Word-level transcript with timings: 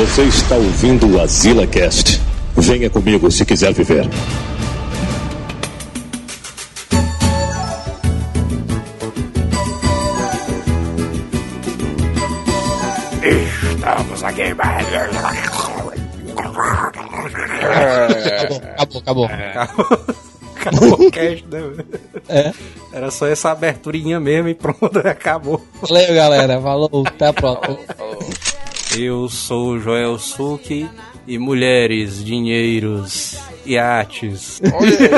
Você 0.00 0.22
está 0.22 0.54
ouvindo 0.56 1.06
o 1.14 1.20
Azila 1.20 1.66
Cast. 1.66 2.22
Venha 2.56 2.88
comigo 2.88 3.30
se 3.30 3.44
quiser 3.44 3.74
viver. 3.74 4.08
Estamos 13.22 14.24
aqui. 14.24 14.42
Acabou, 18.78 18.98
acabou. 19.00 19.30
Acabou 20.56 21.06
o 21.06 21.10
cast, 21.10 21.46
né? 21.46 21.84
É. 22.26 22.52
Era 22.92 23.10
só 23.10 23.26
essa 23.26 23.50
aberturinha 23.50 24.18
mesmo 24.18 24.48
e 24.48 24.54
pronto, 24.54 24.98
acabou. 25.06 25.62
Valeu, 25.82 26.14
galera. 26.14 26.58
Falou. 26.58 27.04
Até 27.06 27.26
a 27.26 27.32
próxima. 27.34 27.78
Eu 28.98 29.28
sou 29.28 29.70
o 29.70 29.80
Joel 29.80 30.18
Suki 30.18 30.88
e 31.26 31.38
mulheres, 31.38 32.24
dinheiros, 32.24 33.38
iates. 33.64 34.60
Olha 34.74 34.98
aí. 34.98 35.10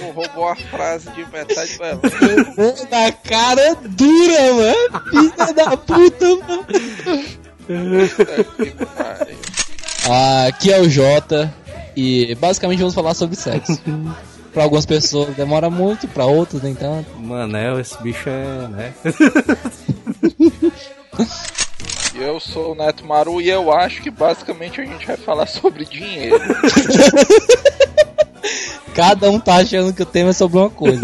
Roubou 0.14 0.48
a 0.48 0.56
frase 0.56 1.10
de 1.12 1.24
metade 1.30 1.78
dela. 1.78 2.00
Na 2.90 3.12
cara 3.12 3.76
dura, 3.86 4.54
mano. 4.54 5.02
Filha 5.10 5.52
da 5.52 5.76
puta, 5.76 6.26
mano. 6.36 6.64
Que 8.56 8.70
pariu. 8.96 9.36
Aqui 10.48 10.72
é 10.72 10.80
o 10.80 10.88
Jota 10.88 11.54
e 11.96 12.34
basicamente 12.36 12.78
vamos 12.80 12.94
falar 12.94 13.14
sobre 13.14 13.36
sexo. 13.36 13.78
Pra 14.52 14.64
algumas 14.64 14.84
pessoas 14.84 15.34
demora 15.36 15.70
muito, 15.70 16.08
pra 16.08 16.26
outras 16.26 16.62
nem 16.62 16.74
tanto. 16.74 17.08
Manel, 17.18 17.78
esse 17.78 18.00
bicho 18.02 18.28
é, 18.28 18.68
né? 18.68 18.94
Eu 22.14 22.38
sou 22.38 22.72
o 22.72 22.74
Neto 22.74 23.06
Maru 23.06 23.40
e 23.40 23.48
eu 23.48 23.72
acho 23.72 24.02
que 24.02 24.10
basicamente 24.10 24.78
a 24.80 24.84
gente 24.84 25.06
vai 25.06 25.16
falar 25.16 25.46
sobre 25.46 25.86
dinheiro. 25.86 26.38
Cada 29.00 29.30
um 29.30 29.40
tá 29.40 29.56
achando 29.56 29.92
que 29.92 30.02
o 30.02 30.06
tema 30.06 30.30
é 30.30 30.32
sobre 30.32 30.58
uma 30.58 30.70
coisa. 30.70 31.00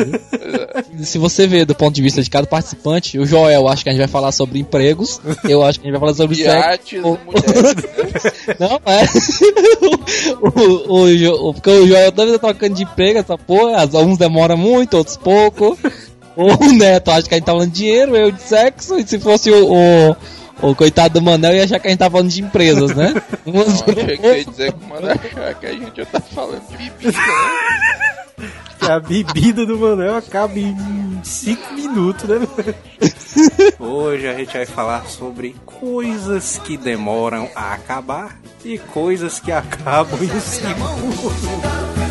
Se 1.03 1.19
você 1.19 1.47
vê 1.47 1.65
do 1.65 1.75
ponto 1.75 1.95
de 1.95 2.03
vista 2.03 2.23
de 2.23 2.29
cada 2.31 2.47
participante, 2.47 3.19
o 3.19 3.27
Joel 3.27 3.67
acho 3.69 3.83
que 3.83 3.89
a 3.89 3.93
gente 3.93 4.01
vai 4.01 4.09
falar 4.09 4.33
sobre 4.33 4.59
empregos, 4.59 5.21
eu 5.49 5.63
acho 5.65 5.81
que 5.81 5.87
a 5.87 5.91
gente 5.91 5.99
vai 5.99 6.01
falar 6.09 6.15
sobre 6.15 6.37
sexo. 6.37 6.97
Mulheres. 6.97 7.17
Não, 8.59 8.81
é. 8.87 9.05
o, 10.41 11.01
o, 11.03 11.17
Jo- 11.17 11.49
o- 11.49 11.55
porque 11.55 11.71
o 11.71 11.87
Joel 11.87 12.13
toda 12.13 12.27
vez 12.27 12.41
tá 12.41 12.49
trocando 12.49 12.75
de 12.75 12.83
emprego, 12.85 13.19
essa 13.19 13.37
porra. 13.39 13.85
Uns 14.05 14.19
demoram 14.19 14.57
muito, 14.57 14.97
outros 14.97 15.17
pouco. 15.17 15.77
O 16.37 16.73
Neto 16.73 17.11
acha 17.11 17.27
que 17.29 17.35
a 17.35 17.39
gente 17.39 17.47
tá 17.47 17.53
falando 17.53 17.71
de 17.71 17.77
dinheiro, 17.79 18.15
eu 18.17 18.31
de 18.31 18.43
sexo. 18.43 18.99
E 18.99 19.07
se 19.07 19.19
fosse 19.19 19.51
o, 19.51 19.73
o, 19.73 20.17
o 20.63 20.75
coitado 20.75 21.15
do 21.15 21.23
Manel, 21.23 21.55
ia 21.55 21.65
achar 21.65 21.79
que 21.79 21.87
a 21.87 21.91
gente 21.91 21.99
tá 21.99 22.11
falando 22.11 22.31
de 22.31 22.43
empresas, 22.43 22.95
né? 22.95 23.15
Não, 23.45 23.63
achei 23.63 24.17
que 24.17 24.27
ia 24.27 24.45
dizer 24.45 24.73
que 24.73 24.85
manda 24.87 25.13
achar 25.13 25.55
que 25.55 25.67
a 25.67 25.73
gente 25.73 25.97
já 25.97 26.07
tá 26.07 26.21
falando 26.21 26.67
de 26.69 26.77
bebida. 26.77 27.13
né? 27.13 28.51
Que 28.79 28.87
a 28.91 29.01
bebida 29.01 29.67
do 29.67 29.79
Manel 29.79 30.17
acaba 30.17 30.59
em 30.59 31.21
5 31.23 31.75
minutos, 31.75 32.29
né? 32.29 32.47
Hoje 33.79 34.27
a 34.29 34.35
gente 34.35 34.53
vai 34.53 34.67
falar 34.67 35.07
sobre 35.07 35.55
coisas 35.65 36.59
que 36.65 36.77
demoram 36.77 37.49
a 37.55 37.75
acabar 37.75 38.39
e 38.65 38.79
coisas 38.79 39.39
que 39.39 39.53
acabam 39.53 40.19
em 40.23 40.41
5 40.41 40.75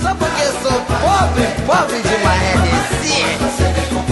Só 0.02 0.16
porque 0.16 0.42
eu 0.44 0.52
sou 0.62 0.82
pobre, 0.82 1.44
pobre 1.66 2.02
de 2.02 2.16
uma 2.16 4.05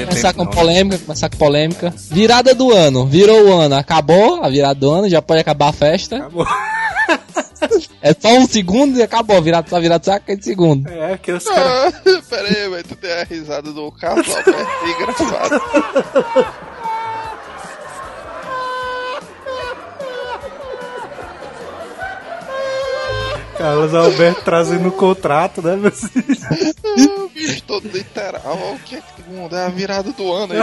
começar 0.00 0.32
com 0.32 0.44
não. 0.44 0.50
polêmica, 0.50 0.98
começar 0.98 1.28
com 1.28 1.36
polêmica. 1.36 1.94
Virada 2.10 2.54
do 2.54 2.72
ano, 2.72 3.06
virou 3.06 3.48
o 3.48 3.52
ano, 3.52 3.74
acabou 3.74 4.42
a 4.42 4.48
virada 4.48 4.74
do 4.74 4.90
ano, 4.90 5.08
já 5.08 5.22
pode 5.22 5.40
acabar 5.40 5.68
a 5.68 5.72
festa. 5.72 6.16
Acabou. 6.16 6.46
É 8.02 8.12
só 8.12 8.28
um 8.34 8.46
segundo 8.46 8.98
e 8.98 9.02
acabou, 9.02 9.40
virada 9.40 9.68
só 9.68 9.80
virada 9.80 10.04
só 10.04 10.18
de 10.18 10.44
segundo. 10.44 10.86
É, 10.86 11.16
que 11.16 11.32
os 11.32 11.44
caras. 11.44 11.94
Ah, 11.94 12.22
Pera 12.28 12.48
aí, 12.48 12.68
vai 12.68 12.82
tu 12.82 12.94
tem 12.96 13.10
a 13.10 13.24
risada 13.24 13.72
do 13.72 13.90
Carlos 13.92 14.28
Alberto 14.28 14.50
aí 14.50 16.64
Carlos 23.56 23.94
Alberto 23.94 24.42
trazendo 24.44 24.88
o 24.88 24.92
contrato, 24.92 25.62
né? 25.62 25.76
meu 25.76 25.90
filho? 25.90 26.24
Ah, 26.44 27.28
bicho 27.34 27.62
todo 27.62 27.88
literal. 27.88 28.74
O 28.74 28.78
que 28.80 28.96
é 28.96 29.00
que 29.00 29.06
segundo? 29.16 29.56
É 29.56 29.66
a 29.66 29.68
virada 29.68 30.12
do 30.12 30.32
ano 30.32 30.54
aí. 30.54 30.60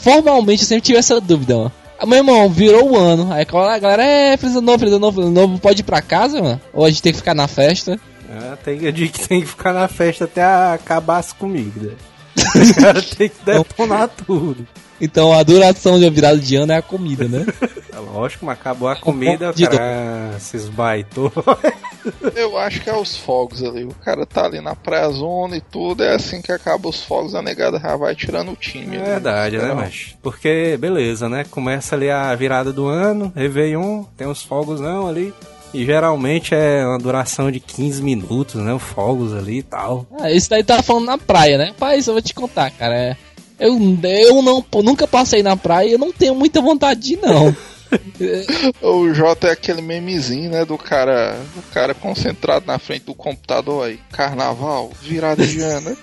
Formalmente 0.00 0.62
eu 0.62 0.68
sempre 0.68 0.82
tive 0.82 0.98
essa 0.98 1.20
dúvida, 1.20 1.56
mano. 1.56 1.72
Ah, 1.98 2.06
Meu 2.06 2.18
irmão, 2.18 2.48
virou 2.50 2.92
o 2.92 2.96
ano. 2.96 3.32
Aí 3.32 3.46
a 3.48 3.78
galera, 3.78 4.04
é, 4.04 4.36
feliz 4.36 4.54
ano 4.54 4.66
novo, 4.66 4.78
feliz 4.78 4.94
ano 4.94 5.00
novo, 5.00 5.14
feliz 5.16 5.28
ano 5.28 5.40
novo, 5.40 5.58
pode 5.58 5.80
ir 5.80 5.84
pra 5.84 6.02
casa, 6.02 6.42
mano? 6.42 6.60
Ou 6.72 6.84
a 6.84 6.90
gente 6.90 7.02
tem 7.02 7.12
que 7.12 7.18
ficar 7.18 7.34
na 7.34 7.48
festa? 7.48 7.98
Ah, 8.30 8.56
tem 8.62 8.82
eu 8.82 8.92
digo 8.92 9.12
que 9.12 9.26
tem 9.26 9.40
que 9.40 9.46
ficar 9.46 9.72
na 9.72 9.88
festa 9.88 10.24
até 10.24 10.42
acabar 10.44 11.18
as 11.18 11.32
comidas. 11.32 11.92
Os 12.54 12.72
caras 12.72 13.06
tem 13.10 13.28
que 13.30 13.44
detonar 13.44 14.08
tudo. 14.08 14.66
Então 15.00 15.32
a 15.32 15.42
duração 15.42 15.98
de 15.98 16.08
virada 16.08 16.38
de 16.38 16.56
ano 16.56 16.72
é 16.72 16.76
a 16.76 16.82
comida, 16.82 17.26
né? 17.28 17.44
É 17.96 17.98
lógico, 17.98 18.44
mas 18.44 18.58
acabou 18.58 18.88
a 18.90 18.96
comida, 18.96 19.48
o 19.48 19.54
De 19.54 19.66
cara 19.66 20.34
se 20.38 20.54
esbaitou. 20.58 21.32
Eu 22.36 22.58
acho 22.58 22.82
que 22.82 22.90
é 22.90 22.94
os 22.94 23.16
fogos 23.16 23.62
ali. 23.64 23.84
O 23.84 23.94
cara 24.04 24.26
tá 24.26 24.44
ali 24.44 24.60
na 24.60 24.74
pré-zona 24.76 25.56
e 25.56 25.62
tudo. 25.62 26.04
É 26.04 26.14
assim 26.14 26.42
que 26.42 26.52
acaba 26.52 26.90
os 26.90 27.02
fogos, 27.02 27.34
a 27.34 27.40
negada 27.40 27.78
já 27.80 27.96
vai 27.96 28.14
tirando 28.14 28.52
o 28.52 28.56
time. 28.56 28.96
É 28.96 29.00
ali. 29.00 29.08
verdade, 29.08 29.56
né, 29.56 29.64
Então, 29.64 29.76
mas 29.76 30.14
Porque, 30.22 30.76
beleza, 30.78 31.26
né? 31.26 31.44
Começa 31.50 31.94
ali 31.96 32.10
a 32.10 32.34
virada 32.34 32.70
do 32.70 32.86
ano, 32.86 33.32
Réveillon, 33.34 34.04
tem 34.14 34.26
os 34.26 34.42
fogos 34.42 34.78
não 34.78 35.06
ali. 35.08 35.32
E 35.72 35.84
geralmente 35.84 36.54
é 36.54 36.86
uma 36.86 36.98
duração 36.98 37.50
de 37.50 37.60
15 37.60 38.02
minutos, 38.02 38.56
né? 38.62 38.74
Os 38.74 38.82
fogos 38.82 39.32
ali 39.34 39.58
e 39.58 39.62
tal. 39.62 40.06
Ah, 40.20 40.30
isso 40.30 40.50
daí 40.50 40.62
tá 40.62 40.82
falando 40.82 41.06
na 41.06 41.16
praia, 41.18 41.56
né? 41.56 41.74
Pai, 41.78 41.98
eu 41.98 42.04
vou 42.04 42.20
te 42.22 42.34
contar, 42.34 42.70
cara. 42.70 42.94
é- 42.94 43.16
Eu, 43.58 43.78
eu 44.02 44.42
não, 44.42 44.64
nunca 44.82 45.06
passei 45.06 45.42
na 45.42 45.56
praia 45.56 45.92
eu 45.92 45.98
não 45.98 46.12
tenho 46.12 46.34
muita 46.34 46.60
vontade 46.60 47.00
de 47.00 47.12
ir, 47.14 47.20
não. 47.22 47.54
O 48.82 49.12
J 49.12 49.46
é 49.46 49.52
aquele 49.52 49.80
memezinho, 49.80 50.50
né? 50.50 50.64
Do 50.64 50.76
cara, 50.76 51.38
do 51.54 51.62
cara 51.72 51.94
concentrado 51.94 52.66
na 52.66 52.80
frente 52.80 53.04
do 53.04 53.14
computador 53.14 53.86
aí. 53.86 54.00
Carnaval, 54.10 54.90
virada 55.00 55.46
de 55.46 55.60
ano. 55.62 55.96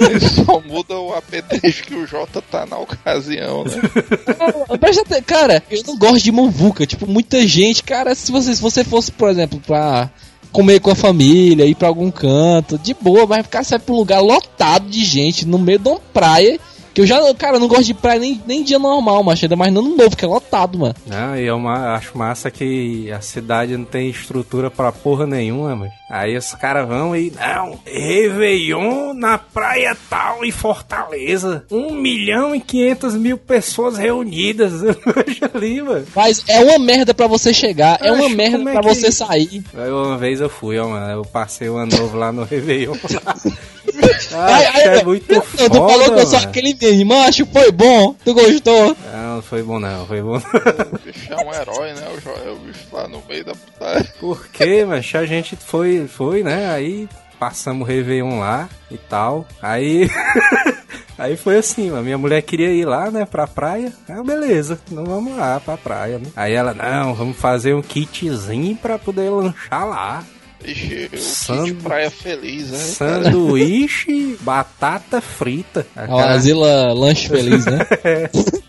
Ele 0.00 0.20
só 0.20 0.60
muda 0.60 0.96
o 0.98 1.14
apetite 1.14 1.82
que 1.82 1.94
o 1.94 2.06
J 2.06 2.42
tá 2.42 2.64
na 2.64 2.78
ocasião, 2.78 3.64
né? 3.64 4.78
Presta 4.78 5.20
cara, 5.22 5.62
eu 5.70 5.82
não 5.86 5.96
gosto 5.98 6.22
de 6.22 6.30
muvuca. 6.30 6.86
Tipo, 6.86 7.06
muita 7.06 7.46
gente, 7.46 7.82
cara, 7.82 8.14
se 8.14 8.30
você, 8.30 8.54
se 8.54 8.62
você 8.62 8.84
fosse, 8.84 9.10
por 9.10 9.28
exemplo, 9.30 9.60
pra 9.66 10.10
comer 10.52 10.78
com 10.78 10.90
a 10.90 10.94
família, 10.94 11.66
ir 11.66 11.74
pra 11.74 11.88
algum 11.88 12.10
canto, 12.10 12.78
de 12.78 12.94
boa, 12.94 13.26
mas 13.26 13.42
ficar 13.42 13.64
sai 13.64 13.80
um 13.88 13.94
lugar 13.94 14.20
lotado 14.20 14.88
de 14.88 15.04
gente 15.04 15.44
no 15.44 15.58
meio 15.58 15.80
de 15.80 15.88
uma 15.88 16.00
praia. 16.12 16.60
Que 16.94 17.00
eu 17.00 17.06
já, 17.06 17.18
cara, 17.34 17.56
eu 17.56 17.60
não 17.60 17.66
gosto 17.66 17.84
de 17.86 17.94
praia 17.94 18.20
nem, 18.20 18.40
nem 18.46 18.62
dia 18.62 18.78
normal, 18.78 19.22
mas 19.24 19.42
ainda 19.42 19.56
mais 19.56 19.72
no 19.72 19.80
ano 19.80 19.96
novo, 19.96 20.16
que 20.16 20.24
é 20.24 20.28
lotado, 20.28 20.78
mano. 20.78 20.94
Não, 21.06 21.36
e 21.36 21.44
eu 21.44 21.68
acho 21.68 22.16
massa 22.16 22.50
que 22.52 23.10
a 23.10 23.20
cidade 23.20 23.76
não 23.76 23.84
tem 23.84 24.08
estrutura 24.08 24.70
pra 24.70 24.92
porra 24.92 25.26
nenhuma, 25.26 25.74
mas 25.74 25.90
aí 26.08 26.36
os 26.36 26.54
caras 26.54 26.86
vão 26.86 27.16
e. 27.16 27.32
Não, 27.32 27.80
Réveillon 27.84 29.12
na 29.14 29.38
praia 29.38 29.96
tal 30.08 30.44
em 30.44 30.52
Fortaleza. 30.52 31.64
Um 31.70 31.92
milhão 31.94 32.54
e 32.54 32.60
quinhentas 32.60 33.14
mil 33.14 33.36
pessoas 33.38 33.98
reunidas. 33.98 34.82
Eu 34.84 34.94
ali, 35.54 35.82
mano. 35.82 36.06
Mas 36.14 36.44
é 36.48 36.60
uma 36.60 36.78
merda 36.78 37.12
pra 37.12 37.26
você 37.26 37.52
chegar, 37.52 37.98
é 38.00 38.12
uma 38.12 38.26
Acho, 38.26 38.36
merda 38.36 38.56
como 38.58 38.68
é 38.68 38.72
pra 38.72 38.82
que- 38.82 38.94
você 38.94 39.10
sair. 39.10 39.64
Aí 39.76 39.90
uma 39.90 40.16
vez 40.16 40.40
eu 40.40 40.48
fui, 40.48 40.78
ó, 40.78 40.88
mano. 40.88 41.10
Eu 41.10 41.24
passei 41.24 41.68
o 41.68 41.76
ano 41.76 41.96
novo 41.96 42.16
lá 42.16 42.30
no 42.30 42.44
Réveillon. 42.44 42.94
Aí- 44.34 44.66
aí- 44.66 44.98
é 45.00 45.04
muito 45.04 45.32
Não, 45.34 45.42
foda, 45.42 45.68
tu 45.70 45.74
falou 45.76 46.04
que 46.04 46.20
eu 46.20 46.26
sou 46.26 46.38
mano. 46.38 46.48
aquele 46.50 46.76
meme, 46.80 47.04
macho, 47.04 47.46
foi 47.46 47.70
bom, 47.72 48.14
tu 48.24 48.34
gostou? 48.34 48.96
Não, 49.12 49.34
não 49.36 49.42
foi 49.42 49.62
bom 49.62 49.78
não, 49.78 50.06
foi 50.06 50.20
bom. 50.22 50.36
O 50.36 50.98
bicho 51.04 51.32
é 51.32 51.36
um 51.36 51.52
herói, 51.54 51.92
né? 51.94 52.08
O 52.16 52.20
Joel, 52.20 52.54
o 52.54 52.58
bicho 52.58 52.80
lá 52.92 53.06
no 53.08 53.22
meio 53.28 53.44
da 53.44 53.52
putaria. 53.54 54.12
Por 54.20 54.46
quê, 54.48 54.84
mas 54.86 55.10
a 55.14 55.24
gente 55.26 55.56
foi, 55.56 56.06
foi, 56.08 56.42
né? 56.42 56.70
Aí 56.70 57.08
passamos 57.38 57.82
o 57.86 57.90
Réveillon 57.90 58.38
lá 58.40 58.68
e 58.90 58.96
tal. 58.98 59.46
Aí. 59.62 60.10
Aí 61.16 61.36
foi 61.36 61.56
assim, 61.58 61.96
a 61.96 62.00
minha 62.02 62.18
mulher 62.18 62.42
queria 62.42 62.70
ir 62.72 62.84
lá, 62.84 63.08
né, 63.08 63.24
pra 63.24 63.46
praia. 63.46 63.92
Ah, 64.08 64.20
beleza, 64.24 64.80
então 64.90 65.04
vamos 65.04 65.36
lá 65.36 65.60
pra 65.60 65.76
praia, 65.76 66.18
né? 66.18 66.26
Aí 66.34 66.52
ela, 66.52 66.74
não, 66.74 67.14
vamos 67.14 67.36
fazer 67.36 67.72
um 67.72 67.80
kitzinho 67.82 68.74
pra 68.76 68.98
poder 68.98 69.30
lanchar 69.30 69.86
lá. 69.88 70.24
Ixi, 70.64 71.10
kit 71.10 71.74
praia 71.82 72.10
feliz, 72.10 72.70
né? 72.70 72.78
Sanduíche, 72.78 74.36
batata 74.40 75.20
frita. 75.20 75.86
A 75.94 76.32
Asila 76.32 76.92
Lanche 76.92 77.28
Feliz, 77.28 77.66
né? 77.66 77.80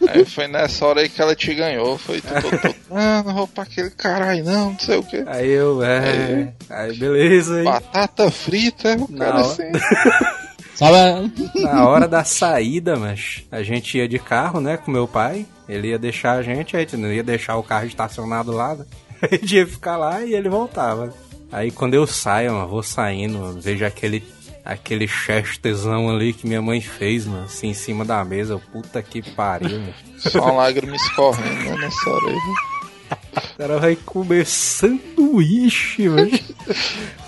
Aí 0.09 0.23
foi 0.25 0.47
nessa 0.47 0.85
hora 0.85 1.01
aí 1.01 1.09
que 1.09 1.21
ela 1.21 1.35
te 1.35 1.53
ganhou. 1.53 1.97
Foi 1.97 2.19
tu 2.19 2.27
todo, 2.33 2.61
todo. 2.61 2.75
Ah, 2.91 3.23
não 3.25 3.33
vou 3.33 3.47
pra 3.47 3.63
aquele 3.63 3.89
caralho, 3.91 4.43
não, 4.43 4.71
não 4.71 4.79
sei 4.79 4.97
o 4.97 5.03
que. 5.03 5.23
Aí 5.25 5.49
eu, 5.49 5.81
é. 5.83 6.53
Aí 6.69 6.97
beleza, 6.97 7.57
aí. 7.57 7.63
Batata 7.63 8.29
frita, 8.29 8.95
o 8.99 9.07
cara 9.07 9.33
Não. 9.33 9.39
assim. 9.39 9.71
Sabe? 10.75 11.31
Na 11.61 11.87
hora 11.87 12.05
da 12.05 12.25
saída, 12.25 12.97
mas 12.97 13.45
a 13.49 13.63
gente 13.63 13.97
ia 13.97 14.09
de 14.09 14.19
carro, 14.19 14.59
né, 14.59 14.75
com 14.75 14.91
meu 14.91 15.07
pai. 15.07 15.45
Ele 15.69 15.87
ia 15.87 15.97
deixar 15.97 16.33
a 16.33 16.41
gente, 16.41 16.75
a 16.75 16.79
gente 16.81 16.97
não 16.97 17.11
ia 17.11 17.23
deixar 17.23 17.55
o 17.55 17.63
carro 17.63 17.87
estacionado 17.87 18.51
lá, 18.51 18.75
né? 18.75 18.85
A 19.21 19.33
gente 19.33 19.55
ia 19.55 19.65
ficar 19.65 19.95
lá 19.97 20.21
e 20.21 20.33
ele 20.33 20.49
voltava. 20.49 21.11
Aí 21.51 21.71
quando 21.71 21.93
eu 21.93 22.05
saio, 22.05 22.53
mano, 22.53 22.67
vou 22.67 22.83
saindo, 22.83 23.39
mano, 23.39 23.61
vejo 23.61 23.85
aquele 23.85 24.23
aquele 24.65 25.07
chestezão 25.07 26.09
ali 26.09 26.33
que 26.33 26.47
minha 26.47 26.61
mãe 26.61 26.81
fez, 26.81 27.25
mano, 27.25 27.45
assim 27.45 27.67
em 27.67 27.73
cima 27.73 28.03
da 28.03 28.25
mesa. 28.25 28.59
Puta 28.71 29.01
que 29.01 29.21
pariu, 29.21 29.79
mano. 29.79 29.93
Só 30.17 30.41
uma 30.41 30.63
lágrima 30.63 30.95
escorrendo 30.95 31.63
né, 31.63 31.77
nessa 31.77 32.09
hora 32.09 32.27
aí. 32.27 32.37
O 33.37 33.57
cara 33.57 33.79
vai 33.79 33.95
comer 33.95 34.45
sanduíche, 34.45 36.09
mano. 36.09 36.31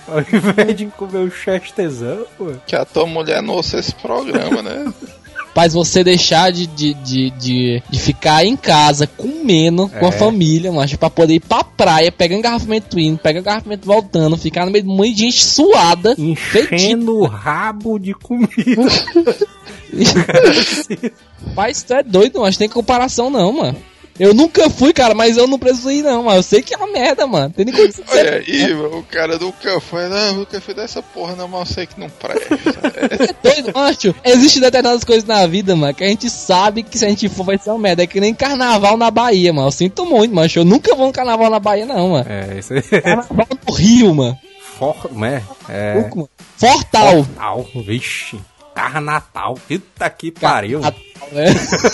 Ao 0.07 0.19
invés 0.19 0.75
de 0.75 0.87
comer 0.87 1.19
o 1.19 1.31
chestezão, 1.31 2.25
mano. 2.39 2.61
Que 2.65 2.75
a 2.75 2.83
tua 2.83 3.05
mulher 3.05 3.41
não 3.43 3.53
ouça 3.53 3.77
esse 3.77 3.93
programa, 3.93 4.61
né? 4.61 4.91
Faz 5.57 5.73
você 5.73 6.03
deixar 6.03 6.51
de, 6.51 6.67
de, 6.67 6.93
de, 6.93 7.31
de, 7.31 7.83
de 7.89 7.99
ficar 7.99 8.45
em 8.45 8.55
casa 8.55 9.07
comendo 9.07 9.89
com 9.89 10.05
a 10.05 10.09
É. 10.09 10.11
família, 10.11 10.71
macho, 10.71 10.99
pra 10.99 11.09
poder 11.09 11.33
ir 11.33 11.39
pra 11.39 11.63
praia, 11.63 12.11
pegar 12.11 12.35
engarrafamento 12.35 12.99
indo, 12.99 13.17
pegar 13.17 13.39
engarrafamento 13.39 13.83
voltando, 13.83 14.37
ficar 14.37 14.65
no 14.67 14.71
meio 14.71 14.83
de 14.83 14.89
um 14.91 14.95
monte 14.95 15.15
de 15.15 15.21
gente 15.21 15.43
suada. 15.43 16.13
Enchendo 16.15 17.17
o 17.17 17.25
rabo 17.25 17.97
de 17.97 18.13
comida. 18.13 18.53
Mas 21.55 21.81
tu 21.81 21.93
é 21.93 22.03
doido, 22.03 22.41
mas 22.41 22.55
tem 22.55 22.69
comparação 22.69 23.31
não, 23.31 23.51
mano. 23.51 23.77
Eu 24.19 24.33
nunca 24.33 24.69
fui, 24.69 24.91
cara, 24.93 25.13
mas 25.13 25.37
eu 25.37 25.47
não 25.47 25.59
preciso 25.59 25.91
ir 25.91 26.01
não, 26.01 26.23
mas 26.23 26.37
eu 26.37 26.43
sei 26.43 26.61
que 26.61 26.73
é 26.73 26.77
uma 26.77 26.87
merda, 26.87 27.27
mano. 27.27 27.51
Tem 27.51 27.65
nem 27.65 27.73
como 27.73 27.91
você 27.91 28.03
Olha 28.09 28.33
aí, 28.37 28.73
mano, 28.73 28.97
o 28.99 29.03
cara 29.03 29.37
nunca 29.37 29.79
foi, 29.79 30.07
não, 30.09 30.33
nunca 30.33 30.59
fui 30.59 30.73
dessa 30.73 31.03
porra, 31.03 31.35
não, 31.35 31.47
mas 31.47 31.69
eu 31.69 31.75
sei 31.75 31.85
que 31.85 31.99
não 31.99 32.09
presta. 32.09 32.57
É, 32.97 33.23
é 33.23 33.35
doido, 33.43 33.71
macho. 33.75 34.15
Existem 34.23 34.61
determinadas 34.61 35.03
coisas 35.03 35.23
na 35.23 35.45
vida, 35.45 35.75
mano, 35.75 35.93
que 35.93 36.03
a 36.03 36.07
gente 36.07 36.29
sabe 36.29 36.81
que 36.83 36.97
se 36.97 37.05
a 37.05 37.09
gente 37.09 37.29
for 37.29 37.43
vai 37.43 37.57
ser 37.57 37.69
uma 37.69 37.79
merda. 37.79 38.03
É 38.03 38.07
que 38.07 38.19
nem 38.19 38.33
carnaval 38.33 38.97
na 38.97 39.11
Bahia, 39.11 39.53
mano. 39.53 39.67
Eu 39.67 39.71
sinto 39.71 40.05
muito, 40.05 40.33
macho. 40.33 40.59
Eu 40.59 40.65
nunca 40.65 40.95
vou 40.95 41.07
no 41.07 41.13
carnaval 41.13 41.49
na 41.49 41.59
Bahia, 41.59 41.85
não, 41.85 42.09
mano. 42.09 42.25
É, 42.27 42.57
isso 42.57 42.73
aí. 42.73 42.81
Carnaval 42.81 43.47
no 43.67 43.73
Rio, 43.73 44.15
mano. 44.15 44.37
For, 44.77 45.11
né? 45.11 45.43
É. 45.69 45.95
Mano. 45.95 46.29
Fortal. 46.57 47.17
Natal, 47.17 47.65
vixe. 47.75 48.37
Carro 48.77 49.01
Natal. 49.01 49.55
Puta 49.67 50.07
que 50.07 50.31
pariu. 50.31 50.79
Natal, 50.79 51.01
né? 51.31 51.45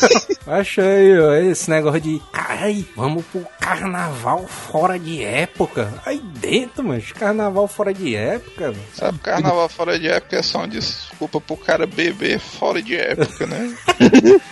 Acha 0.46 0.82
aí, 0.82 1.18
ó, 1.18 1.34
esse 1.36 1.70
negócio 1.70 2.02
de. 2.02 2.22
Ai, 2.34 2.86
vamos 2.94 3.24
pro 3.28 3.48
carnaval 3.58 4.46
fora 4.46 5.00
de 5.00 5.24
época. 5.24 5.94
Aí 6.06 6.20
dentro, 6.20 6.84
mas 6.84 7.10
carnaval 7.14 7.70
fora 7.70 7.94
de 7.94 8.14
época. 8.14 8.66
mano. 8.66 8.84
sabe, 8.94 9.18
carnaval 9.20 9.70
fora 9.70 9.98
de 9.98 10.10
época 10.10 10.36
é 10.36 10.42
só 10.42 10.58
uma 10.58 10.68
desculpa 10.68 11.40
pro 11.40 11.56
cara 11.56 11.88
beber 11.88 12.38
fora 12.38 12.82
de 12.82 12.98
época, 12.98 13.48
né? 13.48 13.74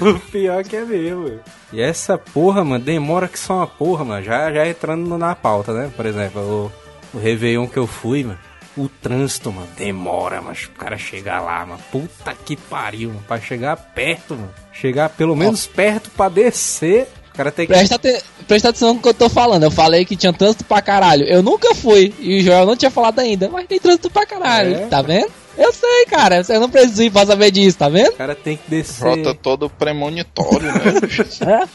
O 0.00 0.18
pior 0.18 0.64
que 0.64 0.74
é 0.74 0.84
mesmo. 0.84 1.22
mano. 1.22 1.40
E 1.72 1.80
essa 1.80 2.18
porra, 2.18 2.64
mano, 2.64 2.84
demora 2.84 3.28
que 3.28 3.38
só 3.38 3.58
uma 3.58 3.66
porra, 3.68 4.04
mano. 4.04 4.24
Já, 4.24 4.52
já 4.52 4.66
entrando 4.66 5.16
na 5.16 5.36
pauta, 5.36 5.72
né? 5.72 5.92
Por 5.94 6.06
exemplo, 6.06 6.72
o, 7.14 7.16
o 7.16 7.20
Réveillon 7.20 7.68
que 7.68 7.76
eu 7.78 7.86
fui, 7.86 8.24
mano. 8.24 8.51
O 8.76 8.88
trânsito, 8.88 9.52
mano, 9.52 9.68
demora, 9.76 10.40
mas 10.40 10.64
o 10.64 10.70
cara 10.70 10.96
chegar 10.96 11.40
lá, 11.40 11.64
mano. 11.66 11.80
Puta 11.90 12.34
que 12.44 12.56
pariu, 12.56 13.10
mano. 13.10 13.24
Pra 13.28 13.38
chegar 13.40 13.76
perto, 13.76 14.34
mano. 14.34 14.50
Chegar 14.72 15.10
pelo 15.10 15.36
menos 15.36 15.66
perto 15.66 16.10
pra 16.10 16.28
descer. 16.28 17.06
O 17.32 17.36
cara 17.36 17.50
tem 17.50 17.66
que. 17.66 17.72
Presta, 17.72 17.96
ate- 17.96 18.22
presta 18.48 18.68
atenção 18.70 18.94
no 18.94 19.00
que 19.00 19.08
eu 19.08 19.14
tô 19.14 19.28
falando. 19.28 19.62
Eu 19.62 19.70
falei 19.70 20.04
que 20.04 20.16
tinha 20.16 20.32
trânsito 20.32 20.64
pra 20.64 20.80
caralho. 20.82 21.24
Eu 21.24 21.42
nunca 21.42 21.74
fui. 21.74 22.14
E 22.18 22.40
o 22.40 22.42
Joel 22.42 22.66
não 22.66 22.76
tinha 22.76 22.90
falado 22.90 23.18
ainda. 23.20 23.48
Mas 23.48 23.66
tem 23.66 23.78
trânsito 23.78 24.10
pra 24.10 24.26
caralho. 24.26 24.74
É? 24.74 24.86
Tá 24.86 25.00
vendo? 25.02 25.30
Eu 25.56 25.70
sei, 25.72 26.06
cara. 26.10 26.42
Você 26.42 26.58
não 26.58 26.68
precisa 26.70 27.04
ir 27.04 27.10
pra 27.10 27.26
saber 27.26 27.50
disso, 27.50 27.76
tá 27.78 27.88
vendo? 27.90 28.08
O 28.08 28.16
cara 28.16 28.34
tem 28.34 28.56
que 28.56 28.70
descer. 28.70 29.16
Jota 29.16 29.34
todo 29.34 29.68
premonitório, 29.68 30.60
né? 30.72 31.00
bicho? 31.02 31.24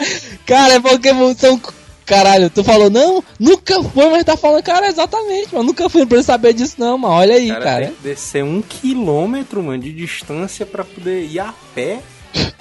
Cara, 0.48 0.74
é 0.76 0.80
porque 0.80 1.10
são. 1.36 1.62
Caralho, 2.07 2.50
tu 2.50 2.63
falou, 2.63 2.89
não, 2.89 3.21
nunca 3.38 3.83
foi, 3.83 4.09
mas 4.09 4.24
tá 4.24 4.38
falando, 4.38 4.63
cara, 4.63 4.88
exatamente, 4.88 5.54
mano. 5.54 5.65
Nunca 5.65 5.89
fui, 5.89 6.01
não 6.01 6.07
precisa 6.07 6.27
saber 6.27 6.54
disso, 6.54 6.75
não, 6.77 6.98
mano. 6.98 7.13
Olha 7.15 7.36
aí, 7.36 7.50
cara, 7.50 7.63
cara. 7.63 7.86
tem 7.88 7.95
que 7.95 8.01
descer 8.01 8.44
um 8.45 8.62
quilômetro, 8.62 9.62
mano, 9.62 9.83
de 9.83 9.92
distância 9.92 10.65
pra 10.65 10.86
poder 10.86 11.25
ir 11.25 11.39
a 11.39 11.54
pé. 11.75 12.00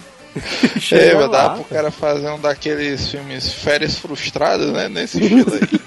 É, 0.92 1.14
vai 1.14 1.30
dar 1.30 1.54
pro 1.54 1.64
cara 1.64 1.90
fazer 1.90 2.28
um 2.28 2.38
daqueles 2.38 3.08
filmes 3.08 3.54
Férias 3.54 3.98
Frustradas, 3.98 4.70
né? 4.70 4.86
Nesse 4.86 5.18
estilo 5.18 5.46
aí. 5.50 5.78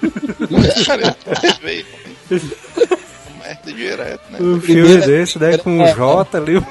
cara, 0.87 1.15
veio. 1.61 1.85
Merda 3.49 3.73
direto, 3.73 4.21
né? 4.31 4.37
Um 4.39 4.59
filme 4.61 4.81
Primeira- 4.83 5.05
desse, 5.07 5.39
né? 5.39 5.57
Com 5.57 5.79
o 5.79 5.81
É, 5.81 5.95
Jota 5.95 6.37
ali, 6.37 6.57
o 6.57 6.63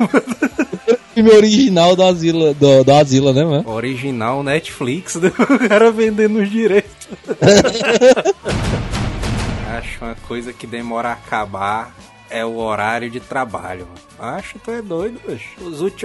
Filme 1.14 1.30
original 1.32 1.96
do 1.96 2.02
Asila, 2.04 2.54
do, 2.54 2.84
do 2.84 2.92
Asila, 2.94 3.32
né, 3.32 3.44
mano? 3.44 3.68
original 3.68 4.42
Netflix, 4.44 5.16
né? 5.16 5.32
o 5.50 5.68
cara 5.68 5.90
vendendo 5.90 6.38
os 6.40 6.48
direitos. 6.50 7.08
Acho 9.76 10.04
uma 10.04 10.14
coisa 10.26 10.52
que 10.52 10.66
demora 10.66 11.10
a 11.10 11.12
acabar 11.12 11.94
é 12.30 12.44
o 12.44 12.56
horário 12.58 13.10
de 13.10 13.20
trabalho. 13.20 13.86
Acho 14.18 14.54
que 14.54 14.58
tu 14.60 14.70
é 14.70 14.82
doido, 14.82 15.20
bicho. 15.26 15.48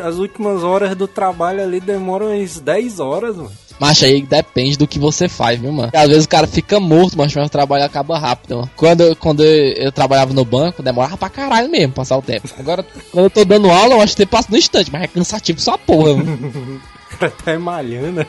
As 0.03 0.15
últimas 0.17 0.63
horas 0.63 0.95
do 0.95 1.07
trabalho 1.07 1.61
ali 1.63 1.79
demoram 1.79 2.27
umas 2.35 2.59
10 2.59 2.99
horas, 2.99 3.35
mano. 3.35 3.51
Mas 3.79 4.03
aí 4.03 4.21
depende 4.21 4.77
do 4.77 4.87
que 4.87 4.99
você 4.99 5.27
faz, 5.27 5.59
viu, 5.59 5.71
mano? 5.71 5.91
Às 5.95 6.07
vezes 6.07 6.25
o 6.25 6.29
cara 6.29 6.45
fica 6.45 6.79
morto, 6.79 7.17
mas 7.17 7.35
o 7.35 7.49
trabalho 7.49 7.83
acaba 7.83 8.19
rápido, 8.19 8.57
mano. 8.57 8.69
Quando, 8.75 9.01
eu- 9.01 9.15
quando 9.15 9.43
eu, 9.43 9.73
eu 9.73 9.91
trabalhava 9.91 10.31
no 10.33 10.45
banco, 10.45 10.83
demorava 10.83 11.17
pra 11.17 11.27
caralho 11.29 11.69
mesmo 11.71 11.91
passar 11.93 12.15
o 12.17 12.21
tempo. 12.21 12.47
Agora, 12.59 12.85
quando 13.11 13.25
eu 13.25 13.29
tô 13.31 13.43
dando 13.43 13.71
aula, 13.71 13.95
eu 13.95 14.01
acho 14.01 14.15
que 14.15 14.25
passa 14.27 14.47
no 14.51 14.57
instante, 14.57 14.91
mas 14.91 15.01
é 15.03 15.07
cansativo 15.07 15.59
só 15.59 15.73
a 15.73 15.77
porra, 15.77 16.15
mano. 16.15 16.81
O 17.13 17.17
cara 17.17 17.31
tá 17.45 17.59
malhando. 17.59 18.25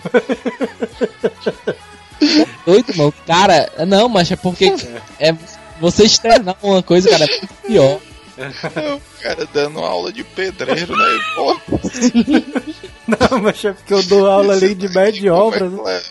Doido, 2.66 2.96
mano. 2.96 3.14
Cara, 3.26 3.70
não, 3.86 4.08
mas 4.08 4.30
é 4.30 4.36
porque 4.36 4.74
é, 5.18 5.34
você 5.80 6.04
externar 6.04 6.56
uma 6.62 6.82
coisa, 6.82 7.08
cara, 7.10 7.24
é 7.24 7.28
muito 7.28 7.54
pior. 7.66 8.00
O 8.36 9.22
cara 9.22 9.48
dando 9.52 9.78
aula 9.78 10.12
de 10.12 10.24
pedreiro, 10.24 10.96
né? 10.96 11.04
Pô, 11.36 11.56
Não, 13.06 13.38
mas 13.40 13.64
é 13.64 13.72
porque 13.72 13.94
eu 13.94 14.02
dou 14.02 14.26
aula 14.26 14.54
ali 14.54 14.74
de 14.74 14.88
média 14.88 15.12
de 15.12 15.28
como, 15.28 15.40
é 15.40 15.42
obra. 15.42 15.70
que 15.70 15.82
leva, 15.82 16.04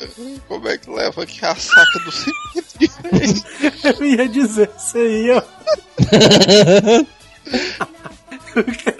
como 0.47 0.67
é 0.67 0.77
que 0.77 0.89
leva 0.89 1.23
aqui 1.23 1.45
a 1.45 1.55
saca 1.55 1.99
do 1.99 2.11
cimento? 2.11 3.43
Eu 3.99 4.05
ia 4.05 4.29
dizer 4.29 4.69
isso 4.77 4.97
aí, 4.97 5.31
ó. 5.31 5.41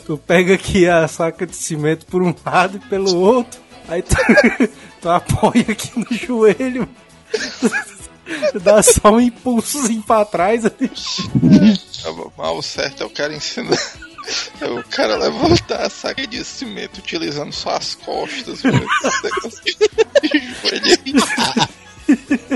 tu 0.06 0.18
pega 0.18 0.56
aqui 0.56 0.88
a 0.88 1.08
saca 1.08 1.46
de 1.46 1.56
cimento 1.56 2.06
por 2.08 2.22
um 2.22 2.34
lado 2.46 2.78
e 2.78 2.90
pelo 2.90 3.16
outro, 3.18 3.62
aí 3.88 4.02
tu, 4.02 4.16
tu 5.02 5.10
apoia 5.10 5.66
aqui 5.70 5.92
no 5.98 6.18
joelho, 6.18 6.90
tu 7.32 7.70
dá 8.62 8.82
só 8.82 9.12
um 9.12 9.20
impulsozinho 9.20 10.02
pra 10.04 10.26
trás. 10.26 10.64
o 12.38 12.62
certo 12.62 13.04
é 13.04 13.06
o 13.06 13.10
cara 13.10 13.34
ensinar. 13.34 13.78
É 14.62 14.68
o 14.68 14.82
cara 14.86 15.18
levantar 15.18 15.86
a 15.86 15.90
saca 15.90 16.26
de 16.26 16.46
cimento 16.46 17.00
utilizando 17.00 17.52
só 17.52 17.72
as 17.72 17.96
costas, 17.96 18.62
velho. 18.62 18.88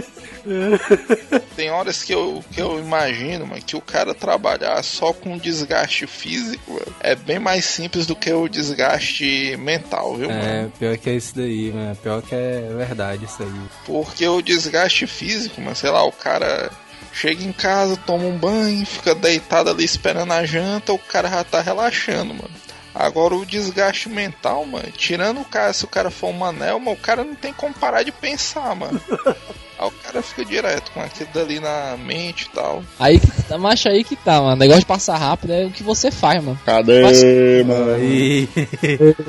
Tem 1.56 1.70
horas 1.70 2.04
que 2.04 2.14
eu, 2.14 2.44
que 2.52 2.62
eu 2.62 2.80
imagino, 2.80 3.46
mano, 3.48 3.62
que 3.62 3.76
o 3.76 3.82
cara 3.82 4.14
trabalhar 4.14 4.82
só 4.84 5.14
com 5.14 5.38
desgaste 5.38 6.08
físico 6.08 6.74
mano, 6.74 6.96
é 7.00 7.16
bem 7.16 7.40
mais 7.40 7.66
simples 7.66 8.06
do 8.06 8.16
que 8.16 8.32
o 8.32 8.48
desgaste 8.48 9.56
mental, 9.58 10.16
viu, 10.16 10.30
mano? 10.30 10.44
É, 10.44 10.68
pior 10.78 10.98
que 10.98 11.10
é 11.10 11.14
isso 11.16 11.36
daí, 11.36 11.72
mano. 11.72 11.96
Pior 11.96 12.22
que 12.22 12.36
é 12.36 12.70
verdade 12.76 13.26
isso 13.26 13.44
aí. 13.44 13.62
Porque 13.86 14.28
o 14.28 14.42
desgaste 14.42 15.06
físico, 15.08 15.62
mano, 15.62 15.76
sei 15.76 15.90
lá, 15.90 16.04
o 16.04 16.12
cara 16.12 16.72
Chega 17.18 17.44
em 17.44 17.52
casa, 17.52 17.98
toma 17.98 18.26
um 18.26 18.38
banho, 18.38 18.86
fica 18.86 19.16
deitado 19.16 19.72
ali 19.72 19.84
esperando 19.84 20.32
a 20.34 20.46
janta, 20.46 20.94
o 20.94 21.00
cara 21.00 21.28
já 21.28 21.44
tá 21.44 21.62
relaxando, 21.62 22.32
mano. 22.32 22.52
Agora 23.00 23.36
o 23.36 23.46
desgaste 23.46 24.10
mental, 24.10 24.66
mano, 24.66 24.92
tirando 24.92 25.42
o 25.42 25.46
cara, 25.46 25.72
se 25.72 25.86
o 25.86 25.88
cara 25.88 26.10
for 26.10 26.30
um 26.34 26.44
anel, 26.44 26.80
mano, 26.80 26.94
o 26.94 27.00
cara 27.00 27.24
não 27.24 27.36
tem 27.36 27.54
como 27.54 27.74
parar 27.74 28.02
de 28.02 28.12
pensar, 28.12 28.76
mano. 28.76 29.00
Aí 29.80 29.88
o 29.88 29.92
cara 29.92 30.24
fica 30.24 30.44
direto 30.44 30.92
com 30.92 31.00
aquilo 31.02 31.30
dali 31.32 31.60
na 31.60 31.96
mente 31.98 32.46
e 32.46 32.50
tal. 32.50 32.84
Aí 33.00 33.20
que 33.20 33.44
tá, 33.44 33.60
macho, 33.60 33.88
aí 33.88 34.04
que 34.04 34.16
tá, 34.16 34.42
mano. 34.42 34.56
Negócio 34.56 34.82
de 34.82 34.88
passar 34.88 35.18
rápido 35.18 35.54
é 35.54 35.66
o 35.66 35.70
que 35.70 35.84
você 35.84 36.10
faz, 36.10 36.44
mano. 36.44 36.60
Cadê, 36.66 37.64
mano? 37.64 37.94
Aí, 37.94 38.50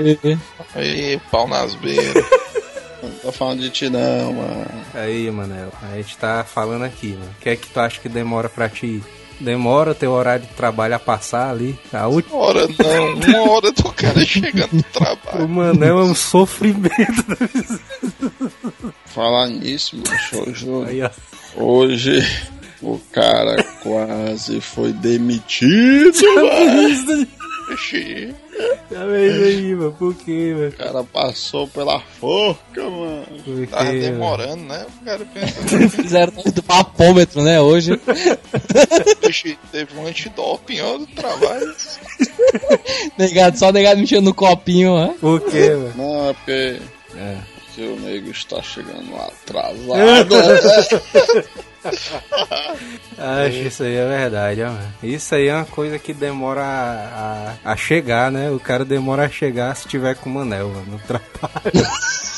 Aí, 0.75 1.20
pau 1.30 1.46
nas 1.46 1.75
beiras. 1.75 2.25
Não 3.02 3.10
tô 3.10 3.30
falando 3.30 3.60
de 3.60 3.70
ti 3.70 3.88
não, 3.88 4.32
mano. 4.32 4.66
aí, 4.92 5.30
Manel. 5.30 5.70
A 5.82 5.96
gente 5.96 6.16
tá 6.16 6.42
falando 6.42 6.84
aqui, 6.84 7.12
mano. 7.12 7.30
O 7.38 7.42
que 7.42 7.50
é 7.50 7.54
que 7.56 7.68
tu 7.68 7.78
acha 7.78 8.00
que 8.00 8.08
demora 8.08 8.48
pra 8.48 8.68
ti? 8.68 9.00
Demora 9.40 9.95
teu 9.95 10.12
horário 10.12 10.47
de 10.47 10.52
trabalho 10.54 10.95
a 10.95 10.99
passar 10.99 11.50
ali? 11.50 11.78
A 11.92 12.09
última. 12.09 12.35
Uma 12.37 12.45
hora 12.47 12.66
não, 12.66 13.14
uma 13.14 13.50
hora 13.52 13.73
do 13.73 13.92
cara 13.92 14.25
chegando 14.25 14.73
no 14.73 14.80
O 14.80 14.83
trabalho. 14.83 15.49
Manel 15.49 16.00
é 16.00 16.04
um 16.04 16.14
sofrimento. 16.14 17.25
Falar 19.07 19.49
nisso, 19.49 19.97
mano, 19.97 20.47
hoje, 20.47 20.66
Aí, 20.87 21.11
hoje 21.57 22.49
o 22.83 22.99
cara 23.12 23.62
quase 23.83 24.61
foi 24.61 24.92
demitido, 24.92 26.12
Ixi, 27.70 28.34
Já 28.90 29.04
veio 29.04 29.44
aí, 29.44 29.75
mano. 29.75 29.92
Por 29.98 30.14
quê, 30.14 30.52
mano? 30.54 30.68
O 30.68 30.72
cara 30.72 31.04
passou 31.04 31.68
pela 31.68 32.00
forca, 32.00 32.82
mano. 32.82 33.26
Por 33.44 33.66
Tava 33.66 33.84
quê, 33.84 33.90
mano? 33.90 34.00
demorando, 34.00 34.62
né? 34.64 34.87
O 35.00 35.04
cara 35.04 35.25
pensa, 35.34 35.62
Fizeram 35.90 36.32
do 36.54 36.62
papômetro, 36.62 37.42
né, 37.42 37.60
hoje. 37.60 38.00
ixi, 39.28 39.58
teve 39.70 39.98
um 39.98 40.06
antidoping 40.06 40.80
ó, 40.80 40.96
do 40.98 41.06
trabalho. 41.08 41.75
negado, 43.18 43.58
só 43.58 43.70
negado 43.70 44.00
mexendo 44.00 44.25
no 44.25 44.34
copinho, 44.34 44.92
ó. 44.92 45.08
Por 45.20 45.40
quê, 45.42 45.70
mano? 45.70 45.92
Não, 45.96 46.30
é 46.30 46.32
porque, 46.32 46.80
É. 47.16 47.37
porque 47.66 47.82
o 47.82 48.00
nego 48.00 48.30
está 48.30 48.62
chegando 48.62 49.14
atrasado. 49.16 50.28
Acho 53.18 53.56
isso 53.56 53.82
aí 53.82 53.94
é 53.94 54.06
verdade. 54.06 54.61
Isso 55.02 55.35
aí 55.35 55.49
é 55.49 55.54
uma 55.54 55.64
coisa 55.64 55.99
que 55.99 56.12
demora 56.12 56.62
a, 56.62 57.54
a, 57.64 57.76
chegar, 57.76 58.30
né? 58.30 58.50
O 58.50 58.61
cara 58.61 58.85
demora 58.85 59.25
a 59.25 59.28
chegar 59.28 59.75
se 59.75 59.88
tiver 59.88 60.14
com 60.16 60.30
o 60.30 60.32
Manel, 60.32 60.68
mano, 60.68 60.87
no 60.92 60.99
trabalho. 60.99 61.73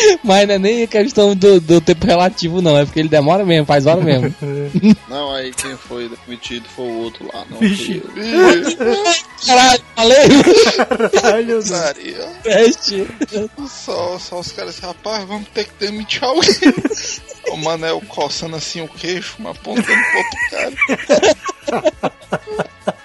Mas 0.22 0.46
não 0.46 0.54
é 0.54 0.58
nem 0.58 0.86
questão 0.86 1.34
do, 1.34 1.60
do 1.60 1.80
tempo 1.80 2.06
relativo, 2.06 2.62
não. 2.62 2.76
É 2.76 2.84
porque 2.84 3.00
ele 3.00 3.08
demora 3.08 3.44
mesmo, 3.44 3.66
faz 3.66 3.86
hora 3.86 4.00
mesmo. 4.00 4.32
Não, 5.08 5.34
aí 5.34 5.50
quem 5.52 5.76
foi 5.76 6.08
demitido 6.08 6.68
foi 6.68 6.84
o 6.84 6.98
outro 6.98 7.28
lá, 7.32 7.44
não 7.50 7.58
Vixe. 7.58 8.00
Caralho, 9.44 9.82
falei! 9.96 10.28
Caralho, 11.20 11.60
Putaria. 11.62 12.28
Teste. 12.42 13.06
Só, 13.68 14.18
só 14.18 14.40
os 14.40 14.52
caras 14.52 14.76
assim, 14.76 14.86
rapaz, 14.86 15.26
vamos 15.26 15.48
ter 15.48 15.64
que 15.64 15.86
demitir 15.86 16.22
alguém. 16.22 16.52
o 17.50 17.56
Manel 17.56 18.02
coçando 18.08 18.56
assim 18.56 18.82
o 18.82 18.88
queixo, 18.88 19.36
mas 19.38 19.56
apontando 19.56 19.86
pro 19.86 20.18
outro 20.18 20.38
cara. 20.50 20.74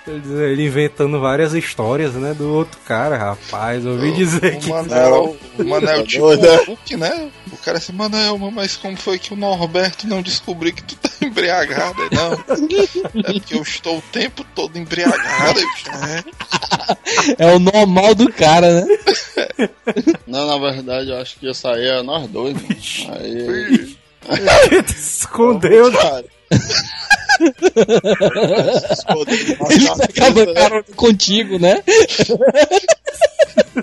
Ele 0.08 0.66
inventando 0.66 1.20
várias 1.20 1.54
histórias, 1.54 2.14
né, 2.14 2.34
do 2.34 2.54
outro 2.54 2.80
cara, 2.86 3.18
rapaz. 3.18 3.86
Ouvi 3.86 4.12
dizer 4.14 4.56
O 4.56 4.60
que. 4.60 4.70
Manel, 4.70 5.38
o 5.58 5.64
Manel 5.64 5.98
Tá 5.98 6.04
tipo 6.04 6.22
doido, 6.22 6.46
é? 6.46 6.62
o 6.62 6.66
Hulk, 6.66 6.98
né? 6.98 7.32
O 7.52 7.58
cara 7.58 7.78
assim, 7.80 7.94
Manel, 7.94 8.38
mas 8.38 8.78
como 8.78 8.96
foi 8.96 9.18
que 9.18 9.34
o 9.34 9.36
Norberto 9.36 10.08
não 10.08 10.22
descobriu 10.22 10.74
que 10.74 10.84
tu 10.84 10.96
tá 10.96 11.10
embriagado? 11.26 11.96
Não, 12.12 12.34
é 12.34 13.34
porque 13.34 13.56
eu 13.56 13.62
estou 13.64 13.98
o 13.98 14.04
tempo 14.12 14.46
todo 14.54 14.78
embriagado. 14.78 15.60
Eu, 15.60 15.68
é. 15.94 16.24
É 17.40 17.54
o 17.54 17.60
normal 17.60 18.14
do 18.14 18.32
cara, 18.32 18.82
né? 18.82 18.88
Não, 20.28 20.46
na 20.46 20.58
verdade, 20.72 21.10
eu 21.10 21.18
acho 21.18 21.40
que 21.40 21.48
ia 21.48 21.54
sair 21.54 21.86
era 21.88 22.04
nós 22.04 22.28
dois, 22.28 22.54
mano. 22.54 22.76
Aí. 23.20 23.74
Ih, 23.74 23.98
Escondeu. 24.96 25.92
Cara. 25.92 26.26
Escondeu 26.52 27.15
pegava 30.08 30.46
mesa, 30.46 30.54
cara 30.54 30.84
contigo, 30.96 31.60
né? 31.60 31.84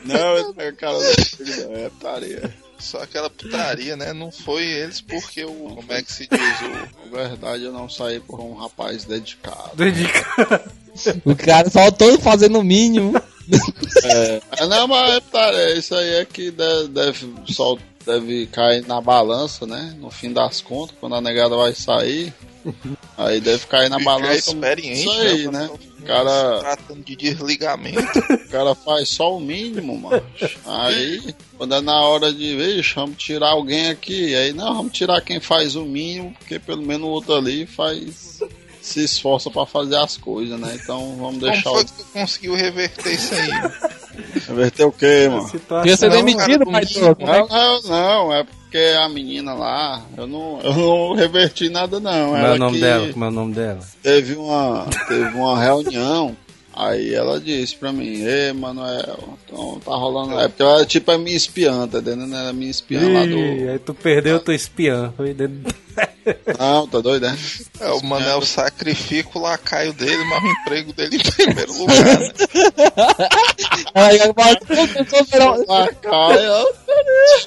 Não, 0.04 0.37
ele 0.38 0.52
pega 0.54 0.68
a 0.68 0.73
cara 0.73 0.99
da 0.99 1.11
é 1.78 1.88
putaria. 1.90 2.54
Só 2.78 3.00
aquela 3.00 3.30
putaria, 3.30 3.97
né? 3.97 4.12
Não 4.12 4.32
foi 4.32 4.64
eles 4.64 5.00
porque 5.00 5.44
o. 5.44 5.52
Como 5.52 5.92
é 5.92 6.02
que 6.02 6.12
se 6.12 6.26
diz? 6.28 6.40
O, 6.62 7.11
Na 7.11 7.28
verdade, 7.28 7.62
eu 7.64 7.73
não 7.73 7.88
saí 7.88 8.18
por 8.18 8.40
um 8.40 8.54
rapaz 8.54 9.04
dedicado. 9.04 9.71
Dedicado. 9.76 10.71
O 11.25 11.35
cara 11.37 11.71
só 11.71 11.90
todo 11.90 12.21
fazendo 12.21 12.59
o 12.59 12.64
mínimo. 12.64 13.14
É, 14.04 14.66
não, 14.66 14.88
mas 14.88 15.14
é 15.14 15.21
putaria. 15.21 15.78
Isso 15.78 15.94
aí 15.94 16.14
é 16.14 16.25
que 16.25 16.50
deve, 16.50 16.88
deve, 16.88 17.35
só 17.49 17.76
deve 18.04 18.47
cair 18.47 18.87
na 18.87 19.00
balança, 19.00 19.66
né? 19.66 19.94
No 19.99 20.11
fim 20.11 20.32
das 20.32 20.61
contas, 20.61 20.97
quando 21.00 21.14
a 21.14 21.21
negada 21.21 21.56
vai 21.56 21.75
sair. 21.75 22.32
Aí 23.16 23.40
deve 23.40 23.66
cair 23.66 23.88
na 23.88 23.97
bicho 23.97 24.09
balança. 24.11 24.33
é 24.33 24.37
experiente, 24.37 25.00
Isso 25.00 25.11
aí, 25.11 25.49
né? 25.49 25.71
O 25.99 26.04
cara, 26.04 26.59
tratando 26.61 27.04
de 27.04 27.14
desligamento. 27.14 28.19
o 28.19 28.49
cara 28.49 28.75
faz 28.75 29.09
só 29.09 29.37
o 29.37 29.40
mínimo, 29.40 29.97
mano. 29.99 30.23
Aí, 30.66 31.35
quando 31.57 31.75
é 31.75 31.81
na 31.81 32.00
hora 32.02 32.33
de, 32.33 32.57
vixe, 32.57 32.95
vamos 32.95 33.16
tirar 33.16 33.50
alguém 33.50 33.88
aqui. 33.90 34.35
Aí, 34.35 34.52
não, 34.52 34.75
vamos 34.75 34.92
tirar 34.92 35.21
quem 35.21 35.38
faz 35.40 35.76
o 35.76 35.85
mínimo, 35.85 36.35
porque 36.38 36.59
pelo 36.59 36.83
menos 36.83 37.07
o 37.07 37.11
outro 37.11 37.35
ali 37.35 37.66
faz. 37.66 38.40
Se 38.81 39.04
esforça 39.04 39.49
pra 39.49 39.64
fazer 39.64 39.95
as 39.95 40.16
coisas, 40.16 40.59
né? 40.59 40.76
Então 40.83 40.99
vamos 41.16 41.38
Como 41.38 41.52
deixar 41.52 41.71
foi 41.71 41.83
o. 41.83 41.85
que 41.85 41.92
tu 41.92 42.04
conseguiu 42.12 42.54
reverter 42.57 43.14
isso 43.14 43.33
aí? 43.33 43.50
Reverter 44.49 44.85
o 44.87 44.90
quê, 44.92 45.28
mano? 45.28 45.42
Ia 45.45 45.49
ser 45.49 45.59
Situação. 45.61 46.11
demitido, 46.11 46.64
mas 46.69 46.92
como 46.92 47.16
Não, 47.21 47.47
não, 47.47 47.83
não, 47.83 48.35
é 48.35 48.45
porque 48.73 48.79
a 48.79 49.07
menina 49.07 49.52
lá, 49.52 50.02
eu 50.17 50.26
não, 50.26 50.59
eu 50.62 50.73
não 50.73 51.14
reverti 51.14 51.69
nada 51.69 52.00
não. 52.00 52.31
Como 52.31 52.37
é 52.38 52.52
o 52.55 52.59
nome 52.59 52.81
dela? 52.81 53.12
Como 53.12 53.25
é 53.26 53.29
o 53.29 53.31
nome 53.31 53.55
dela? 53.55 53.81
teve 54.02 54.35
uma, 54.35 54.87
teve 55.07 55.37
uma 55.37 55.62
reunião, 55.62 56.35
aí 56.75 57.14
ela 57.14 57.38
disse 57.38 57.76
pra 57.76 57.93
mim, 57.93 58.23
ei 58.23 58.50
Manuel, 58.55 59.37
então 59.45 59.79
tá 59.85 59.91
rolando. 59.91 60.41
É 60.41 60.49
porque 60.49 60.62
ela 60.62 60.87
tipo 60.87 61.12
é 61.12 61.19
minha 61.19 61.37
espiã, 61.37 61.87
tá 61.87 61.99
entendendo? 61.99 62.35
Ela 62.35 62.49
é 62.49 62.52
minha 62.55 62.71
espiã 62.71 63.12
lá 63.12 63.26
Ih, 63.26 63.29
do. 63.64 63.71
aí 63.73 63.79
tu 63.79 63.93
perdeu 63.93 64.41
tua 64.41 64.55
espiã. 64.55 65.12
Foi 65.19 65.35
dentro... 65.35 65.75
Não, 66.59 66.87
tá 66.87 67.00
doido, 67.00 67.23
né? 67.26 67.37
É, 67.81 67.88
o 67.91 68.02
Manel 68.05 68.43
sacrifica 68.43 69.31
o 69.38 69.43
lacaio 69.43 69.93
dele, 69.93 70.23
mas 70.25 70.43
o 70.43 70.47
emprego 70.47 70.93
dele 70.93 71.17
em 71.17 71.31
primeiro 71.31 71.73
lugar, 71.79 72.19
né? 72.19 72.31
Aí 73.95 74.19
"Pô, 74.33 74.88
pessoa 75.05 75.23
virou- 75.31 75.64
Ah, 75.69 75.88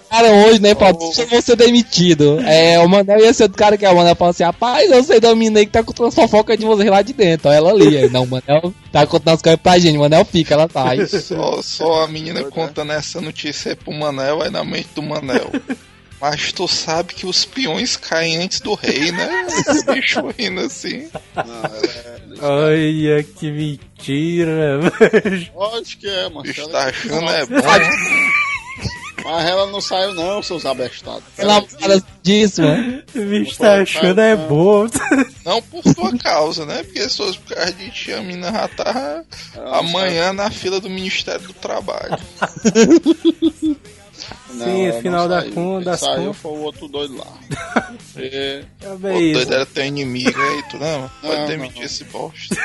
cara, 0.10 0.27
hoje, 0.48 0.62
né, 0.62 0.75
Paulo? 0.75 0.98
Eu 1.17 1.27
vou 1.27 1.41
ser 1.41 1.55
demitido. 1.55 2.39
É, 2.41 2.79
o 2.79 2.88
Manel 2.88 3.20
ia 3.20 3.34
ser 3.34 3.48
do 3.48 3.58
cara 3.58 3.77
que 3.77 3.86
é 3.86 3.89
o 3.89 3.96
Manel 3.96 4.15
fala 4.15 4.32
assim: 4.32 4.44
rapaz, 4.44 4.89
eu 4.91 5.03
sei 5.03 5.20
da 5.20 5.34
mina 5.36 5.60
aí 5.60 5.65
que 5.65 5.72
tá 5.72 5.84
contando 5.84 6.08
as 6.08 6.15
fofocas 6.15 6.58
de 6.58 6.65
vocês 6.65 6.89
lá 6.89 7.01
de 7.01 7.13
dentro. 7.13 7.50
Ó, 7.50 7.53
ela 7.53 7.72
ali. 7.72 7.98
Aí, 7.98 8.10
não, 8.10 8.24
o 8.24 8.27
Manel 8.27 8.74
tá 8.91 9.05
contando 9.08 9.36
as 9.36 9.41
coisas 9.41 9.60
pra 9.62 9.77
gente. 9.79 9.98
O 9.98 10.01
Manel 10.01 10.25
fica, 10.25 10.53
ela 10.53 10.67
tá. 10.67 10.89
Aí, 10.89 11.05
Só, 11.08 11.62
só 11.62 12.03
a 12.03 12.08
menina 12.08 12.44
contando 12.46 12.91
essa 12.91 13.22
notícia 13.22 13.72
aí 13.72 13.75
pro 13.75 13.94
Manel, 13.94 14.41
aí 14.41 14.50
na 14.51 14.63
mente 14.63 14.89
do 14.96 15.01
Manel. 15.01 15.50
Mas 16.22 16.51
tu 16.53 16.67
sabe 16.67 17.13
que 17.13 17.25
os 17.25 17.43
peões 17.45 17.98
caem 17.98 18.38
antes 18.38 18.60
do 18.62 18.74
rei, 18.74 19.12
né? 19.12 19.45
O 19.89 19.93
bicho 19.93 20.22
rindo 20.38 20.62
assim. 20.62 21.10
Olha 22.41 23.24
que 23.24 23.51
mentira, 23.51 24.79
velho. 24.79 25.51
Lógico 25.53 26.01
que 26.01 26.07
é, 26.10 26.29
mano. 26.29 26.43
bicho 26.43 26.62
Ela- 26.62 26.72
tá 26.72 26.86
achando 26.86 27.29
é 27.29 27.45
bom. 27.45 27.55
Mas 29.24 29.45
ela 29.48 29.65
não 29.67 29.81
saiu 29.81 30.13
não, 30.13 30.43
seus 30.43 30.65
abestados. 30.67 31.24
ela 31.38 31.60
fala 31.67 32.03
disso, 32.22 32.62
mano. 32.62 33.01
O 33.15 33.22
bicho 33.25 33.57
tá 33.57 33.81
achando 33.81 34.22
é 34.22 34.36
bom. 34.36 34.88
Não 35.43 35.62
por 35.63 35.81
tua 35.95 36.15
causa, 36.17 36.65
né? 36.65 36.84
Porque 36.84 37.10
se 37.10 37.17
fosse 37.17 37.38
por 37.39 37.55
causa 37.55 37.74
de 37.74 37.89
ti, 37.91 38.13
a 38.13 38.22
mina 38.22 38.51
já 38.51 38.67
tá 38.67 39.24
amanhã 39.74 40.31
na 40.31 40.50
fila 40.51 40.79
do 40.79 40.89
Ministério 40.89 41.41
do 41.48 41.53
Trabalho. 41.53 42.17
Não, 44.53 44.65
Sim, 44.65 45.09
não 45.09 45.27
da 45.27 45.43
Quem 45.43 45.81
das 45.83 45.99
saiu 45.99 46.25
contas. 46.25 46.37
foi 46.37 46.51
o 46.51 46.61
outro 46.61 46.87
doido 46.87 47.17
lá. 47.17 47.25
É 48.17 48.63
O 48.87 48.97
bem 48.97 49.31
isso. 49.31 49.33
doido 49.33 49.53
era 49.53 49.65
teu 49.65 49.85
inimigo 49.85 50.41
aí, 50.41 50.63
tu 50.69 50.77
não? 50.77 51.09
Pode 51.21 51.35
Não, 51.41 51.47
demitir 51.47 51.77
não. 51.79 51.83
esse 51.83 52.03
bosta. 52.05 52.55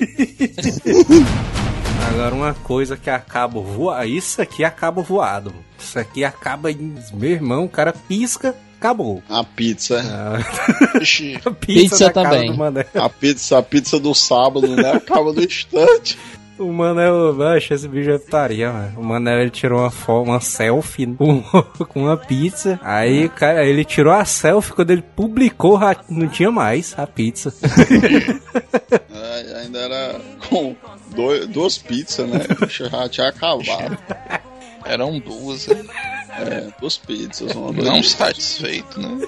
Agora 2.10 2.34
uma 2.34 2.54
coisa 2.54 2.96
que 2.96 3.08
acaba 3.08 3.60
voar. 3.60 4.06
Isso 4.06 4.42
aqui 4.42 4.64
acaba 4.64 5.00
voado. 5.02 5.54
Isso 5.78 5.98
aqui 5.98 6.24
acaba 6.24 6.70
em. 6.70 6.94
Meu 7.14 7.30
irmão, 7.30 7.64
o 7.64 7.68
cara 7.68 7.92
pisca, 7.92 8.54
acabou. 8.78 9.22
A 9.28 9.42
pizza. 9.44 10.02
Ah, 10.04 10.38
a 11.46 11.50
Pizza 11.52 12.10
casa 12.10 12.30
também. 12.30 12.52
A 12.94 13.08
pizza, 13.08 13.58
a 13.58 13.62
pizza 13.62 13.98
do 13.98 14.14
sábado, 14.14 14.68
né? 14.76 14.92
Acaba 14.92 15.32
no 15.32 15.42
instante. 15.42 16.18
O 16.60 16.70
Manel, 16.70 17.42
acho 17.42 17.72
esse 17.72 17.88
bicho 17.88 18.10
é 18.10 18.18
putaria, 18.18 18.70
mano. 18.70 19.00
O 19.00 19.02
Manel 19.02 19.40
ele 19.40 19.50
tirou 19.50 19.80
uma, 19.80 20.20
uma 20.20 20.40
selfie 20.40 21.06
com, 21.16 21.42
com 21.88 22.02
uma 22.02 22.18
pizza. 22.18 22.78
Aí, 22.82 23.30
cara, 23.30 23.64
ele 23.64 23.82
tirou 23.82 24.12
a 24.12 24.26
selfie 24.26 24.74
quando 24.74 24.90
ele 24.90 25.00
publicou, 25.02 25.80
não 26.10 26.28
tinha 26.28 26.50
mais 26.50 26.94
a 26.98 27.06
pizza. 27.06 27.50
É, 29.10 29.56
ainda 29.64 29.78
era 29.78 30.20
com 30.50 30.76
dois, 31.16 31.46
duas 31.46 31.78
pizzas, 31.78 32.28
né? 32.28 32.40
Já 32.68 33.08
tinha 33.08 33.28
acabado. 33.28 33.96
Eram 34.84 35.18
duas, 35.18 35.66
né? 35.66 36.19
É, 36.42 36.68
duas 36.80 36.96
pizzas, 36.98 37.54
uma 37.54 37.72
não 37.72 38.02
satisfeito, 38.02 39.00
né? 39.00 39.18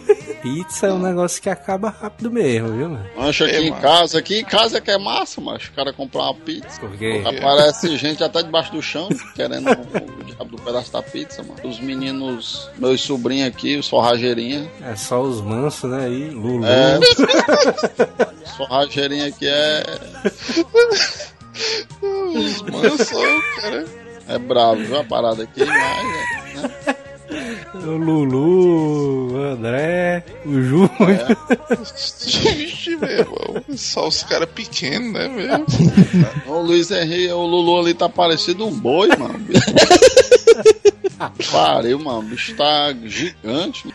Pizza 0.42 0.86
é 0.88 0.92
um 0.92 0.98
negócio 0.98 1.40
que 1.40 1.48
acaba 1.48 1.88
rápido 1.90 2.30
mesmo, 2.30 2.68
viu, 2.72 2.88
mano? 2.88 3.06
Lancha 3.16 3.44
aqui 3.44 3.54
É, 3.56 3.60
em 3.62 3.70
mano. 3.70 3.82
casa, 3.82 4.18
aqui 4.18 4.38
em 4.40 4.44
casa 4.44 4.80
que 4.80 4.90
é 4.90 4.98
massa, 4.98 5.40
mas 5.40 5.64
o 5.64 5.72
cara 5.72 5.92
comprar 5.92 6.22
uma 6.24 6.34
pizza. 6.34 6.80
Porque 6.80 7.22
Aparece 7.24 7.96
gente 7.96 8.24
até 8.24 8.42
debaixo 8.42 8.72
do 8.72 8.82
chão, 8.82 9.08
querendo 9.34 9.70
o, 9.70 10.24
diabo 10.24 10.56
do 10.56 10.62
pedaço 10.62 10.92
da 10.92 11.02
pizza, 11.02 11.42
mano. 11.42 11.60
Os 11.64 11.78
meninos, 11.78 12.68
meus 12.78 13.00
sobrinhos 13.00 13.48
aqui, 13.48 13.76
os 13.76 13.88
forrageirinhas. 13.88 14.66
é 14.82 14.96
só 14.96 15.20
os 15.22 15.40
mansos, 15.40 15.88
né? 15.90 16.10
E 16.10 16.30
Lulu. 16.30 16.64
É. 16.66 16.98
os 18.44 18.50
forrageirinhos 18.56 19.28
aqui 19.34 19.46
é, 19.48 19.82
Os 22.02 22.62
mansão, 22.62 23.40
cara. 23.60 23.84
é 24.28 24.38
bravo, 24.38 24.76
viu? 24.84 24.98
A 25.00 25.04
parada 25.04 25.42
aqui, 25.44 25.64
mas. 25.64 26.62
Né? 26.62 26.96
O 27.74 27.96
Lulu, 27.96 29.32
o 29.32 29.36
André, 29.42 30.24
o 30.44 30.62
Júnior. 30.62 31.36
Vixe, 32.54 32.96
meu 32.96 33.10
irmão. 33.10 33.64
Só 33.76 34.08
os 34.08 34.22
caras 34.22 34.48
pequenos, 34.50 35.12
né, 35.12 35.28
velho? 35.28 35.66
O 36.46 36.60
Luiz 36.60 36.90
Henrique, 36.90 37.32
o 37.32 37.44
Lulu 37.46 37.80
ali 37.80 37.94
tá 37.94 38.08
parecido 38.08 38.66
um 38.66 38.78
boi, 38.78 39.08
mano. 39.16 39.40
Pariu, 41.50 41.98
mano. 41.98 42.20
O 42.20 42.22
bicho 42.22 42.54
tá 42.56 42.92
gigante. 43.04 43.94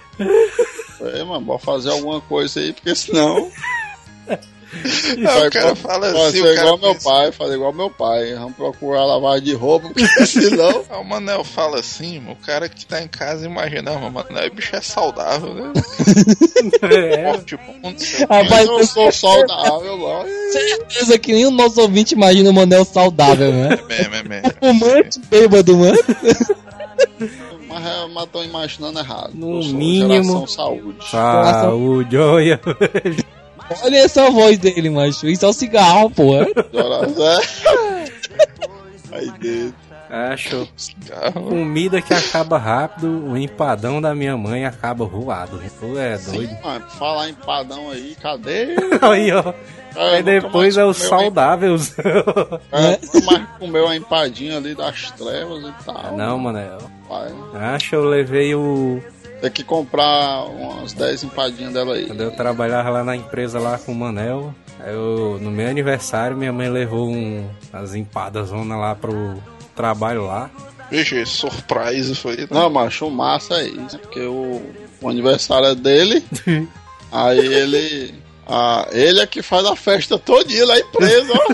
É, 1.01 1.24
mano, 1.24 1.41
bora 1.41 1.60
fazer 1.60 1.91
alguma 1.91 2.22
coisa 2.22 2.60
aí, 2.60 2.74
porque 2.74 2.96
senão. 2.96 3.51
Aí 5.27 5.47
o 5.47 5.51
cara 5.51 5.75
fala 5.75 6.07
assim, 6.07 6.17
fazer 6.17 6.41
o 6.41 6.43
cara 6.43 6.59
igual 6.67 6.77
meu 6.77 6.93
pensa- 6.93 7.09
pai, 7.09 7.31
fazer 7.31 7.53
igual 7.55 7.74
meu 7.74 7.89
pai. 7.89 8.33
Vamos 8.36 8.55
procurar 8.55 9.05
lavagem 9.05 9.43
de 9.45 9.53
roupa, 9.53 9.88
porque 9.89 10.05
senão. 10.25 10.83
O 11.00 11.03
Manel 11.03 11.43
fala 11.43 11.79
assim, 11.79 12.21
o 12.29 12.36
cara 12.36 12.67
que 12.67 12.86
tá 12.86 13.01
em 13.01 13.07
casa 13.07 13.45
imagina, 13.45 13.91
mas 13.93 14.12
Manel, 14.13 14.47
o 14.51 14.53
bicho 14.55 14.75
é 14.75 14.81
saudável, 14.81 15.53
né? 15.53 15.71
É, 16.81 17.31
Forte 17.31 17.55
bom, 17.57 17.75
não 17.83 17.93
o. 17.95 18.25
Mas 18.27 18.43
Rapaz, 18.50 18.67
eu 18.67 18.86
sou 18.86 19.12
saudável, 19.12 19.97
não. 19.97 20.25
certeza 20.51 21.17
que 21.19 21.31
nenhum 21.33 21.51
nosso 21.51 21.79
ouvinte 21.81 22.13
imagina 22.13 22.50
o 22.50 22.53
Manel 22.53 22.83
saudável, 22.83 23.51
né? 23.53 23.69
É 23.79 23.86
mesmo, 23.88 24.15
é 24.15 24.24
mesmo. 24.24 24.51
Fumante, 24.59 25.19
bêbado, 25.29 25.77
mano. 25.77 25.97
Mas, 27.69 27.86
é, 27.86 28.07
mas 28.13 28.25
tô 28.31 28.43
imaginando 28.43 29.00
errado. 29.00 29.31
No 29.33 29.63
mínimo- 29.63 30.47
saúde. 30.47 30.97
saúde, 31.09 32.17
olha. 32.17 32.59
Olha 33.83 33.97
essa 33.97 34.29
voz 34.31 34.57
dele, 34.57 34.89
macho. 34.89 35.27
Isso 35.27 35.45
é 35.45 35.50
um 35.50 35.53
cigarro, 35.53 36.09
porra. 36.09 36.47
Geração- 36.74 37.41
Aí 39.12 39.31
dentro. 39.39 39.88
Acho 40.09 40.69
comida 41.33 42.01
que 42.01 42.13
acaba 42.13 42.57
rápido, 42.57 43.25
o 43.29 43.36
empadão 43.38 44.00
da 44.00 44.15
minha 44.15 44.38
mãe 44.38 44.65
acaba 44.65 45.03
voado. 45.05 45.59
Tu 45.81 45.97
é 46.00 46.17
doido. 46.17 46.50
Sim, 46.50 46.57
mano, 46.63 46.86
falar 46.91 47.27
em 47.29 47.33
padão 47.33 47.89
aí, 47.91 48.15
cadê? 48.21 48.67
Aí, 49.01 49.33
ó. 49.33 49.53
É, 49.97 50.15
Aí 50.17 50.24
depois 50.24 50.77
é 50.77 50.86
o 50.86 50.93
saudável. 50.93 51.75
É, 52.71 53.21
mais 53.25 53.47
comeu 53.59 53.83
uma 53.86 53.95
empadinha 53.97 54.57
ali 54.57 54.74
das 54.75 55.12
trevas 55.12 55.63
e 55.63 55.74
tal. 55.86 56.15
Não, 56.15 56.38
mano. 56.39 56.57
é. 56.59 56.77
Acho 57.75 57.89
que 57.89 57.95
eu 57.95 58.05
levei 58.05 58.55
o. 58.55 59.01
Tem 59.41 59.51
que 59.51 59.63
comprar 59.63 60.46
umas 60.46 60.94
10 60.94 61.25
empadinhas 61.25 61.74
dela 61.74 61.96
aí. 61.96 62.08
Quando 62.08 62.22
eu 62.22 62.32
trabalhava 62.32 62.89
lá 62.89 63.03
na 63.03 63.15
empresa 63.15 63.60
lá 63.60 63.77
com 63.77 63.91
o 63.91 63.96
Manel, 63.96 64.53
aí 64.79 64.94
eu, 64.94 65.38
no 65.39 65.51
meu 65.51 65.67
aniversário, 65.67 66.36
minha 66.36 66.51
mãe 66.51 66.70
levou 66.70 67.10
um, 67.10 67.48
as 67.72 67.94
empadas 67.94 68.50
lá 68.51 68.96
pro 68.96 69.41
trabalho 69.75 70.25
lá. 70.25 70.50
Vixe, 70.89 71.25
surprise 71.25 72.15
foi. 72.15 72.38
né? 72.38 72.48
Não, 72.50 72.70
macho, 72.70 73.08
o 73.08 73.12
massa 73.12 73.56
é 73.56 73.67
isso. 73.67 74.00
Porque 74.00 74.21
o, 74.21 74.62
o 75.02 75.10
aniversário 75.10 75.67
é 75.67 75.76
dele. 75.76 76.26
aí 77.12 77.39
ele. 77.39 78.15
Ah, 78.47 78.88
ele 78.91 79.19
é 79.19 79.28
que 79.28 79.41
faz 79.41 79.65
a 79.65 79.76
festa 79.76 80.17
todinha 80.17 80.65
lá 80.65 80.80
empresa, 80.80 81.34
ó. 81.34 81.54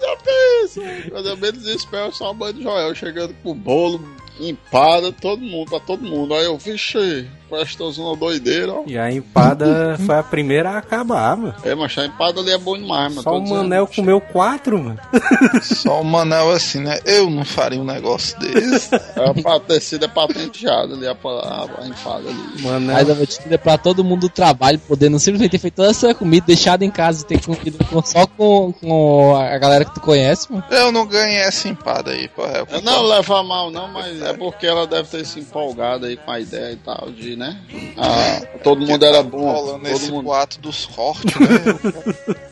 Já 0.00 0.16
pensa. 0.16 1.10
Quando 1.10 1.28
eu 1.28 1.36
menos 1.38 1.66
espero, 1.66 2.12
só 2.12 2.28
a 2.28 2.34
mãe 2.34 2.52
do 2.52 2.62
Joel 2.62 2.94
chegando 2.94 3.34
com 3.42 3.54
bolo, 3.54 4.06
empada, 4.38 5.12
todo 5.12 5.40
mundo, 5.40 5.70
pra 5.70 5.80
todo 5.80 6.02
mundo. 6.02 6.34
Aí 6.34 6.44
eu, 6.44 6.56
vixe, 6.58 7.28
festãozinho 7.50 8.14
doideira, 8.16 8.72
ó. 8.72 8.82
E 8.86 8.96
a 8.98 9.10
empada 9.12 9.96
foi 10.06 10.14
a 10.16 10.22
primeira 10.22 10.70
a 10.70 10.78
acabar, 10.78 11.36
mano. 11.36 11.54
É, 11.64 11.74
mas 11.74 11.96
a 11.98 12.06
empada 12.06 12.40
ali 12.40 12.50
é 12.52 12.58
bom 12.58 12.76
demais, 12.76 13.10
mano. 13.10 13.22
Só 13.22 13.36
o 13.36 13.40
dizendo. 13.42 13.58
Manel 13.58 13.86
comeu 13.86 14.20
quatro, 14.20 14.78
mano. 14.78 14.98
Só 15.62 16.00
o 16.00 16.04
Manel 16.04 16.50
assim, 16.50 16.80
né? 16.80 16.98
Eu 17.04 17.28
não 17.30 17.44
faria 17.44 17.80
um 17.80 17.84
negócio 17.84 18.38
desse. 18.38 18.94
É 18.94 19.42
pra 19.42 19.60
ter 19.60 19.80
sido 19.80 20.04
é 20.04 20.08
patenteado 20.08 20.94
ali, 20.94 21.06
a, 21.06 21.12
a, 21.12 21.66
a 21.82 21.86
empada 21.86 22.28
ali. 22.28 22.62
Manel. 22.62 22.94
Mas 22.96 23.10
a 23.10 23.14
notícia 23.14 23.44
é 23.50 23.58
pra 23.58 23.76
todo 23.78 24.04
mundo 24.04 24.20
do 24.22 24.28
trabalho 24.28 24.78
poder 24.78 25.08
não 25.08 25.18
simplesmente 25.18 25.50
ter 25.52 25.58
feito 25.58 25.74
toda 25.74 25.90
essa 25.90 26.14
comida, 26.14 26.46
deixado 26.46 26.82
em 26.82 26.90
casa 26.90 27.22
e 27.22 27.26
ter 27.26 27.40
comido 27.44 27.84
com- 27.86 28.02
só 28.02 28.26
com, 28.26 28.72
com 28.72 29.36
a 29.36 29.58
galera 29.58 29.84
que 29.84 29.94
tu 29.94 30.00
conhece, 30.00 30.50
mano. 30.52 30.64
Eu 30.70 30.92
não 30.92 31.06
ganhei 31.06 31.38
essa 31.38 31.68
empada 31.68 32.10
aí, 32.10 32.28
pô. 32.28 32.44
É, 32.44 32.64
Eu 32.70 32.82
não 32.82 33.02
leva 33.02 33.40
a 33.40 33.42
mal, 33.42 33.70
não, 33.70 33.88
mas 33.88 34.20
é 34.22 34.32
porque 34.32 34.66
ela 34.66 34.86
deve 34.86 35.08
ter 35.08 35.24
se 35.24 35.40
empolgado 35.40 36.06
aí 36.06 36.16
com 36.16 36.30
a 36.30 36.40
ideia 36.40 36.72
e 36.72 36.76
tal, 36.76 37.10
de, 37.10 37.36
né? 37.40 37.58
Ah, 37.96 38.40
todo 38.62 38.86
mundo 38.86 39.04
era 39.04 39.22
bom. 39.22 39.50
rolando 39.52 39.84
Todo 39.84 39.96
esse 39.96 40.10
mundo. 40.12 40.24
boato 40.24 40.60
dos 40.60 40.86
cortes, 40.86 41.34
né? 41.40 42.38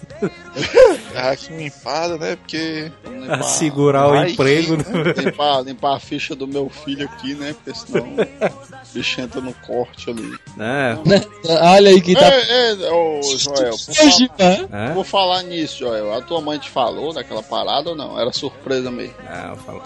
Ah, 1.14 1.30
aqui 1.30 1.52
uma 1.52 1.62
empada, 1.62 2.16
né? 2.18 2.34
Porque. 2.34 2.90
A 3.04 3.08
Limpar, 3.08 3.42
segurar 3.44 4.08
o 4.08 4.24
emprego. 4.26 4.76
que, 4.82 4.90
né? 4.92 5.12
limpar, 5.16 5.60
limpar 5.62 5.96
a 5.96 6.00
ficha 6.00 6.34
do 6.34 6.48
meu 6.48 6.68
filho 6.68 7.04
aqui, 7.04 7.34
né? 7.34 7.54
Porque 7.54 7.78
senão 7.78 8.04
o 8.14 8.92
bicho 8.92 9.20
entra 9.20 9.40
no 9.40 9.52
corte 9.54 10.10
ali. 10.10 10.36
né? 10.56 10.98
Olha 11.62 11.90
aí 11.90 12.00
que 12.00 12.14
tá. 12.14 12.28
Ei, 12.34 12.42
ei, 12.50 12.90
ô 12.90 13.20
Joel, 13.22 13.70
por, 13.70 13.78
fa- 13.94 14.02
Hoje, 14.04 14.30
né? 14.36 14.68
É? 14.72 14.92
por 14.94 15.04
falar 15.04 15.42
nisso, 15.44 15.78
Joel, 15.78 16.12
a 16.12 16.20
tua 16.20 16.40
mãe 16.40 16.58
te 16.58 16.68
falou 16.68 17.12
daquela 17.14 17.42
parada 17.42 17.90
ou 17.90 17.94
não? 17.96 18.18
Era 18.18 18.32
surpresa 18.32 18.90
mesmo. 18.90 19.14
Não, 19.22 19.56
falou. 19.58 19.82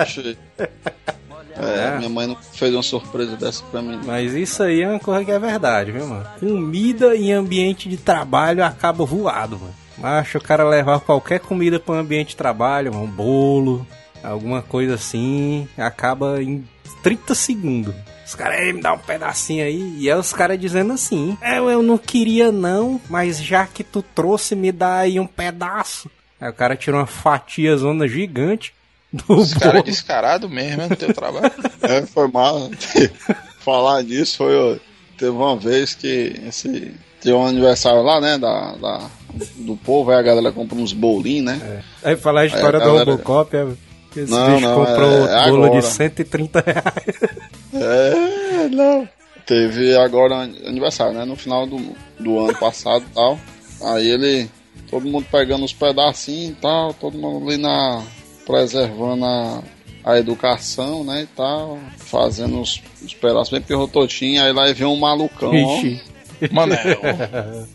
Achei. 0.00 0.38
É, 1.58 1.96
minha 1.98 2.08
mãe 2.10 2.26
não 2.26 2.36
fez 2.36 2.72
uma 2.74 2.82
surpresa 2.82 3.36
dessa 3.36 3.62
pra 3.70 3.80
mim. 3.80 3.98
Mas 4.04 4.34
isso 4.34 4.62
aí 4.62 4.82
é 4.82 4.88
uma 4.88 4.98
coisa 5.00 5.24
que 5.24 5.30
é 5.30 5.38
verdade, 5.38 5.92
viu, 5.92 6.06
mano? 6.06 6.26
Comida 6.38 7.16
em 7.16 7.32
ambiente 7.32 7.88
de 7.88 7.96
trabalho 7.96 8.64
acaba 8.64 9.04
voado, 9.04 9.58
mano. 9.58 9.74
Acho 10.02 10.38
o 10.38 10.42
cara 10.42 10.68
levar 10.68 11.00
qualquer 11.00 11.40
comida 11.40 11.80
para 11.80 11.94
um 11.94 11.98
ambiente 11.98 12.30
de 12.30 12.36
trabalho, 12.36 12.94
um 12.94 13.06
bolo, 13.06 13.86
alguma 14.22 14.60
coisa 14.60 14.94
assim, 14.94 15.66
acaba 15.78 16.42
em 16.42 16.64
30 17.02 17.34
segundos. 17.34 17.94
Os 18.26 18.34
caras, 18.34 18.58
"Ei, 18.60 18.72
me 18.72 18.82
dá 18.82 18.92
um 18.92 18.98
pedacinho 18.98 19.64
aí. 19.64 19.96
E 19.98 20.08
é 20.08 20.16
os 20.16 20.32
caras 20.32 20.58
dizendo 20.58 20.92
assim: 20.92 21.38
é, 21.40 21.58
eu 21.58 21.82
não 21.82 21.96
queria 21.96 22.50
não, 22.52 23.00
mas 23.08 23.42
já 23.42 23.66
que 23.66 23.84
tu 23.84 24.02
trouxe, 24.02 24.54
me 24.56 24.72
dá 24.72 24.98
aí 24.98 25.18
um 25.20 25.26
pedaço. 25.26 26.10
Aí 26.40 26.50
o 26.50 26.52
cara 26.52 26.76
tira 26.76 26.96
uma 26.98 27.06
fatia 27.06 27.74
zona 27.76 28.06
gigante 28.06 28.74
do 29.16 29.34
Os 29.36 29.52
caras 29.54 29.72
bolo. 29.74 29.84
descarados 29.84 30.50
mesmo, 30.50 30.78
né? 30.78 30.86
No 30.90 30.96
teu 30.96 31.12
trabalho. 31.14 31.52
É, 31.82 32.02
foi 32.02 32.26
mal. 32.28 32.68
Falar 33.60 34.02
nisso 34.02 34.38
foi. 34.38 34.80
Teve 35.16 35.30
uma 35.30 35.56
vez 35.56 35.94
que 35.94 36.34
esse. 36.46 36.92
Teve 37.20 37.34
um 37.34 37.46
aniversário 37.46 38.02
lá, 38.02 38.20
né? 38.20 38.36
Da, 38.38 38.72
da- 38.76 39.10
do 39.56 39.76
povo, 39.76 40.10
aí 40.10 40.18
a 40.18 40.22
galera 40.22 40.50
compra 40.52 40.76
uns 40.78 40.92
bolinhos, 40.92 41.44
né? 41.46 41.82
Aí 42.02 42.16
falar 42.16 42.42
a 42.42 42.46
história 42.46 42.78
Aí 42.78 42.82
a 42.82 42.86
do 42.86 42.92
galera- 42.92 43.10
Robocop, 43.12 43.56
é. 43.56 43.66
Esse 44.16 44.30
Não, 44.32 44.54
bicho 44.54 44.66
não, 44.66 44.74
comprou 44.84 45.28
é- 45.28 45.46
é 45.46 45.50
bolo 45.50 45.64
agora. 45.66 45.80
de 45.80 45.86
130 45.86 46.60
reais. 46.66 47.20
É, 47.74 48.68
não. 48.68 49.08
Teve 49.44 49.96
agora 49.96 50.36
aniversário, 50.66 51.12
né? 51.14 51.24
No 51.24 51.36
final 51.36 51.66
do, 51.66 51.78
do 52.18 52.38
ano 52.40 52.58
passado 52.58 53.04
e 53.10 53.14
tal. 53.14 53.38
Aí 53.82 54.08
ele. 54.10 54.50
Todo 54.90 55.06
mundo 55.06 55.26
pegando 55.30 55.64
os 55.64 55.72
pedacinhos 55.72 56.50
e 56.52 56.60
tal, 56.60 56.94
todo 56.94 57.18
mundo 57.18 57.48
ali 57.48 57.56
na. 57.56 58.02
Preservando 58.46 59.24
a, 59.24 59.62
a 60.04 60.18
educação, 60.18 61.04
né? 61.04 61.22
E 61.22 61.26
tal. 61.26 61.78
Fazendo 61.98 62.60
os, 62.60 62.80
os 63.04 63.12
pedaços 63.12 63.50
bem 63.50 63.60
pirrototinhos. 63.60 64.44
Aí 64.44 64.52
lá 64.52 64.72
vem 64.72 64.86
um 64.86 64.96
malucão, 64.96 65.50
ó. 65.50 65.78
Ixi. 65.78 66.00
Manel. 66.52 67.00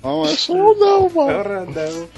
Não, 0.03 0.23
é 0.23 0.35
só 0.35 0.53
um 0.53 0.77
não, 0.77 1.09
mano. 1.09 1.43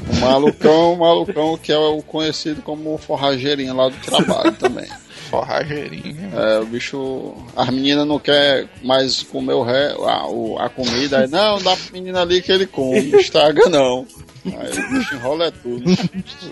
O 0.10 0.16
malucão, 0.20 0.94
o 0.94 1.00
malucão 1.00 1.58
que 1.58 1.72
é 1.72 1.78
o 1.78 2.02
conhecido 2.02 2.62
como 2.62 2.98
forrageirinha 2.98 3.74
lá 3.74 3.89
do 3.89 3.98
trabalho 3.98 4.52
também. 4.54 4.88
Forrageirinho. 5.34 6.30
É, 6.38 6.60
o 6.60 6.65
bicho. 6.65 7.34
As 7.56 7.69
meninas 7.69 8.06
não 8.06 8.19
quer 8.19 8.67
mais 8.84 9.24
comer 9.24 9.54
o 9.54 9.63
ré, 9.63 9.91
a, 9.98 10.28
o- 10.28 10.58
a 10.60 10.69
comida. 10.69 11.19
Aí, 11.22 11.28
não, 11.28 11.58
dá 11.62 11.76
pra 11.76 11.91
menina 11.91 12.22
ali 12.22 12.41
que 12.41 12.52
ele 12.52 12.67
come, 12.67 13.02
não 13.02 13.19
estraga 13.19 13.67
não. 13.69 14.06
Aí 14.46 14.72
o 14.78 14.89
bicho 15.00 15.15
enrola 15.15 15.46
é 15.46 15.52
tudo. 15.52 15.91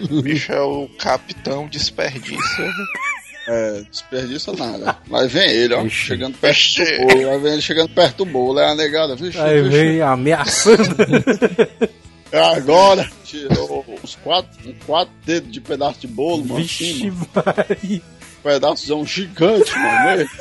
O 0.10 0.22
bicho 0.22 0.52
é 0.52 0.62
o 0.62 0.90
capitão 0.98 1.68
desperdício. 1.68 2.66
É, 3.48 3.82
desperdiça 3.90 4.52
nada. 4.54 4.98
Mas 5.08 5.32
vem 5.32 5.50
ele, 5.50 5.74
ó, 5.74 5.82
Vixe. 5.84 5.96
chegando 6.08 6.38
perto 6.38 6.56
Vixe. 6.56 6.84
do 6.86 7.08
bolo. 7.08 7.30
Aí 7.32 7.40
vem 7.40 7.54
ele 7.54 7.62
chegando 7.62 7.90
perto 7.90 8.18
do 8.18 8.26
bolo. 8.26 8.60
É 8.60 8.72
a 8.72 8.76
negada, 8.76 9.16
vixe, 9.16 9.38
Aí 9.40 9.62
vixe. 9.62 9.78
vem 9.78 10.02
ameaçando. 10.02 10.96
É 12.32 12.40
agora. 12.40 13.10
Tirou 13.26 13.86
uns 14.04 14.16
quatro, 14.24 14.74
quatro 14.86 15.14
dedos 15.26 15.52
de 15.52 15.60
pedaço 15.60 16.00
de 16.02 16.08
bolo, 16.08 16.46
mano. 16.46 16.64
Assim, 16.64 17.10
Vixe, 17.10 17.12
mano. 17.12 18.02
Um 18.46 18.50
pedaçozão 18.50 19.06
gigante, 19.06 19.72
mano. 19.78 20.18
né? 20.18 20.28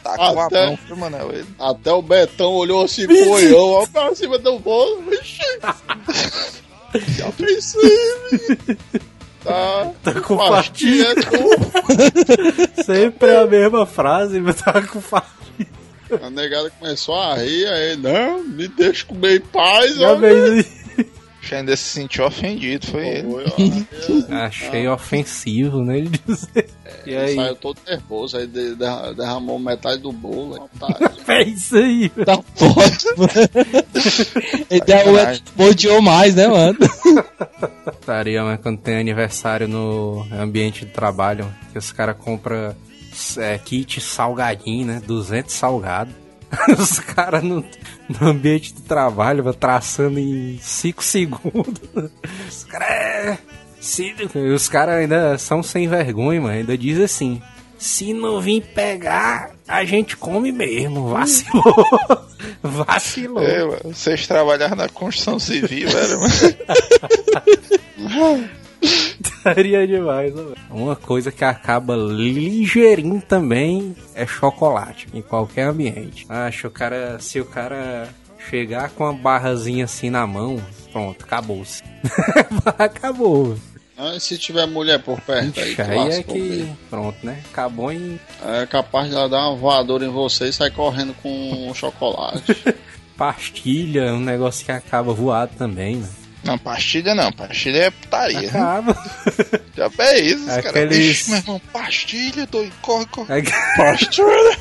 Tá 0.00 0.16
com 0.16 0.40
a 0.40 0.46
Até- 0.46 0.66
mão, 0.66 0.78
viu, 0.86 0.96
Manel? 0.96 1.30
Ele 1.32 1.44
Até 1.58 1.92
o 1.92 2.00
Betão 2.00 2.52
olhou 2.52 2.82
assim, 2.84 3.06
poião, 3.06 3.72
ó, 3.72 3.86
pra 3.86 4.14
cima 4.14 4.38
do 4.38 4.58
bolo. 4.58 5.02
Vixe. 5.02 5.42
Já 7.18 7.30
pensei. 7.32 8.16
Tá. 9.44 9.90
Tá 10.02 10.20
com 10.20 10.38
fatia. 10.38 11.08
é 11.10 11.14
tu. 11.14 12.82
Sempre 12.84 13.36
a 13.36 13.46
mesma 13.46 13.84
frase, 13.84 14.40
mas 14.40 14.56
tá 14.56 14.80
com 14.80 14.98
fatia. 15.00 15.28
A 16.22 16.30
negada 16.30 16.70
começou 16.80 17.14
a 17.20 17.34
rir, 17.34 17.66
aí, 17.66 17.96
não, 17.96 18.42
me 18.44 18.66
deixa 18.68 19.04
comer 19.04 19.36
em 19.36 19.40
paz, 19.40 20.00
ó. 20.00 20.16
Bicho 21.48 21.54
ainda 21.54 21.76
se 21.76 21.82
sentiu 21.84 22.24
ofendido, 22.26 22.86
foi 22.86 23.06
ele. 23.08 23.28
Foi, 23.30 23.44
ó. 24.30 24.34
Achei 24.44 24.86
ofensivo, 24.88 25.82
né? 25.82 25.98
Ele 25.98 26.10
dizer. 26.26 26.68
E 27.06 27.16
aí? 27.16 27.34
Saiu 27.34 27.56
todo 27.56 27.78
nervoso, 27.86 28.36
aí 28.36 28.46
de- 28.46 28.74
derra- 28.74 29.12
derramou 29.14 29.58
metade 29.58 30.02
do 30.02 30.12
bolo. 30.12 30.54
aí, 30.56 30.60
otário. 30.84 31.18
É 31.28 31.42
isso 31.42 31.76
aí. 31.76 32.08
Tá 32.08 32.40
foda, 32.54 33.16
mano. 33.16 33.30
Ele 34.70 35.68
odiou 35.70 36.00
mais, 36.00 36.34
né, 36.34 36.48
mano? 36.48 36.78
Estaria, 38.00 38.42
mas 38.42 38.60
quando 38.60 38.78
tem 38.78 38.98
aniversário 38.98 39.68
no 39.68 40.26
ambiente 40.32 40.84
de 40.86 40.90
trabalho, 40.92 41.46
que 41.72 41.78
os 41.78 41.92
caras 41.92 42.16
compram 42.18 42.74
é, 43.36 43.58
kit 43.58 44.00
salgadinho, 44.00 44.86
né? 44.86 45.02
200 45.06 45.52
salgado. 45.54 46.10
Os 46.78 46.98
caras 47.00 47.42
no, 47.42 47.64
no 48.08 48.28
ambiente 48.28 48.72
de 48.72 48.82
trabalho 48.82 49.52
traçando 49.54 50.18
em 50.18 50.58
5 50.62 51.02
segundos. 51.04 51.80
Os 52.48 52.64
caras 52.64 52.88
é. 52.90 53.38
se- 53.80 54.14
Os 54.54 54.68
caras 54.68 54.96
ainda 54.96 55.36
são 55.38 55.62
sem 55.62 55.88
vergonha, 55.88 56.40
mano. 56.40 56.54
Ainda 56.54 56.76
diz 56.78 56.98
assim: 57.00 57.42
se 57.78 58.12
não 58.14 58.40
vir 58.40 58.62
pegar, 58.74 59.50
a 59.66 59.84
gente 59.84 60.16
come 60.16 60.50
mesmo. 60.50 61.08
Vacilou. 61.08 61.74
Vacilou. 62.62 63.42
É, 63.44 63.64
vocês 63.84 64.26
trabalharam 64.26 64.76
na 64.76 64.88
construção 64.88 65.38
civil, 65.38 65.88
velho. 65.88 66.18
Estaria 68.82 69.86
demais, 69.86 70.34
né, 70.34 70.42
velho? 70.42 70.56
Uma 70.70 70.96
coisa 70.96 71.32
que 71.32 71.44
acaba 71.44 71.96
ligeirinho 71.96 73.20
também 73.20 73.96
é 74.14 74.26
chocolate, 74.26 75.08
em 75.12 75.22
qualquer 75.22 75.68
ambiente. 75.68 76.26
Acho 76.28 76.68
o 76.68 76.70
cara, 76.70 77.18
se 77.18 77.40
o 77.40 77.44
cara 77.44 78.08
chegar 78.50 78.90
com 78.90 79.04
uma 79.04 79.12
barrazinha 79.12 79.84
assim 79.84 80.10
na 80.10 80.26
mão, 80.26 80.60
pronto, 80.92 81.24
acabou-se. 81.24 81.82
Acabou. 82.78 83.56
Aí 83.98 84.20
se 84.20 84.38
tiver 84.38 84.64
mulher 84.64 85.02
por 85.02 85.20
perto 85.20 85.58
aí, 85.58 85.72
Ixi, 85.72 85.74
que 85.74 85.82
aí 85.82 86.08
é 86.12 86.22
que, 86.22 86.72
pronto, 86.88 87.18
né? 87.26 87.42
Acabou 87.50 87.90
em 87.90 88.16
É 88.46 88.64
capaz 88.64 89.08
de 89.08 89.16
ela 89.16 89.28
dar 89.28 89.48
uma 89.48 89.56
voadora 89.56 90.04
em 90.04 90.08
você 90.08 90.50
e 90.50 90.52
sair 90.52 90.70
correndo 90.70 91.12
com 91.14 91.68
um 91.68 91.74
chocolate. 91.74 92.56
pastilha, 93.18 94.14
um 94.14 94.20
negócio 94.20 94.64
que 94.64 94.70
acaba 94.70 95.12
voado 95.12 95.50
também, 95.58 95.96
né? 95.96 96.08
Não, 96.44 96.56
pastilha 96.56 97.14
não, 97.14 97.32
pastilha 97.32 97.84
é 97.84 97.90
putaria. 97.90 98.48
Acaba. 98.48 98.96
Já 99.76 99.90
é 99.98 100.20
isso, 100.20 100.46
cara. 100.46 100.68
Aqueles- 100.70 100.96
Vixe, 100.96 101.30
meu 101.30 101.38
irmão, 101.40 101.60
pastilha, 101.72 102.46
doido, 102.46 102.72
corre, 102.80 103.06
corre. 103.06 103.42
Pastilha! 103.76 104.58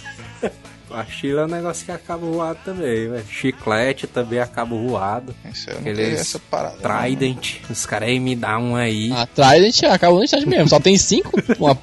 Pastilha 0.90 1.40
é 1.42 1.44
um 1.46 1.50
negócio 1.50 1.86
que 1.86 1.92
acaba 1.92 2.26
voado 2.26 2.60
também, 2.64 3.10
velho. 3.10 3.26
Chiclete 3.30 4.08
também 4.08 4.40
acaba 4.40 4.74
voado. 4.76 5.36
Isso 5.52 5.70
eu 5.70 5.74
não 5.76 5.82
Aqueles 5.82 6.20
essa 6.22 6.40
parada. 6.40 6.78
Trident. 6.78 7.56
Os 7.70 7.86
caras 7.86 8.08
aí 8.08 8.20
me 8.22 8.36
dá 8.38 8.58
um 8.58 8.76
aí. 8.76 9.12
A 9.12 9.60
gente 9.60 9.86
acabou 9.86 10.22
no 10.22 10.28
chat 10.28 10.46
mesmo, 10.48 10.70
só 10.70 10.80
tem 10.80 10.98
5. 10.98 11.30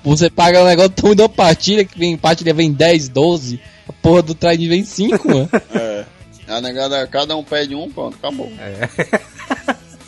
Você 0.05 0.31
paga 0.31 0.63
um 0.63 0.67
negócio 0.67 0.91
tão 0.91 1.15
de 1.15 1.21
uma 1.21 1.29
partilha 1.29 1.85
que 1.85 1.99
vem 1.99 2.17
partilha 2.17 2.55
vem 2.55 2.73
10, 2.73 3.11
12. 3.11 3.61
A 3.87 3.93
porra 3.93 4.23
do 4.23 4.35
Trident 4.35 4.69
vem 4.69 4.85
5, 4.85 5.29
mano. 5.29 5.51
É. 5.75 6.05
A 6.49 6.61
negada, 6.61 7.07
cada 7.07 7.37
um 7.37 7.45
pede 7.45 7.75
um, 7.75 7.91
pronto, 7.91 8.17
acabou. 8.17 8.51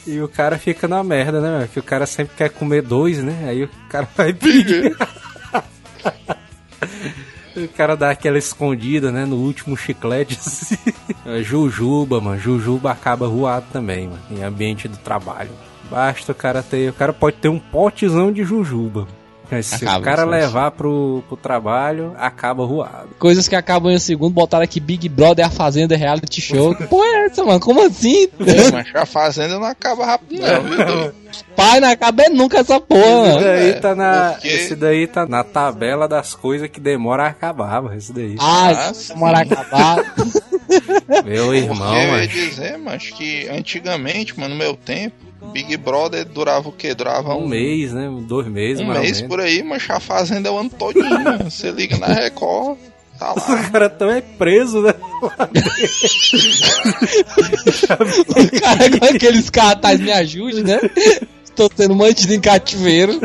E 0.07 0.21
o 0.21 0.29
cara 0.29 0.57
fica 0.57 0.87
na 0.87 1.03
merda, 1.03 1.40
né? 1.40 1.69
Que 1.73 1.81
o 1.81 1.83
cara 1.83 2.07
sempre 2.07 2.37
quer 2.37 2.51
comer 2.51 2.83
dois, 2.83 3.23
né? 3.23 3.47
Aí 3.49 3.64
o 3.64 3.71
cara 3.88 4.09
vai 4.16 4.33
pedir. 4.33 4.95
o 7.57 7.69
cara 7.77 7.97
dá 7.97 8.11
aquela 8.11 8.38
escondida, 8.38 9.11
né? 9.11 9.25
No 9.25 9.37
último 9.37 9.77
chiclete. 9.77 10.38
assim. 10.38 10.77
É, 11.25 11.42
Jujuba, 11.42 12.21
mano. 12.21 12.38
Jujuba 12.38 12.92
acaba 12.92 13.27
voado 13.27 13.66
também, 13.73 14.07
mano. 14.07 14.23
Em 14.31 14.45
ambiente 14.45 14.87
do 14.87 14.97
trabalho. 14.97 15.51
Basta 15.90 16.31
o 16.31 16.35
cara 16.35 16.62
ter. 16.62 16.90
O 16.90 16.95
cara 16.95 17.12
pode 17.12 17.38
ter 17.38 17.49
um 17.49 17.59
potezão 17.59 18.31
de 18.31 18.45
jujuba. 18.45 19.09
Mas 19.51 19.67
se 19.67 19.77
Acaba, 19.85 19.99
o 19.99 20.03
cara 20.03 20.25
levar 20.25 20.71
pro, 20.73 21.23
pro 21.29 21.37
trabalho, 21.37 22.15
acaba 22.19 22.67
voado. 22.67 23.11
Coisas 23.19 23.47
que 23.47 23.55
acabam 23.55 23.93
em 23.93 23.97
um 23.97 23.99
segundo, 23.99 24.33
botaram 24.33 24.65
aqui 24.65 24.81
Big 24.81 25.09
Brother, 25.09 25.47
a 25.47 25.51
Fazenda, 25.51 25.97
Reality 25.97 26.41
Show. 26.41 26.75
Que 26.77 26.85
porra 26.87 27.07
é 27.07 27.27
essa, 27.27 27.45
mano? 27.45 27.61
Como 27.61 27.81
assim? 27.85 28.29
Mas 28.73 28.89
a 28.95 29.07
fazenda 29.07 29.59
não 29.59 29.67
acaba 29.67 30.05
rápido, 30.05 30.41
não, 30.41 30.63
viu? 30.63 31.13
Pai, 31.55 31.81
não 31.81 31.89
acaba 31.91 32.23
é 32.25 32.29
nunca 32.29 32.59
essa 32.59 32.81
porra, 32.81 33.01
Esse 33.03 33.35
mano. 33.35 33.41
daí, 33.41 33.71
é, 33.71 33.73
tá 33.75 33.95
na, 33.95 34.31
porque- 34.33 34.49
esse 34.49 34.75
daí 34.77 35.07
tá 35.07 35.27
na 35.27 35.45
tabela 35.45 36.09
das 36.09 36.35
coisas 36.35 36.69
que 36.69 36.81
demora 36.81 37.25
a 37.25 37.29
acabar, 37.29 37.83
mano. 37.83 37.97
Esse 37.97 38.13
daí. 38.13 38.37
Ah, 38.41 38.71
Ah, 38.71 38.93
demora 39.09 39.39
a 39.39 39.43
acabar. 39.43 40.15
Meu 41.25 41.55
irmão, 41.55 41.77
Porque 41.79 41.95
eu 41.95 42.03
ia 42.05 42.13
mano. 42.13 42.29
dizer, 42.29 42.79
mas 42.79 43.11
que 43.11 43.49
antigamente, 43.49 44.39
mano, 44.39 44.55
no 44.55 44.59
meu 44.59 44.75
tempo, 44.75 45.15
Big 45.53 45.77
Brother 45.77 46.25
durava 46.25 46.69
o 46.69 46.73
quê? 46.73 46.95
Durava 46.95 47.35
Um 47.35 47.45
um, 47.45 47.49
mês, 47.49 47.93
né? 47.93 48.09
Dois 48.27 48.47
meses, 48.47 48.81
um 48.83 48.87
mais 48.87 48.99
ou 48.99 49.03
mês 49.05 49.17
menos. 49.21 49.29
por 49.37 49.41
aí, 49.41 49.63
mas 49.63 49.85
a 49.89 50.01
fazenda 50.01 50.49
é 50.49 50.53
o 50.53 50.59
ano 50.59 50.71
todinho. 50.71 51.09
mano. 51.09 51.45
Você 51.51 51.71
liga 51.71 51.97
na 51.99 52.07
Record, 52.09 52.79
tá 53.19 53.33
lá. 53.33 53.35
O 53.35 53.71
cara 53.73 53.89
também 53.91 54.17
é 54.17 54.21
preso, 54.21 54.83
né? 54.83 54.95
Cara, 58.61 58.99
com 58.99 59.05
aqueles 59.05 59.51
cartazes 59.51 60.01
me 60.01 60.13
ajude, 60.13 60.63
né? 60.63 60.79
Estou 61.45 61.71
sendo 61.75 61.95
mantido 61.95 62.35
em 62.35 62.41
cativeiro. 62.41 63.21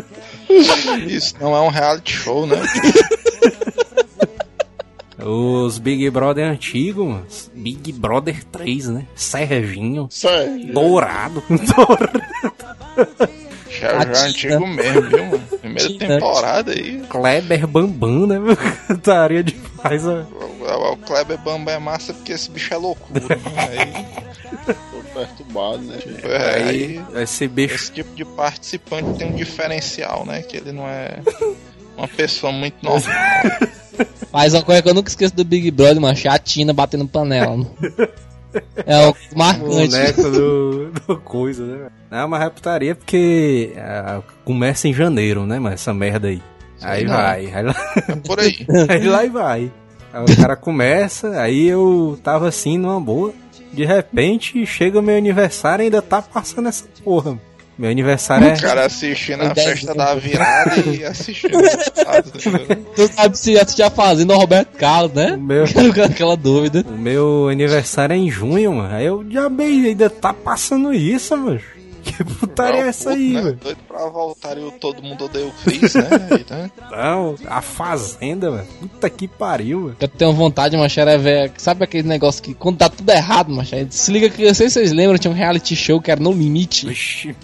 Isso 1.07 1.35
não 1.39 1.55
é 1.55 1.61
um 1.61 1.69
reality 1.69 2.13
show, 2.13 2.45
né? 2.45 2.57
Os 5.23 5.77
Big 5.77 6.09
Brother 6.09 6.45
antigos. 6.47 7.51
Big 7.53 7.91
Brother 7.93 8.43
3, 8.45 8.87
né? 8.89 9.05
Serginho. 9.15 10.07
Sério. 10.09 10.73
Dourado. 10.73 11.43
Dourado. 11.49 12.21
Já, 13.69 13.99
Tina. 14.05 14.19
antigo 14.27 14.67
mesmo, 14.67 15.01
viu, 15.03 15.25
mano? 15.25 15.39
Primeira 15.61 15.97
temporada 15.97 16.71
aí. 16.73 16.99
Kleber 17.09 17.65
Bambam, 17.67 18.27
né? 18.27 18.37
meu? 18.39 18.57
Daria 19.03 19.43
demais, 19.43 20.05
ó. 20.05 20.23
O, 20.23 20.91
o 20.93 20.97
Kleber 20.97 21.37
Bamba 21.39 21.71
é 21.71 21.79
massa 21.79 22.13
porque 22.13 22.33
esse 22.33 22.51
bicho 22.51 22.73
é 22.73 22.77
loucura. 22.77 23.21
Aí, 23.57 24.05
Tô 24.91 25.01
perturbado, 25.19 25.77
né? 25.83 25.97
é, 26.23 26.53
Aí, 26.55 26.99
aí 27.13 27.23
esse 27.23 27.47
bicho. 27.47 27.73
esse 27.75 27.91
tipo 27.91 28.13
de 28.13 28.25
participante 28.25 29.17
tem 29.17 29.27
um 29.31 29.35
diferencial, 29.35 30.25
né? 30.25 30.41
Que 30.41 30.57
ele 30.57 30.71
não 30.73 30.87
é 30.87 31.19
uma 31.97 32.07
pessoa 32.07 32.51
muito 32.51 32.75
normal. 32.83 33.01
Mas 34.31 34.53
uma 34.53 34.63
coisa 34.63 34.81
que 34.81 34.89
eu 34.89 34.93
nunca 34.93 35.09
esqueço 35.09 35.35
do 35.35 35.43
Big 35.43 35.69
Brother, 35.71 35.99
mano, 35.99 36.17
é 36.23 36.27
a 36.29 36.37
Tina 36.39 36.73
batendo 36.73 37.07
panela. 37.07 37.57
mano. 37.57 37.71
É 38.85 39.07
o 39.07 39.15
marcante. 39.35 39.91
Boneco 39.91 40.21
do, 40.29 40.91
do 41.07 41.17
coisa, 41.17 41.65
né? 41.65 41.89
Não, 42.09 42.27
mas 42.27 42.43
é 42.43 42.49
putaria 42.49 42.95
porque 42.95 43.73
ah, 43.77 44.21
começa 44.43 44.87
em 44.87 44.93
janeiro, 44.93 45.45
né, 45.45 45.59
mas 45.59 45.73
essa 45.73 45.93
merda 45.93 46.27
aí. 46.27 46.41
Aí 46.81 47.03
não. 47.03 47.13
vai, 47.15 47.45
aí 47.45 47.63
lá, 47.63 47.75
É 48.07 48.15
por 48.15 48.39
aí. 48.39 48.65
aí 48.89 49.07
lá 49.07 49.25
e 49.25 49.29
vai. 49.29 49.71
Aí 50.13 50.23
o 50.23 50.35
cara 50.35 50.55
começa, 50.55 51.39
aí 51.39 51.67
eu 51.67 52.19
tava 52.23 52.47
assim 52.47 52.77
numa 52.77 52.99
boa. 52.99 53.33
De 53.71 53.85
repente 53.85 54.65
chega 54.65 55.01
meu 55.01 55.17
aniversário 55.17 55.83
e 55.83 55.85
ainda 55.85 56.01
tá 56.01 56.21
passando 56.21 56.67
essa 56.67 56.85
porra. 57.03 57.39
Meu 57.77 57.89
aniversário 57.89 58.47
é. 58.47 58.53
O 58.53 58.61
cara 58.61 58.85
assistindo 58.85 59.41
a 59.41 59.55
festa 59.55 59.95
da 59.95 60.13
virada 60.13 60.75
e 60.81 61.03
assistindo. 61.03 61.57
Tu 62.95 63.07
sabe 63.07 63.37
se 63.37 63.57
assistir 63.57 63.83
a 63.83 63.89
Fazenda 63.89 64.33
ou 64.33 64.39
Roberto 64.39 64.77
Carlos, 64.77 65.13
né? 65.13 65.33
O 65.33 65.41
meu, 65.41 65.63
aquela 66.05 66.35
dúvida. 66.35 66.83
o 66.87 66.97
meu 66.97 67.47
aniversário 67.49 68.13
é 68.13 68.17
em 68.17 68.29
junho, 68.29 68.73
mano. 68.73 68.93
Aí 68.93 69.05
eu 69.05 69.25
já 69.29 69.49
bem, 69.49 69.85
ainda 69.85 70.09
tá 70.09 70.33
passando 70.33 70.93
isso, 70.93 71.35
mano. 71.35 71.59
Que 72.03 72.23
putaria 72.23 72.81
é 72.83 72.87
essa 72.87 73.11
aí, 73.11 73.29
né? 73.33 73.41
velho? 73.41 73.55
Doido 73.61 73.77
pra 73.87 74.09
voltar 74.09 74.57
e 74.57 74.61
o 74.61 74.71
Todo 74.71 75.01
Mundo 75.03 75.25
Odeia 75.25 75.45
o 75.45 75.51
Chris, 75.63 75.93
né? 75.95 76.09
Né? 76.49 76.71
Não, 76.91 77.35
a 77.47 77.61
Fazenda, 77.61 78.51
velho. 78.51 78.67
Puta 78.79 79.09
que 79.09 79.27
pariu, 79.27 79.85
velho. 79.85 79.97
Eu 79.99 80.07
tenho 80.07 80.33
vontade, 80.33 80.75
macho, 80.75 80.99
era 80.99 81.17
ver. 81.17 81.51
Sabe 81.57 81.83
aquele 81.83 82.07
negócio 82.07 82.41
que 82.41 82.53
quando 82.53 82.77
dá 82.77 82.89
tudo 82.89 83.09
errado, 83.09 83.51
macho? 83.53 83.75
aí 83.75 83.87
Se 83.89 84.11
liga 84.11 84.29
que 84.29 84.43
eu 84.43 84.53
sei 84.55 84.69
se 84.69 84.73
vocês 84.73 84.91
lembram, 84.91 85.17
tinha 85.17 85.31
um 85.31 85.35
reality 85.35 85.75
show 85.75 86.01
que 86.01 86.11
era 86.11 86.19
No 86.21 86.31
Limite. 86.31 86.87
Vixe, 86.87 87.35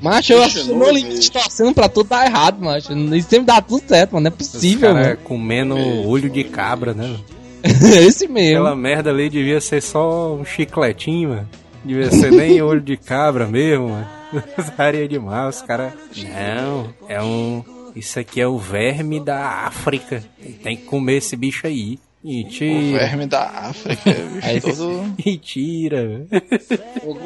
Macho, 0.00 0.32
eu 0.32 0.42
assisto 0.42 0.74
No 0.74 0.90
Limite. 0.90 1.30
Torcendo 1.32 1.74
pra 1.74 1.88
tudo 1.88 2.08
dar 2.10 2.26
errado, 2.26 2.62
macho. 2.62 2.92
E 2.92 3.22
sempre 3.22 3.46
dá 3.46 3.60
tudo 3.60 3.82
certo, 3.88 4.12
mano. 4.12 4.24
Não 4.24 4.30
é 4.30 4.34
Os 4.40 4.48
possível, 4.48 4.92
cara 4.94 5.04
mano. 5.08 5.16
comendo 5.24 5.76
olho 6.06 6.28
de 6.30 6.44
cabra, 6.44 6.92
né? 6.94 7.04
velho? 7.04 7.42
Esse 8.06 8.26
mesmo. 8.28 8.58
Aquela 8.60 8.76
merda 8.76 9.10
ali 9.10 9.30
devia 9.30 9.60
ser 9.60 9.80
só 9.80 10.34
um 10.34 10.44
chicletinho, 10.44 11.30
mano. 11.30 11.48
Devia 11.84 12.10
ser 12.10 12.30
nem 12.30 12.62
olho 12.62 12.80
de 12.80 12.96
cabra 12.96 13.46
mesmo, 13.46 13.88
mano. 13.90 14.06
Usaria 14.56 15.08
demais, 15.08 15.56
os 15.56 15.62
caras. 15.62 15.92
Não, 16.16 16.88
é 17.08 17.22
um. 17.22 17.62
Isso 17.94 18.18
aqui 18.18 18.40
é 18.40 18.46
o 18.46 18.56
verme 18.56 19.20
da 19.20 19.66
África. 19.66 20.22
Tem 20.62 20.76
que 20.76 20.84
comer 20.84 21.16
esse 21.18 21.36
bicho 21.36 21.66
aí. 21.66 21.98
O 22.24 22.28
Mentira. 22.28 22.98
verme 23.00 23.26
da 23.26 23.42
África, 23.42 24.10
bicho 24.32 24.46
Aí- 24.46 24.60
todo... 24.60 25.12
Mentira, 25.26 26.06
velho. 26.06 26.28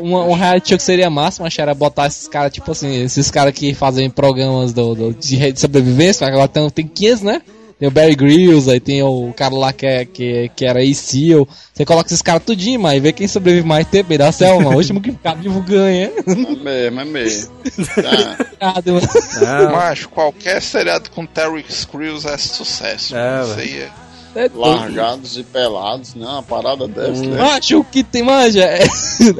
Um, 0.00 0.14
um 0.16 0.32
reality 0.32 0.70
show 0.70 0.78
que 0.78 0.82
seria 0.82 1.10
massa, 1.10 1.42
mas 1.42 1.56
era 1.58 1.74
botar 1.74 2.06
esses 2.06 2.26
caras, 2.26 2.50
tipo 2.50 2.70
assim, 2.72 3.02
esses 3.02 3.30
caras 3.30 3.52
que 3.52 3.74
fazem 3.74 4.08
programas 4.08 4.72
do, 4.72 4.94
do- 4.94 5.12
de, 5.14 5.52
de 5.52 5.60
sobrevivência, 5.60 6.26
agora 6.26 6.48
tem, 6.48 6.70
tem 6.70 6.88
15, 6.88 7.24
né? 7.26 7.42
Tem 7.78 7.88
o 7.88 7.90
Barry 7.90 8.14
Grylls, 8.14 8.70
aí 8.70 8.80
tem 8.80 9.02
o 9.02 9.34
cara 9.36 9.54
lá 9.54 9.70
que, 9.70 9.84
é, 9.84 10.04
que, 10.06 10.50
que 10.56 10.64
era 10.64 10.82
E-Seal. 10.82 11.46
Você 11.74 11.84
coloca 11.84 12.08
esses 12.08 12.22
caras 12.22 12.42
tudinho, 12.42 12.80
mas 12.80 13.02
vê 13.02 13.12
quem 13.12 13.28
sobrevive 13.28 13.66
mais 13.66 13.86
tempo 13.86 14.16
da 14.16 14.32
selva. 14.32 14.70
O 14.70 14.76
último 14.76 15.00
que 15.00 15.12
ficar 15.12 15.34
vivo 15.34 15.60
ganha. 15.60 16.10
É 16.26 16.34
mesmo, 16.34 17.00
é 17.00 17.04
mesmo. 17.04 17.56
Tá. 18.58 18.82
Não, 18.82 19.72
Macho, 19.72 20.08
qualquer 20.08 20.62
seriado 20.62 21.10
com 21.10 21.26
Terry 21.26 21.62
Crews 21.90 22.24
é 22.24 22.38
sucesso. 22.38 23.14
É, 23.14 23.42
Isso 23.42 23.58
aí 23.58 23.80
é... 23.80 23.90
É 24.37 24.49
doido. 24.49 24.59
Largados 24.61 25.37
e 25.37 25.42
pelados, 25.42 26.14
né? 26.14 26.27
Uma 26.27 26.42
parada 26.42 26.87
dessa, 26.87 27.22
né? 27.22 27.37
Macho, 27.42 27.81
o 27.81 27.85
que 27.85 28.05
tem, 28.05 28.22
manja, 28.22 28.62
é, 28.62 28.85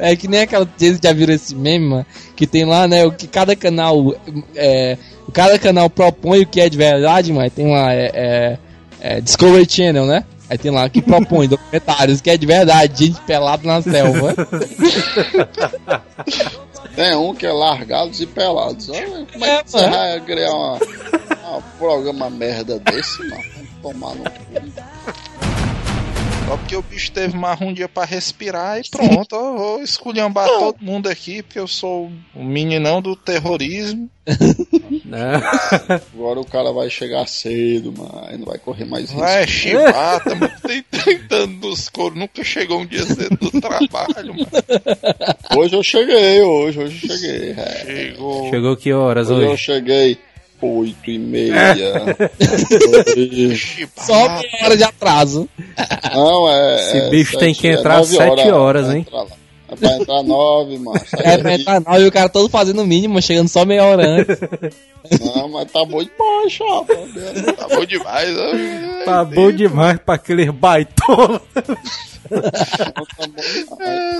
é 0.13 0.17
que 0.17 0.27
nem 0.27 0.41
aquela. 0.41 0.67
Vocês 0.77 0.99
já 1.03 1.13
viram 1.13 1.35
esse 1.35 1.55
meme, 1.55 1.87
mano? 1.87 2.07
Que 2.35 2.47
tem 2.47 2.65
lá, 2.65 2.89
né? 2.89 3.05
O 3.05 3.13
que 3.13 3.27
cada 3.27 3.55
canal. 3.55 4.15
É, 4.55 4.97
cada 5.33 5.59
canal 5.59 5.91
propõe 5.91 6.41
o 6.43 6.47
que 6.47 6.61
é 6.61 6.69
de 6.69 6.79
verdade, 6.79 7.33
mas 7.33 7.53
tem 7.53 7.71
lá. 7.71 7.93
É, 7.93 8.11
é, 8.15 8.59
é 9.01 9.21
Discovery 9.21 9.67
Channel, 9.71 10.07
né? 10.07 10.25
Aí 10.49 10.57
tem 10.57 10.71
lá 10.71 10.89
que 10.89 11.03
propõe 11.03 11.49
documentários 11.49 12.21
que 12.21 12.31
é 12.31 12.37
de 12.37 12.47
verdade, 12.47 13.07
gente 13.07 13.21
pelado 13.23 13.67
na 13.67 13.83
selva. 13.83 14.33
Tem 16.95 17.15
um 17.15 17.35
que 17.35 17.45
é 17.45 17.53
largados 17.53 18.21
e 18.21 18.27
pelados. 18.27 18.89
Olha, 18.89 19.27
como 19.31 19.45
é 19.45 19.57
É, 19.57 19.63
que 19.63 19.71
você 19.71 19.77
mano. 19.83 19.93
vai 19.93 20.21
criar 20.21 20.55
uma 20.55 20.79
programa 21.79 22.31
merda 22.31 22.79
desse, 22.79 23.19
mano? 23.29 23.56
Tomar 23.87 24.17
no 24.17 24.25
cu. 24.25 24.37
Só 26.45 26.57
porque 26.57 26.77
o 26.77 26.83
bicho 26.83 27.13
teve 27.13 27.37
mais 27.37 27.61
um 27.61 27.73
dia 27.73 27.89
pra 27.89 28.05
respirar 28.05 28.81
e 28.81 28.89
pronto, 28.89 29.35
eu 29.35 29.57
vou 29.57 29.83
esculhambar 29.83 30.49
todo 30.49 30.79
mundo 30.81 31.09
aqui, 31.09 31.41
porque 31.43 31.59
eu 31.59 31.69
sou 31.69 32.11
o 32.35 32.45
meninão 32.45 33.01
do 33.01 33.15
terrorismo. 33.15 34.11
não. 35.05 35.41
Agora 36.15 36.41
o 36.41 36.45
cara 36.45 36.73
vai 36.73 36.91
chegar 36.91 37.29
cedo, 37.29 37.93
mano. 37.97 38.25
Aí 38.27 38.37
não 38.37 38.47
vai 38.47 38.59
correr 38.59 38.85
mais 38.87 39.05
risco. 39.05 39.21
Vai, 39.21 39.47
chibata, 39.47 40.35
mano. 40.35 40.53
Tem 40.67 40.83
30 40.83 41.35
anos 41.37 41.61
dos 41.61 41.89
coros, 41.89 42.19
nunca 42.19 42.43
chegou 42.43 42.81
um 42.81 42.87
dia 42.87 43.05
cedo 43.05 43.37
do 43.37 43.61
trabalho, 43.61 44.35
mano. 44.35 44.49
Hoje 45.57 45.77
eu 45.77 45.83
cheguei, 45.83 46.43
hoje, 46.43 46.81
hoje 46.81 47.01
eu 47.05 47.17
cheguei. 47.19 47.51
É. 47.53 47.85
Chegou. 47.87 48.51
Chegou 48.51 48.77
que 48.77 48.93
horas 48.93 49.31
Hoje 49.31 49.43
eu 49.43 49.51
hoje? 49.53 50.19
Cheguei 50.61 50.79
oito 50.79 51.11
e 51.11 51.19
meia. 51.19 51.75
Chibata. 53.57 54.03
Só 54.07 54.29
meia 54.29 54.65
hora 54.65 54.77
de 54.77 54.85
atraso. 54.85 55.49
Não, 56.15 56.49
é. 56.53 56.77
Esse 56.81 56.99
é 56.99 57.09
bicho 57.11 57.39
tem 57.39 57.53
sete- 57.55 57.61
que 57.61 57.69
é 57.69 57.73
entrar 57.75 57.97
nove 57.99 58.17
sete 58.17 58.51
horas, 58.51 58.87
pra 58.87 58.97
hein? 58.97 59.07
É 59.69 59.75
pra 59.75 59.97
entrar 59.97 60.23
nove, 60.23 60.79
mano. 60.79 61.01
Sai 61.07 61.35
É, 61.35 61.39
pra 61.39 61.55
entrar 61.55 61.81
não, 61.81 62.01
e 62.01 62.07
o 62.07 62.13
cara 62.13 62.29
todo 62.29 62.49
fazendo 62.49 62.83
o 62.83 62.87
mínimo, 62.87 63.21
chegando 63.21 63.49
só 63.49 63.65
meia 63.65 63.85
hora 63.85 64.07
antes. 64.07 64.39
Não, 65.21 65.49
mas 65.49 65.71
tá 65.73 65.85
bom 65.85 65.99
demais, 66.03 66.53
chapa. 66.53 66.95
Tá 67.57 67.69
bom 67.75 67.85
demais, 67.85 68.37
ó. 68.39 69.05
Tá 69.05 69.25
bom 69.25 69.51
demais 69.53 69.99
pra 69.99 70.15
aquele 70.15 70.51
baitola. 70.53 71.43
Tá 72.31 72.93
bom 72.97 73.27
demais. 73.27 73.67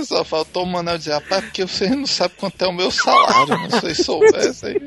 É, 0.01 0.05
só 0.05 0.25
faltou 0.25 0.65
o 0.65 0.67
Manel 0.67 0.99
dizer, 0.99 1.13
rapaz, 1.13 1.45
porque 1.45 1.65
vocês 1.65 1.91
não 1.93 2.07
sabem 2.07 2.37
quanto 2.39 2.65
é 2.65 2.67
o 2.69 2.73
meu 2.73 2.91
salário, 2.91 3.57
né? 3.57 3.69
Se 3.71 3.81
vocês 3.81 3.99
soubessem 4.05 4.71
aí. 4.71 4.83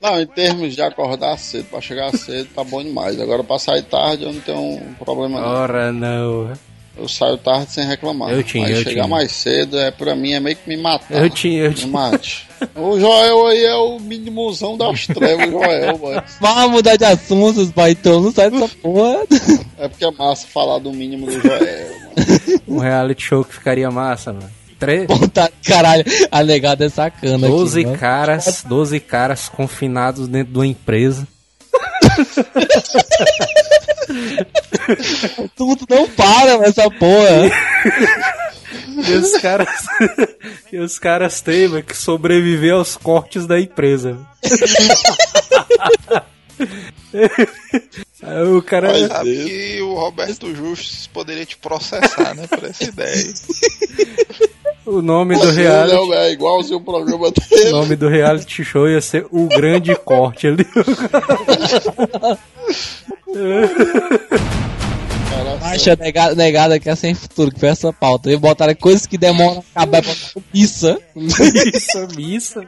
Não, 0.00 0.20
em 0.20 0.26
termos 0.26 0.74
de 0.74 0.82
acordar 0.82 1.38
cedo, 1.38 1.66
pra 1.70 1.80
chegar 1.80 2.10
cedo, 2.16 2.48
tá 2.54 2.62
bom 2.64 2.82
demais. 2.82 3.20
Agora 3.20 3.42
pra 3.44 3.58
sair 3.58 3.82
tarde 3.82 4.24
eu 4.24 4.32
não 4.32 4.40
tenho 4.40 4.58
um 4.60 4.94
problema 4.98 5.40
não. 5.40 5.48
Ora 5.48 5.92
não. 5.92 6.52
Eu 6.96 7.08
saio 7.08 7.36
tarde 7.36 7.72
sem 7.72 7.84
reclamar. 7.84 8.30
Eu 8.30 8.44
tinha, 8.44 8.68
Mas 8.68 8.76
eu 8.78 8.84
chegar 8.84 9.02
tinha. 9.02 9.08
mais 9.08 9.32
cedo, 9.32 9.76
é, 9.76 9.90
pra 9.90 10.14
mim, 10.14 10.32
é 10.32 10.38
meio 10.38 10.54
que 10.56 10.68
me 10.68 10.76
matar. 10.76 11.24
Eu 11.24 11.28
tinha, 11.28 11.64
eu 11.64 11.68
Me 11.70 11.74
tinha. 11.74 11.92
mate. 11.92 12.46
O 12.76 12.98
Joel 12.98 13.46
aí 13.48 13.62
é 13.64 13.74
o 13.74 13.98
minimuzão 13.98 14.78
das 14.78 15.06
trevas, 15.06 15.48
o 15.48 15.50
Joel, 15.50 15.98
mano. 15.98 16.22
Vamos 16.40 16.70
mudar 16.70 16.96
de 16.96 17.04
assunto, 17.04 17.60
os 17.60 17.70
baitão, 17.70 18.22
não 18.22 18.32
sai 18.32 18.50
dessa 18.50 18.68
porra. 18.76 19.22
É 19.76 19.86
porque 19.88 20.04
é 20.04 20.10
massa 20.12 20.46
falar 20.46 20.78
do 20.78 20.90
mínimo 20.90 21.26
do 21.26 21.32
Joel, 21.42 21.88
mano. 21.88 22.62
Um 22.66 22.78
reality 22.78 23.22
show 23.22 23.44
que 23.44 23.52
ficaria 23.54 23.90
massa, 23.90 24.32
mano. 24.32 24.48
Tre- 24.84 25.06
Puta, 25.06 25.50
caralho, 25.64 26.04
a 26.30 26.42
negada 26.42 26.84
é 26.84 26.88
sacana 26.88 27.46
aqui. 27.46 27.56
12 27.56 27.84
mano. 27.84 27.98
caras, 27.98 28.64
12 28.66 29.00
caras 29.00 29.48
confinados 29.48 30.28
dentro 30.28 30.52
de 30.52 30.58
uma 30.58 30.66
empresa. 30.66 31.26
Tudo 35.56 35.86
não 35.88 36.08
para 36.08 36.58
nessa 36.58 36.88
porra. 36.90 37.50
E 39.08 39.12
os 39.12 39.40
caras. 39.40 39.68
e 40.72 40.78
os 40.78 40.98
caras 40.98 41.40
têm 41.40 41.68
mano, 41.68 41.82
que 41.82 41.96
sobreviver 41.96 42.74
aos 42.74 42.96
cortes 42.96 43.46
da 43.46 43.58
empresa. 43.60 44.18
O 48.56 48.62
cara. 48.62 48.88
Mas- 48.92 49.08
Sabe 49.08 49.34
Deus. 49.34 49.50
que 49.50 49.82
o 49.82 49.94
Roberto 49.94 50.54
Justus 50.54 51.06
poderia 51.12 51.44
te 51.46 51.56
processar, 51.56 52.34
né? 52.34 52.46
Por 52.46 52.64
essa 52.64 52.84
ideia. 52.84 53.34
O 54.86 55.00
nome 55.00 55.34
do 55.38 55.50
reality. 55.50 56.12
é, 56.12 56.26
é 56.28 56.32
igualzinho 56.32 56.78
o 56.78 56.80
programa 56.84 57.28
O 57.28 57.30
dele. 57.30 57.70
nome 57.70 57.96
do 57.96 58.08
reality 58.08 58.64
show 58.64 58.88
ia 58.88 59.00
ser 59.00 59.26
O 59.30 59.46
Grande 59.48 59.94
Corte 59.96 60.46
ali. 60.48 60.66
Baixa 65.60 65.96
negada, 65.96 66.34
negada 66.34 66.78
que 66.80 66.88
é 66.88 66.94
sem 66.94 67.14
futuro, 67.14 67.50
que 67.52 67.60
foi 67.60 67.68
essa 67.70 67.92
pauta. 67.92 68.28
Eles 68.28 68.40
botaram 68.40 68.74
coisas 68.74 69.06
que 69.06 69.16
demoram 69.18 69.64
a 69.74 69.82
acabar 69.82 70.02
pra 70.02 70.14
pizza. 70.52 70.98
Missa, 71.14 72.08
missa. 72.16 72.66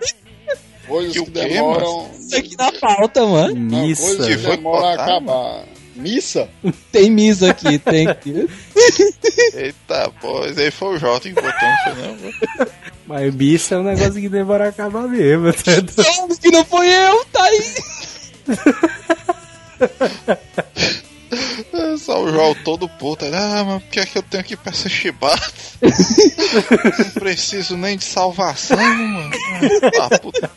Coisas 0.87 1.13
Que 1.13 1.25
que, 1.25 1.31
demoram. 1.31 2.11
Isso 2.19 2.37
aqui 2.37 2.57
na 2.57 2.73
pauta, 2.73 3.25
mano. 3.27 3.55
Não, 3.55 3.87
Missa. 3.87 4.03
coisas 4.03 4.27
que 4.27 4.39
Foi 4.39 4.57
demoram 4.57 4.87
a 4.87 4.95
acabar. 4.95 5.65
Missa? 5.95 6.49
Tem 6.93 7.11
missa 7.11 7.51
aqui, 7.51 7.79
tem 7.79 8.07
aqui. 8.07 8.47
Eita, 9.55 10.11
pô, 10.21 10.45
esse 10.45 10.61
aí 10.61 10.71
foi 10.71 10.95
o 10.97 10.99
Jota 10.99 11.27
que 11.29 11.35
botou, 11.35 11.51
não 11.51 11.95
foi 11.95 11.95
não? 12.03 12.67
Mas 13.07 13.35
missa 13.35 13.77
é 13.77 13.79
um 13.79 13.83
negócio 13.83 14.21
que 14.21 14.29
demora 14.29 14.67
a 14.67 14.69
acabar 14.69 15.09
mesmo. 15.09 15.53
tá? 15.55 15.73
Não, 16.19 16.29
que 16.37 16.51
não 16.51 16.65
foi 16.67 16.89
eu, 16.89 17.25
tá 17.27 17.43
aí. 17.45 17.75
É 21.73 21.97
Só 21.99 22.23
o 22.23 22.31
João 22.31 22.55
todo 22.65 22.89
puto. 22.89 23.25
ele, 23.25 23.37
Ah, 23.37 23.65
mas 23.65 23.83
por 23.83 23.91
que 23.91 24.01
é 24.01 24.07
que 24.07 24.19
eu 24.19 24.23
tenho 24.23 24.45
que 24.45 24.55
ir 24.55 24.57
pra 24.57 24.73
essa 24.73 24.89
chibata? 24.89 25.43
não 25.83 27.11
preciso 27.13 27.77
nem 27.77 27.97
de 27.97 28.05
salvação, 28.05 28.77
mano. 28.77 29.31
Ah, 29.85 30.09
tá, 30.09 30.19
puta. 30.19 30.51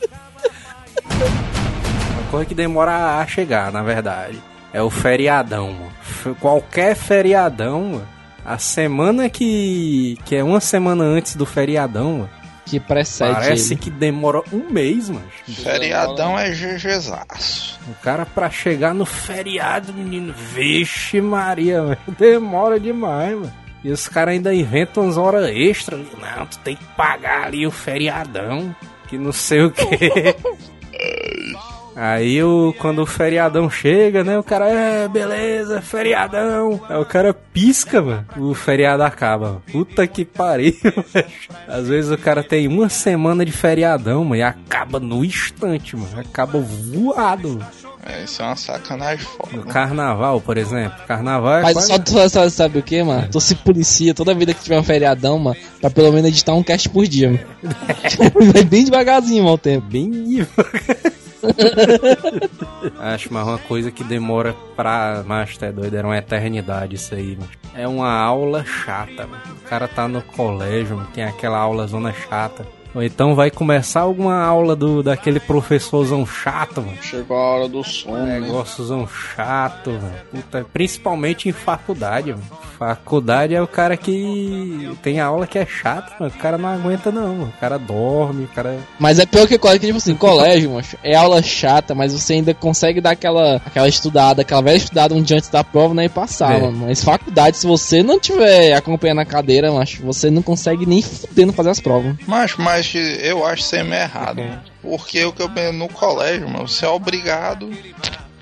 Uma 2.13 2.31
coisa 2.31 2.45
que 2.45 2.55
demora 2.55 3.19
a 3.19 3.27
chegar, 3.27 3.71
na 3.71 3.81
verdade. 3.81 4.41
É 4.71 4.81
o 4.81 4.89
feriadão, 4.89 5.73
mano. 5.73 6.35
Qualquer 6.39 6.95
feriadão, 6.95 7.81
mano. 7.83 8.07
A 8.45 8.57
semana 8.57 9.29
que. 9.29 10.17
que 10.25 10.35
é 10.35 10.43
uma 10.43 10.59
semana 10.59 11.03
antes 11.03 11.35
do 11.35 11.45
feriadão, 11.45 12.19
mano. 12.19 12.29
Que 12.69 12.79
precede 12.79 13.33
Parece 13.33 13.73
ele. 13.73 13.81
que 13.81 13.89
demora 13.89 14.43
um 14.53 14.69
mês, 14.71 15.09
mano. 15.09 15.25
Feriadão 15.47 16.37
é 16.37 16.51
GGzaço. 16.51 17.79
O 17.87 17.95
cara 18.03 18.27
pra 18.27 18.49
chegar 18.51 18.93
no 18.93 19.05
feriado, 19.05 19.91
menino. 19.91 20.33
Vixe 20.53 21.19
Maria, 21.19 21.81
mano. 21.81 21.97
Demora 22.17 22.79
demais, 22.79 23.35
mano. 23.35 23.53
E 23.83 23.91
os 23.91 24.07
caras 24.07 24.33
ainda 24.35 24.53
inventam 24.53 25.03
umas 25.03 25.17
horas 25.17 25.49
extras. 25.49 26.05
Não, 26.19 26.45
tu 26.45 26.59
tem 26.59 26.75
que 26.75 26.83
pagar 26.95 27.47
ali 27.47 27.65
o 27.65 27.71
feriadão. 27.71 28.75
Que 29.07 29.17
não 29.17 29.31
sei 29.31 29.63
o 29.63 29.71
quê. 29.71 30.35
Aí 32.01 32.41
o, 32.41 32.73
quando 32.79 32.99
o 33.01 33.05
feriadão 33.05 33.69
chega, 33.69 34.23
né? 34.23 34.39
O 34.39 34.43
cara, 34.43 34.69
é, 34.69 35.07
beleza, 35.09 35.81
feriadão. 35.81 36.79
Aí 36.87 36.97
o 36.97 37.03
cara 37.05 37.33
pisca, 37.33 38.01
mano. 38.01 38.25
O 38.37 38.53
feriado 38.53 39.03
acaba. 39.03 39.47
mano. 39.47 39.63
Puta 39.69 40.07
que 40.07 40.23
pariu, 40.23 40.73
velho. 41.13 41.27
Às 41.67 41.87
vezes 41.89 42.09
o 42.09 42.17
cara 42.17 42.41
tem 42.41 42.67
uma 42.69 42.87
semana 42.87 43.43
de 43.43 43.51
feriadão, 43.51 44.23
mano, 44.23 44.37
e 44.37 44.41
acaba 44.43 44.97
no 44.99 45.25
instante, 45.25 45.97
mano. 45.97 46.17
Acaba 46.17 46.57
voado. 46.59 47.49
mano. 47.49 47.67
É, 48.05 48.23
isso 48.23 48.41
é 48.41 48.45
uma 48.45 48.55
sacanagem 48.55 49.25
No 49.51 49.61
foda. 49.61 49.63
carnaval, 49.73 50.39
por 50.39 50.57
exemplo. 50.57 50.97
Carnaval 51.05 51.57
é 51.57 51.61
Mas 51.63 51.73
quase- 51.73 51.87
só 51.89 51.99
tu 51.99 52.29
sabe, 52.29 52.49
sabe 52.49 52.79
o 52.79 52.81
que, 52.81 53.03
mano? 53.03 53.27
Tu 53.29 53.41
se 53.41 53.55
policia 53.55 54.13
toda 54.13 54.33
vida 54.33 54.53
que 54.53 54.63
tiver 54.63 54.79
um 54.79 54.83
feriadão, 54.83 55.37
mano, 55.37 55.57
pra 55.81 55.89
pelo 55.89 56.13
menos 56.13 56.29
editar 56.29 56.53
um 56.53 56.63
cast 56.63 56.87
por 56.89 57.05
dia, 57.05 57.29
mano. 57.29 57.43
Vai 58.53 58.63
bem 58.63 58.85
devagarzinho, 58.85 59.43
mano, 59.43 59.55
o 59.55 59.57
tempo. 59.57 59.85
bem 59.87 60.09
devagar. 60.09 61.08
Acho, 62.99 63.33
mas 63.33 63.47
uma 63.47 63.57
coisa 63.57 63.91
que 63.91 64.03
demora 64.03 64.55
pra. 64.75 65.23
Mas 65.25 65.57
é 65.61 65.71
doido, 65.71 65.95
era 65.95 66.07
uma 66.07 66.17
eternidade 66.17 66.95
isso 66.95 67.13
aí, 67.15 67.35
mano. 67.35 67.49
É 67.73 67.87
uma 67.87 68.11
aula 68.11 68.63
chata, 68.65 69.27
mano. 69.27 69.41
O 69.61 69.67
cara 69.69 69.87
tá 69.87 70.07
no 70.07 70.21
colégio, 70.21 70.97
mano, 70.97 71.09
tem 71.13 71.23
aquela 71.23 71.57
aula 71.57 71.87
zona 71.87 72.13
chata. 72.13 72.65
Ou 72.95 73.03
então 73.03 73.35
vai 73.35 73.51
começar 73.51 74.01
alguma 74.01 74.41
aula 74.43 74.75
do 74.75 75.03
daquele 75.03 75.39
professorzão 75.39 76.25
chato, 76.25 76.81
mano. 76.81 76.97
Chegou 77.01 77.37
a 77.37 77.39
hora 77.41 77.67
do 77.67 77.83
sono, 77.83 78.25
né? 78.25 78.39
Negóciozão 78.39 79.07
chato, 79.07 79.91
velho. 79.91 80.13
Puta, 80.31 80.65
Principalmente 80.73 81.47
em 81.47 81.51
faculdade, 81.51 82.31
mano. 82.31 82.43
Faculdade 82.79 83.53
é 83.53 83.61
o 83.61 83.67
cara 83.67 83.97
que 83.97 84.89
tem 85.03 85.19
aula 85.19 85.45
que 85.45 85.59
é 85.59 85.65
chata, 85.65 86.13
mano. 86.19 86.31
O 86.33 86.39
cara 86.39 86.57
não 86.57 86.69
aguenta, 86.69 87.11
não, 87.11 87.35
mano. 87.35 87.53
O 87.55 87.59
cara 87.59 87.77
dorme, 87.77 88.45
o 88.45 88.47
cara. 88.47 88.77
Mas 88.97 89.19
é 89.19 89.25
pior 89.25 89.47
que 89.47 89.57
colégio, 89.57 89.79
que 89.81 89.85
tipo 89.87 89.97
assim, 89.97 90.15
colégio, 90.15 90.71
macho, 90.71 90.97
é 91.03 91.15
aula 91.15 91.41
chata, 91.41 91.93
mas 91.93 92.13
você 92.13 92.33
ainda 92.33 92.53
consegue 92.53 93.01
dar 93.01 93.11
aquela, 93.11 93.57
aquela 93.65 93.87
estudada, 93.87 94.41
aquela 94.41 94.61
velha 94.61 94.77
estudada 94.77 95.13
um 95.13 95.21
dia 95.21 95.37
antes 95.37 95.49
da 95.49 95.63
prova, 95.63 95.93
né, 95.93 96.05
e 96.05 96.09
passar, 96.09 96.53
É. 96.57 96.61
mano. 96.61 96.85
Mas 96.87 97.03
faculdade, 97.03 97.57
se 97.57 97.67
você 97.67 98.01
não 98.01 98.19
tiver 98.19 98.73
acompanhando 98.73 99.19
a 99.19 99.25
cadeira, 99.25 99.71
macho, 99.71 100.01
você 100.03 100.29
não 100.31 100.41
consegue 100.41 100.85
nem 100.85 101.01
fudendo 101.01 101.51
fazer 101.53 101.69
as 101.69 101.79
provas. 101.79 102.15
Mas, 102.25 102.55
mas 102.79 103.23
eu 103.23 103.45
acho 103.45 103.75
meio 103.83 104.01
errado. 104.01 104.41
Porque 104.81 105.23
o 105.25 105.33
que 105.33 105.41
eu 105.41 105.49
penso 105.49 105.73
no 105.73 105.89
colégio, 105.89 106.47
mano, 106.49 106.67
você 106.67 106.85
é 106.85 106.89
obrigado 106.89 107.69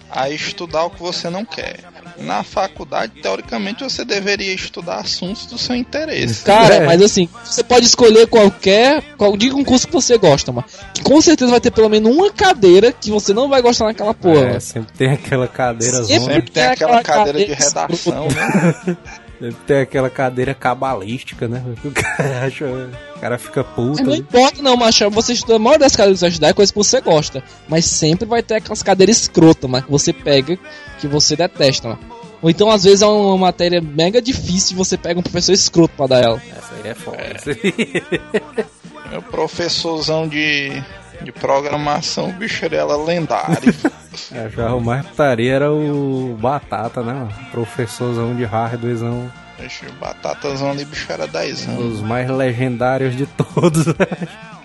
a 0.10 0.30
estudar 0.30 0.86
o 0.86 0.90
que 0.90 1.02
você 1.02 1.30
não 1.30 1.44
quer. 1.44 1.80
Na 2.20 2.42
faculdade, 2.42 3.22
teoricamente, 3.22 3.84
você 3.84 4.04
deveria 4.04 4.52
estudar 4.52 4.96
assuntos 5.02 5.46
do 5.46 5.56
seu 5.58 5.76
interesse. 5.76 6.44
Cara, 6.44 6.76
É. 6.76 6.86
mas 6.86 7.00
assim, 7.02 7.30
você 7.44 7.64
pode 7.64 7.86
escolher 7.86 8.26
qualquer. 8.26 9.04
Qual, 9.16 9.38
diga 9.38 9.56
um 9.56 9.64
curso 9.64 9.86
que 9.86 9.94
você 9.94 10.18
gosta, 10.18 10.52
mano. 10.52 10.66
Que 10.96 11.04
com 11.04 11.22
certeza 11.22 11.52
vai 11.52 11.60
ter 11.60 11.70
pelo 11.70 11.90
menos 11.90 12.12
uma 12.12 12.32
cadeira 12.32 12.92
que 12.92 13.12
você 13.12 13.34
não 13.34 13.48
vai 13.48 13.62
gostar 13.62 13.86
naquela 13.86 14.16
porra. 14.16 14.56
É, 14.56 14.60
sempre 14.60 14.92
tem 14.98 15.12
aquela 15.12 15.48
cadeira 15.48 15.98
Sempre 15.98 16.20
zona. 16.20 16.34
Sempre 16.34 16.52
tem 16.52 16.64
tem 16.64 16.72
aquela 16.72 16.98
aquela 17.00 17.18
cadeira 17.18 17.40
de 17.40 17.56
cadeira 17.56 17.88
redação, 17.88 18.28
né? 18.30 18.98
Sempre 19.40 19.58
tem 19.68 19.82
aquela 19.82 20.10
cadeira 20.10 20.54
cabalística, 20.54 21.48
né? 21.48 21.64
O 21.84 21.92
cara 21.92 22.46
acha. 22.46 22.66
O 23.16 23.20
cara 23.20 23.38
fica 23.38 23.64
puto. 23.64 24.04
Não 24.04 24.12
né? 24.12 24.18
importa 24.18 24.62
não, 24.62 24.76
macho. 24.76 25.10
Você 25.12 25.34
estuda, 25.34 25.56
a 25.56 25.60
maioria 25.60 25.86
das 25.86 25.96
cadeiras 25.96 26.18
que 26.18 26.20
você 26.20 26.26
vai 26.26 26.32
estudar 26.32 26.48
é 26.50 26.54
coisa 26.54 26.72
que 26.72 26.78
você 26.78 27.02
gosta. 27.02 27.44
Mas 27.68 27.86
sempre 27.86 28.26
vai 28.26 28.42
ter 28.42 28.56
aquelas 28.56 28.84
cadeiras 28.84 29.18
escrotas, 29.18 29.70
mas 29.70 29.86
que 29.86 29.92
você 29.92 30.12
pega 30.12 30.58
que 31.00 31.08
você 31.08 31.36
detesta, 31.36 31.90
mano. 31.90 32.00
Ou 32.42 32.50
então, 32.50 32.70
às 32.70 32.84
vezes, 32.84 33.02
é 33.02 33.08
uma 33.08 33.38
matéria 33.38 33.82
mega 33.82 34.22
difícil 34.22 34.74
e 34.74 34.78
você 34.78 34.98
pega 34.98 35.20
um 35.20 35.24
professor 35.24 35.54
escroto 35.54 35.94
pra 35.96 36.08
dar 36.08 36.24
ela. 36.24 36.42
Essa 36.56 36.76
aí 36.76 36.92
é 36.92 36.94
foda. 36.94 37.18
Meu 39.10 39.22
professorzão 39.22 40.28
de, 40.28 40.72
de 41.22 41.32
programação, 41.32 42.32
bicho 42.32 42.66
era 42.66 42.76
ela 42.76 42.98
lendário. 42.98 43.74
Eu 44.32 44.50
já 44.50 44.74
o 44.74 44.82
mais 44.82 45.06
putaria 45.06 45.54
era 45.54 45.72
o 45.72 46.38
Batata, 46.40 47.02
né? 47.02 47.28
Professorzão 47.52 48.36
de 48.36 48.44
hardwarezão. 48.44 49.32
Bicho, 49.60 49.86
batatazão 50.00 50.72
ali, 50.72 50.86
bicho 50.86 51.12
era 51.12 51.26
10 51.26 51.68
anos. 51.68 51.94
Os 51.96 52.02
mais 52.02 52.30
legendários 52.30 53.16
de 53.16 53.26
todos. 53.26 53.88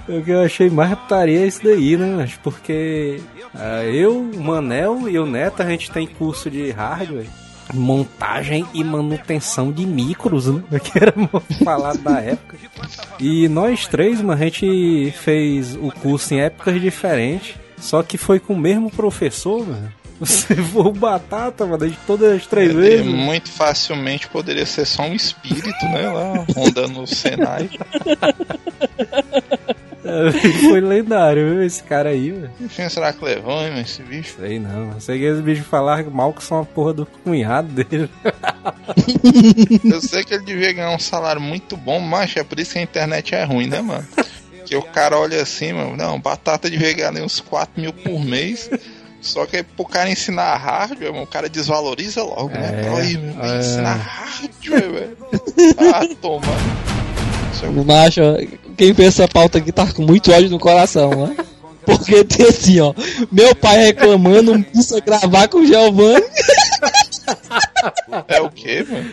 O 0.09 0.23
que 0.23 0.31
eu 0.31 0.43
achei 0.43 0.69
mais 0.69 0.95
putaria 0.99 1.41
é 1.41 1.47
isso 1.47 1.63
daí, 1.63 1.97
né? 1.97 2.29
Porque 2.43 3.21
ah, 3.55 3.85
eu, 3.85 4.21
o 4.21 4.43
Manel 4.43 5.09
e 5.09 5.19
o 5.19 5.27
Neto, 5.27 5.63
a 5.63 5.67
gente 5.67 5.91
tem 5.91 6.07
curso 6.07 6.51
de 6.51 6.71
hardware. 6.71 7.27
Montagem 7.73 8.67
e 8.75 8.85
manutenção 8.85 9.73
de 9.73 9.87
micros, 9.87 10.47
né? 10.47 10.63
Que 10.81 10.99
era 10.99 11.15
falado 11.65 12.03
na 12.03 12.21
época. 12.21 12.57
E 13.19 13.49
nós 13.49 13.87
três, 13.87 14.21
mano, 14.21 14.33
a 14.33 14.45
gente 14.45 15.15
fez 15.19 15.77
o 15.77 15.91
curso 15.91 16.35
em 16.35 16.41
épocas 16.41 16.81
diferentes. 16.81 17.55
Só 17.83 18.03
que 18.03 18.17
foi 18.17 18.39
com 18.39 18.55
o 18.55 18.59
mesmo 18.59 18.91
professor, 18.91 19.67
mano. 19.67 19.93
Você 20.21 20.55
o 20.73 20.93
batata, 20.93 21.67
mano, 21.67 21.91
de 21.91 21.97
todas 22.07 22.33
as 22.33 22.47
três 22.47 22.71
Ele 22.71 22.81
vezes. 22.81 23.07
muito 23.07 23.51
facilmente 23.51 24.29
poderia 24.29 24.65
ser 24.65 24.87
só 24.87 25.03
um 25.03 25.15
espírito, 25.15 25.85
né? 25.87 26.09
Lá 26.09 26.47
rondando 26.55 27.03
o 27.03 27.07
Senai. 27.09 27.69
Foi 30.69 30.81
lendário, 30.81 31.55
viu? 31.55 31.63
Esse 31.65 31.83
cara 31.83 32.11
aí, 32.11 32.31
velho. 32.31 32.51
Quem 32.75 32.89
será 32.89 33.13
que 33.13 33.25
levou, 33.25 33.61
hein, 33.67 33.81
esse 33.81 34.03
bicho? 34.03 34.37
Sei 34.39 34.61
não. 34.61 35.01
Sei 35.01 35.19
que 35.19 35.25
esse 35.25 35.43
bicho 35.43 35.65
falar 35.65 36.05
mal 36.05 36.33
que 36.33 36.45
são 36.45 36.61
a 36.61 36.65
porra 36.65 36.93
do 36.93 37.07
cunhado 37.07 37.69
dele. 37.69 38.09
Eu 39.85 40.01
sei 40.01 40.23
que 40.25 40.35
ele 40.35 40.45
devia 40.45 40.73
ganhar 40.73 40.91
um 40.95 40.99
salário 40.99 41.41
muito 41.41 41.77
bom, 41.77 41.99
mas 41.99 42.37
é 42.37 42.45
por 42.45 42.61
isso 42.61 42.73
que 42.75 42.79
a 42.79 42.83
internet 42.83 43.35
é 43.35 43.45
ruim, 43.45 43.67
né, 43.67 43.81
mano? 43.81 44.07
Que 44.67 44.77
o 44.77 44.83
cara 44.83 45.19
olha 45.19 45.43
assim, 45.43 45.73
mano, 45.73 45.97
não, 45.97 46.21
batata 46.21 46.71
devia 46.71 46.93
ganhar 46.93 47.09
ali 47.09 47.23
uns 47.23 47.41
4 47.41 47.81
mil 47.81 47.93
por 47.93 48.21
mês. 48.25 48.71
Só 49.21 49.47
que 49.47 49.57
aí 49.57 49.63
pro 49.63 49.85
cara 49.85 50.11
ensinar 50.11 50.57
hardware, 50.57 51.13
mano, 51.13 51.23
o 51.23 51.27
cara 51.29 51.49
desvaloriza 51.49 52.23
logo, 52.25 52.51
né? 52.51 52.83
É, 52.85 52.89
Aí, 52.99 53.17
meu, 53.17 53.45
é. 53.45 53.61
ensinar 53.61 53.95
hardware, 53.95 54.93
velho. 54.93 55.17
Ah, 55.79 56.17
toma. 56.21 56.47
Seu 57.59 57.73
Macho, 57.73 58.21
quem 58.77 58.93
fez 58.93 59.09
essa 59.09 59.29
pauta 59.29 59.59
aqui 59.59 59.71
tá 59.71 59.87
com 59.93 60.03
muito 60.03 60.33
ódio 60.33 60.51
no 60.51 60.59
coração, 60.59 61.11
né? 61.11 61.37
Porque 61.85 62.25
tem 62.25 62.47
assim, 62.49 62.81
ó. 62.81 62.93
Meu 63.31 63.55
pai 63.55 63.87
reclamando, 63.87 64.55
não 64.55 64.63
precisa 64.63 65.01
gravar 65.01 65.49
com 65.49 65.59
o 65.59 65.67
Giovanni. 65.67 66.25
É 68.29 68.41
o 68.41 68.51
quê, 68.51 68.85
mano? 68.89 69.11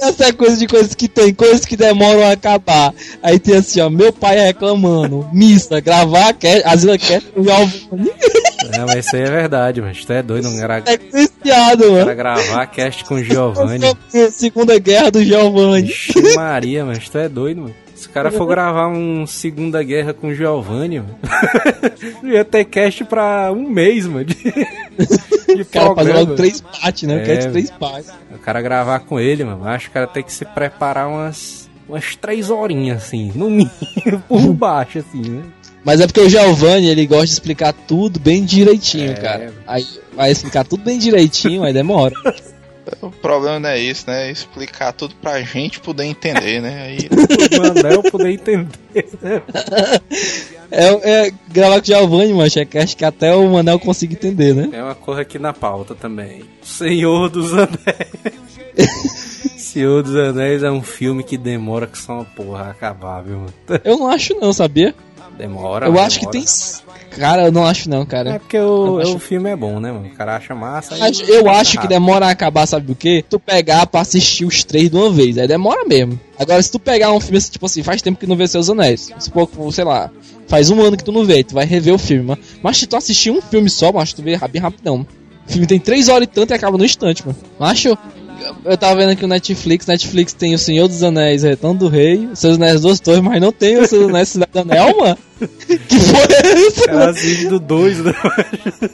Essa 0.00 0.26
é 0.26 0.32
coisa 0.32 0.56
de 0.56 0.66
coisas 0.66 0.94
que 0.94 1.08
tem, 1.08 1.32
coisas 1.34 1.64
que 1.64 1.76
demoram 1.76 2.22
a 2.26 2.32
acabar. 2.32 2.92
Aí 3.22 3.38
tem 3.38 3.56
assim, 3.56 3.80
ó. 3.80 3.90
Meu 3.90 4.12
pai 4.12 4.38
reclamando, 4.38 5.28
missa, 5.32 5.80
gravar 5.80 6.30
a 6.30 6.70
Asila 6.72 6.98
Cat 6.98 7.24
com 7.34 7.40
o 7.40 7.44
Giovanni. 7.44 8.10
Não, 8.76 8.86
mas 8.86 9.06
isso 9.06 9.16
aí 9.16 9.22
é 9.22 9.30
verdade, 9.30 9.80
mas 9.80 10.04
tu 10.04 10.12
é 10.12 10.22
doido, 10.22 10.50
não 10.50 10.62
era 10.62 10.78
É 10.86 10.96
pra 10.98 12.04
mano. 12.04 12.14
gravar 12.16 12.66
cast 12.66 13.04
com 13.04 13.14
o 13.14 13.24
Giovanni. 13.24 13.84
Segunda 14.30 14.78
Guerra 14.78 15.10
do 15.10 15.24
Giovanni. 15.24 15.88
Ixi, 15.88 16.34
Maria, 16.36 16.84
mas 16.84 17.08
tu 17.08 17.18
é 17.18 17.28
doido, 17.28 17.62
mano. 17.62 17.74
Se 17.94 18.06
o 18.06 18.10
cara 18.10 18.30
for 18.30 18.46
gravar 18.46 18.88
um 18.88 19.26
Segunda 19.26 19.82
Guerra 19.82 20.14
com 20.14 20.28
o 20.28 20.34
Giovanni, 20.34 21.00
mano, 21.00 21.18
ia 22.24 22.44
ter 22.44 22.64
cast 22.64 23.04
pra 23.04 23.52
um 23.52 23.68
mês, 23.68 24.06
mano. 24.06 24.26
De, 25.56 25.56
de 25.56 25.62
O 25.62 25.66
cara 25.66 25.94
fazer 25.94 26.12
logo 26.12 26.34
três 26.34 26.60
partes, 26.60 27.02
né? 27.08 27.22
É, 27.22 27.24
quero 27.24 27.40
de 27.42 27.48
três 27.50 27.70
partes. 27.70 28.10
O 28.34 28.38
cara 28.38 28.60
gravar 28.62 29.00
com 29.00 29.18
ele, 29.20 29.44
mano, 29.44 29.66
acho 29.68 29.86
que 29.86 29.90
o 29.90 29.94
cara 29.94 30.06
tem 30.06 30.22
que 30.22 30.32
se 30.32 30.44
preparar 30.44 31.08
umas, 31.08 31.68
umas 31.88 32.14
três 32.16 32.50
horinhas, 32.50 32.98
assim, 33.04 33.32
no 33.34 33.48
mínimo, 33.50 33.70
por 34.28 34.52
baixo, 34.52 34.98
assim, 34.98 35.22
né? 35.22 35.42
Mas 35.84 36.00
é 36.00 36.06
porque 36.06 36.20
o 36.20 36.28
Giovanni, 36.28 36.88
ele 36.88 37.06
gosta 37.06 37.26
de 37.26 37.32
explicar 37.32 37.72
tudo 37.72 38.20
bem 38.20 38.44
direitinho, 38.44 39.12
É. 39.12 39.14
cara. 39.14 39.54
Aí 39.66 39.86
vai 40.14 40.30
explicar 40.30 40.64
tudo 40.64 40.84
bem 40.84 40.98
direitinho, 40.98 41.62
aí 41.64 41.72
demora. 41.72 42.14
O 43.00 43.08
problema 43.10 43.60
não 43.60 43.68
é 43.68 43.78
isso, 43.78 44.04
né? 44.08 44.26
É 44.28 44.32
explicar 44.32 44.92
tudo 44.92 45.14
pra 45.14 45.40
gente 45.42 45.78
poder 45.78 46.04
entender, 46.06 46.60
né? 46.60 46.82
Aí 46.82 46.98
O 47.56 47.62
Manel 47.74 48.02
poder 48.02 48.30
entender. 48.32 48.66
É, 50.70 51.26
é 51.26 51.32
gravar 51.48 51.76
com 51.76 51.82
o 51.82 51.84
Giovanni, 51.84 52.32
mano, 52.32 52.48
é 52.72 52.78
acho 52.82 52.96
que 52.96 53.04
até 53.04 53.34
o 53.34 53.48
Manel 53.50 53.78
consiga 53.78 54.14
entender, 54.14 54.54
né? 54.54 54.68
É 54.72 54.82
uma 54.82 54.94
coisa 54.94 55.22
aqui 55.22 55.38
na 55.38 55.52
pauta 55.52 55.94
também. 55.94 56.42
Senhor 56.62 57.28
dos 57.28 57.52
Anéis. 57.52 57.70
Senhor 59.56 60.02
dos 60.02 60.14
Anéis 60.16 60.62
é 60.62 60.70
um 60.70 60.82
filme 60.82 61.22
que 61.22 61.36
demora 61.36 61.86
que 61.86 61.98
só 61.98 62.14
uma 62.14 62.24
porra 62.24 62.70
acabar, 62.70 63.22
viu, 63.22 63.38
mano? 63.38 63.52
Eu 63.84 63.98
não 63.98 64.08
acho 64.08 64.34
não, 64.40 64.52
sabia? 64.52 64.94
Demora. 65.36 65.86
eu 65.86 65.90
demora. 65.92 66.06
acho 66.06 66.20
que 66.20 66.30
tem. 66.30 66.44
Cara, 67.16 67.46
eu 67.46 67.52
não 67.52 67.64
acho 67.66 67.88
não, 67.88 68.02
É 68.02 68.06
cara. 68.06 68.38
porque 68.38 68.58
o, 68.58 68.98
acho- 68.98 69.16
o 69.16 69.18
filme 69.18 69.48
é 69.50 69.56
bom, 69.56 69.80
né, 69.80 69.90
mano? 69.90 70.06
O 70.06 70.10
cara 70.10 70.36
acha 70.36 70.54
massa. 70.54 70.96
Mas 70.98 71.18
eu 71.28 71.48
acho 71.50 71.80
que 71.80 71.88
demora 71.88 72.26
a 72.26 72.30
acabar, 72.30 72.66
sabe 72.66 72.92
o 72.92 72.94
quê? 72.94 73.24
Tu 73.28 73.38
pegar 73.40 73.86
pra 73.86 74.02
assistir 74.02 74.44
os 74.44 74.62
três 74.64 74.90
de 74.90 74.96
uma 74.96 75.10
vez, 75.10 75.36
aí 75.38 75.48
demora 75.48 75.84
mesmo. 75.86 76.18
Agora, 76.38 76.62
se 76.62 76.70
tu 76.70 76.78
pegar 76.78 77.12
um 77.12 77.20
filme 77.20 77.38
assim, 77.38 77.50
tipo 77.50 77.66
assim, 77.66 77.82
faz 77.82 78.00
tempo 78.02 78.18
que 78.18 78.26
não 78.26 78.36
vê 78.36 78.46
Seus 78.46 78.68
Anéis, 78.70 79.10
supor 79.18 79.48
que, 79.48 79.72
sei 79.72 79.84
lá, 79.84 80.10
faz 80.50 80.68
um 80.68 80.82
ano 80.82 80.96
que 80.96 81.04
tu 81.04 81.12
não 81.12 81.24
vê, 81.24 81.44
tu 81.44 81.54
vai 81.54 81.64
rever 81.64 81.94
o 81.94 81.98
filme, 81.98 82.24
mano. 82.24 82.42
Mas 82.60 82.76
se 82.76 82.86
tu 82.86 82.96
assistir 82.96 83.30
um 83.30 83.40
filme 83.40 83.70
só, 83.70 83.92
mas 83.92 84.12
tu 84.12 84.20
vê 84.20 84.36
bem 84.50 84.60
rapidão. 84.60 85.06
O 85.48 85.52
filme 85.52 85.66
tem 85.66 85.78
três 85.78 86.08
horas 86.08 86.24
e 86.24 86.30
tanto 86.30 86.50
e 86.50 86.54
acaba 86.54 86.76
no 86.76 86.84
instante, 86.84 87.24
mano. 87.24 87.38
Macho, 87.58 87.96
Eu 88.64 88.76
tava 88.76 88.96
vendo 88.96 89.10
aqui 89.10 89.24
o 89.24 89.28
Netflix. 89.28 89.86
Netflix 89.86 90.32
tem 90.32 90.52
o 90.52 90.58
Senhor 90.58 90.88
dos 90.88 91.02
Anéis, 91.04 91.44
Retorno 91.44 91.78
do 91.78 91.88
Rei, 91.88 92.26
o 92.26 92.34
Seus 92.34 92.56
Anéis 92.56 92.80
Duas 92.80 92.98
Torres, 92.98 93.20
mas 93.20 93.40
não 93.40 93.52
tem 93.52 93.78
o 93.78 93.86
Seus 93.86 94.08
Anéis 94.08 94.30
Cidade 94.30 94.50
do 94.52 94.58
Anel, 94.60 94.96
mano. 94.98 95.18
Que 95.40 95.96
porra 95.98 96.26
é 96.34 96.90
mano? 96.92 97.02
Elas 97.02 97.22
vivem 97.22 97.48
do 97.48 97.60
2, 97.60 98.04
né? 98.04 98.14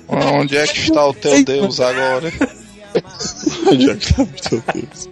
Onde 0.09 0.57
é 0.57 0.67
que 0.67 0.81
está 0.81 1.09
o 1.09 1.15
teu 1.15 1.43
Deus 1.43 1.81
agora? 1.81 2.33
Onde 3.67 3.91
é 3.91 3.95
que 3.95 4.15
tá 4.15 4.25
meu 4.25 4.63
Deus? 4.75 5.09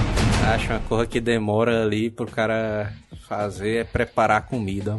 Acho 0.46 0.70
uma 0.70 0.80
coisa 0.80 1.06
que 1.06 1.20
demora 1.20 1.82
ali 1.84 2.10
pro 2.10 2.26
cara 2.26 2.92
fazer 3.28 3.76
é 3.76 3.84
preparar 3.84 4.38
a 4.38 4.40
comida. 4.40 4.98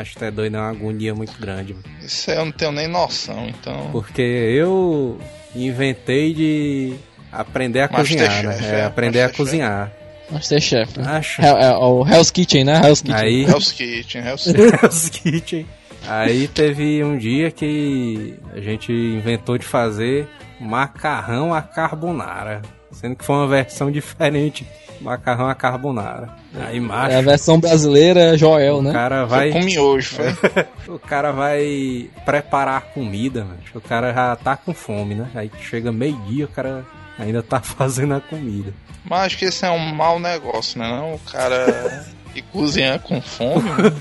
Acho 0.00 0.16
que 0.16 0.24
é 0.24 0.30
doido, 0.30 0.56
é 0.56 0.60
uma 0.60 0.70
agonia 0.70 1.14
muito 1.14 1.38
grande. 1.40 1.74
mano. 1.74 1.84
Isso 2.00 2.30
aí 2.30 2.36
eu 2.36 2.44
não 2.44 2.52
tenho 2.52 2.72
nem 2.72 2.86
noção, 2.86 3.48
então. 3.48 3.88
Porque 3.90 4.22
eu 4.22 5.18
inventei 5.54 6.32
de 6.32 6.94
aprender 7.32 7.80
a 7.80 7.88
cozinhar, 7.88 8.44
Masterchef, 8.44 8.62
né? 8.62 8.76
É, 8.76 8.80
é, 8.80 8.84
aprender 8.84 9.20
a 9.20 9.22
Masterchef. 9.24 9.36
cozinhar. 9.36 9.92
Masterchef, 10.30 10.98
né? 11.00 11.08
Acho. 11.08 11.42
É, 11.42 11.46
é 11.48 11.70
o 11.76 12.06
Hell's 12.06 12.30
Kitchen, 12.30 12.64
né? 12.64 12.80
Hell's 12.84 13.02
Kitchen. 13.02 13.20
Aí, 13.20 13.44
Hell's 13.44 13.72
Kitchen, 13.72 14.22
Hell's 14.24 14.44
Kitchen. 14.44 14.78
Os 14.88 15.08
Kitchen. 15.08 15.66
Aí 16.06 16.48
teve 16.48 17.02
um 17.04 17.16
dia 17.16 17.50
que 17.50 18.34
a 18.54 18.60
gente 18.60 18.92
inventou 18.92 19.56
de 19.58 19.64
fazer 19.64 20.28
macarrão 20.60 21.52
à 21.54 21.62
carbonara. 21.62 22.62
Sendo 22.92 23.16
que 23.16 23.24
foi 23.24 23.36
uma 23.36 23.46
versão 23.48 23.90
diferente. 23.90 24.66
Macarrão 25.00 25.48
à 25.48 25.54
carbonara. 25.54 26.28
Aí, 26.54 26.78
macho, 26.78 27.10
É 27.12 27.16
a 27.16 27.22
versão 27.22 27.58
brasileira 27.58 28.36
Joel, 28.38 28.76
o 28.76 28.82
né? 28.82 28.92
cara 28.92 29.24
Vai... 29.24 29.50
Com 29.50 29.60
miojo, 29.60 30.14
foi. 30.14 30.94
O 30.94 30.98
cara 30.98 31.32
vai 31.32 32.08
preparar 32.24 32.76
a 32.78 32.80
comida, 32.80 33.40
mano. 33.44 33.58
O 33.74 33.80
cara 33.80 34.12
já 34.12 34.36
tá 34.36 34.56
com 34.56 34.72
fome, 34.72 35.16
né? 35.16 35.28
Aí 35.34 35.50
chega 35.60 35.90
meio-dia, 35.90 36.44
o 36.44 36.48
cara 36.48 36.84
ainda 37.18 37.42
tá 37.42 37.58
fazendo 37.64 38.14
a 38.14 38.20
comida. 38.20 38.72
Mas 39.04 39.22
acho 39.26 39.38
que 39.38 39.46
esse 39.46 39.64
é 39.66 39.70
um 39.70 39.92
mau 39.92 40.20
negócio, 40.20 40.78
né? 40.78 40.88
Não? 40.88 41.14
O 41.14 41.18
cara 41.18 42.04
ir 42.36 42.42
cozinhar 42.52 43.00
com 43.00 43.20
fome, 43.20 43.68
mano. 43.70 43.92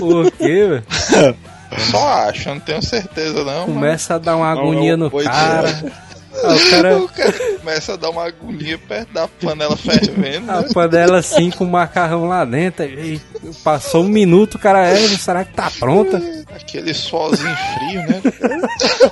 Por 0.00 0.32
quê, 0.32 0.66
velho? 0.66 1.36
Só 1.90 2.08
acho, 2.28 2.48
eu 2.48 2.54
não 2.54 2.60
tenho 2.60 2.82
certeza 2.82 3.44
não. 3.44 3.66
Começa 3.66 4.14
a 4.14 4.18
dar 4.18 4.34
uma 4.36 4.52
Não, 4.54 4.60
agonia 4.62 4.92
é 4.92 4.96
uma 4.96 5.04
no 5.04 5.10
cara. 5.22 5.68
ideia. 5.70 5.92
Ah, 6.42 6.54
o 6.54 6.70
cara. 6.70 6.96
O 6.98 7.08
cara 7.08 7.32
começa 7.58 7.92
a 7.94 7.96
dar 7.96 8.10
uma 8.10 8.26
agonia 8.26 8.78
perto 8.78 9.12
da 9.12 9.26
panela 9.28 9.76
fervendo, 9.76 10.50
A 10.50 10.62
panela 10.64 11.18
assim 11.18 11.50
com 11.50 11.64
o 11.64 11.70
macarrão 11.70 12.26
lá 12.28 12.44
dentro. 12.44 12.84
E 12.84 13.20
passou 13.64 14.02
um 14.04 14.08
minuto, 14.08 14.54
o 14.54 14.58
cara 14.58 14.88
é, 14.88 14.96
será 15.08 15.44
que 15.44 15.54
tá 15.54 15.70
pronta? 15.78 16.20
Aquele 16.54 16.92
sozinho 16.94 17.56
frio, 17.74 18.00
né? 18.02 18.22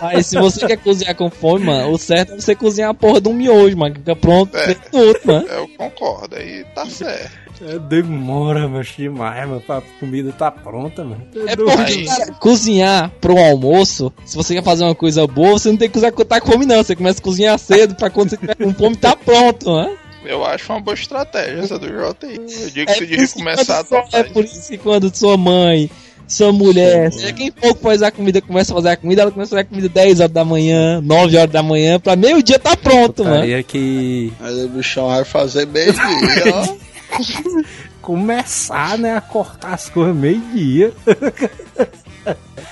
Aí 0.01 0.23
se 0.23 0.37
você 0.39 0.67
quer 0.67 0.77
cozinhar 0.77 1.15
com 1.15 1.31
fome, 1.31 1.67
mano, 1.67 1.91
o 1.93 1.99
certo 1.99 2.35
é 2.35 2.37
você 2.41 2.55
cozinhar 2.55 2.91
a 2.91 2.95
porra 2.95 3.21
de 3.21 3.29
um 3.29 3.35
miojo, 3.35 3.77
mano, 3.77 3.95
que 3.95 4.01
fica 4.01 4.17
pronto 4.17 4.57
É. 4.57 4.67
dentro 4.69 4.91
do 4.91 4.99
outro, 4.99 5.23
mano. 5.27 5.47
Eu 5.49 5.69
concordo, 5.77 6.37
aí 6.37 6.65
tá 6.75 6.87
certo. 6.87 7.44
É, 7.67 7.79
demora, 7.79 8.69
mas 8.69 8.89
demais, 8.97 9.49
mano. 9.49 9.63
A 9.69 9.83
comida 9.99 10.33
tá 10.33 10.51
pronta, 10.51 11.03
mano. 11.03 11.23
É 11.47 11.57
doido. 11.57 11.73
porque, 11.77 12.05
cara, 12.05 12.33
cozinhar 12.33 13.11
pro 13.21 13.39
almoço, 13.39 14.13
se 14.25 14.37
você 14.37 14.55
quer 14.55 14.63
fazer 14.63 14.85
uma 14.85 14.95
coisa 14.95 15.27
boa, 15.27 15.53
você 15.53 15.71
não 15.71 15.77
tem 15.77 15.89
que 15.89 15.95
cozinhar 15.95 16.13
quando 16.13 16.29
tá 16.29 16.41
com 16.41 16.53
fome, 16.53 16.67
não. 16.67 16.77
Você 16.83 16.95
começa 16.95 17.21
a 17.21 17.23
cozinhar 17.23 17.59
cedo 17.59 17.95
pra 17.95 18.11
quando 18.11 18.31
você 18.31 18.37
tiver 18.37 18.55
com 18.55 18.75
fome, 18.75 18.97
tá 18.97 19.17
pronto, 19.17 19.75
né? 19.77 19.97
Eu 20.25 20.45
acho 20.45 20.73
uma 20.73 20.81
boa 20.81 20.95
estratégia 20.95 21.61
essa 21.61 21.79
do 21.79 21.87
JI. 21.87 22.63
Eu 22.63 22.71
digo 22.71 22.87
que 22.87 22.93
É 22.93 22.95
você 22.95 22.99
por, 23.01 23.07
devia 23.07 23.25
isso 23.25 23.35
que 23.35 23.39
começar 23.41 23.81
a 23.81 23.85
quando, 23.85 24.01
adotar 24.01 24.21
é 24.21 24.25
por 24.25 24.45
isso 24.45 24.69
que 24.71 24.79
quando 24.79 25.15
sua 25.15 25.37
mãe, 25.37 25.91
sua 26.27 26.51
mulher, 26.53 27.13
seja 27.13 27.33
quem 27.33 27.53
que 27.53 27.75
faz 27.75 28.03
a 28.03 28.11
comida, 28.11 28.41
começa 28.41 28.73
a 28.73 28.77
fazer 28.77 28.89
a 28.89 28.97
comida, 28.97 29.23
ela 29.23 29.31
começa 29.31 29.55
a 29.55 29.57
fazer 29.57 29.61
a 29.63 29.65
comida 29.69 29.89
10 29.89 30.21
horas 30.21 30.33
da 30.33 30.45
manhã, 30.45 31.01
9 31.03 31.37
horas 31.37 31.51
da 31.51 31.63
manhã, 31.63 32.01
pra 32.01 32.17
meio-dia 32.17 32.59
tá 32.59 32.75
pronto, 32.75 33.23
mano. 33.23 33.43
Aí 33.43 33.53
é 33.53 33.63
que 33.63 34.33
Aí 34.41 34.65
o 34.65 34.69
bichão 34.69 35.09
vai 35.09 35.25
fazer 35.25 35.67
bem 35.67 35.93
dia, 35.93 36.55
ó. 36.55 36.75
começar, 38.01 38.99
né, 38.99 39.17
a 39.17 39.21
cortar 39.21 39.75
as 39.75 39.89
coisas 39.89 40.15
meio-dia. 40.15 40.93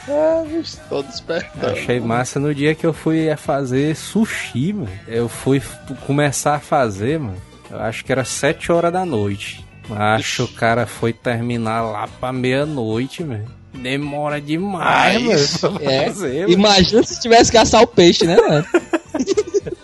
Ah, 0.09 0.45
Tô 0.89 1.03
despertando. 1.03 1.67
Achei 1.73 2.01
massa 2.01 2.41
no 2.41 2.55
dia 2.55 2.75
que 2.75 2.85
eu 2.87 2.93
fui 2.93 3.31
a 3.31 3.37
fazer 3.37 3.95
sushi, 3.97 4.73
mano. 4.73 4.91
Eu 5.07 5.29
fui 5.29 5.63
começar 6.07 6.55
a 6.57 6.61
fazer, 6.61 7.19
mano. 7.19 7.37
Eu 7.71 7.81
acho 7.81 8.05
que 8.05 8.13
era 8.13 8.25
7 8.25 8.71
horas 8.73 8.93
da 8.93 9.05
noite. 9.05 9.65
Acho 9.91 10.47
que 10.47 10.53
o 10.53 10.57
cara 10.57 10.87
foi 10.87 11.13
terminar 11.13 11.83
lá 11.83 12.09
pra 12.21 12.33
meia-noite, 12.33 13.23
mano. 13.25 13.47
Demora 13.75 14.41
demais, 14.41 15.63
Ah, 15.65 15.69
mano. 15.71 15.81
É, 15.83 16.07
fazer, 16.09 16.41
mano. 16.43 16.53
Imagina 16.53 17.03
se 17.03 17.21
tivesse 17.21 17.51
que 17.51 17.57
assar 17.59 17.83
o 17.83 17.87
peixe, 17.87 18.25
né, 18.27 18.37
mano? 18.37 18.67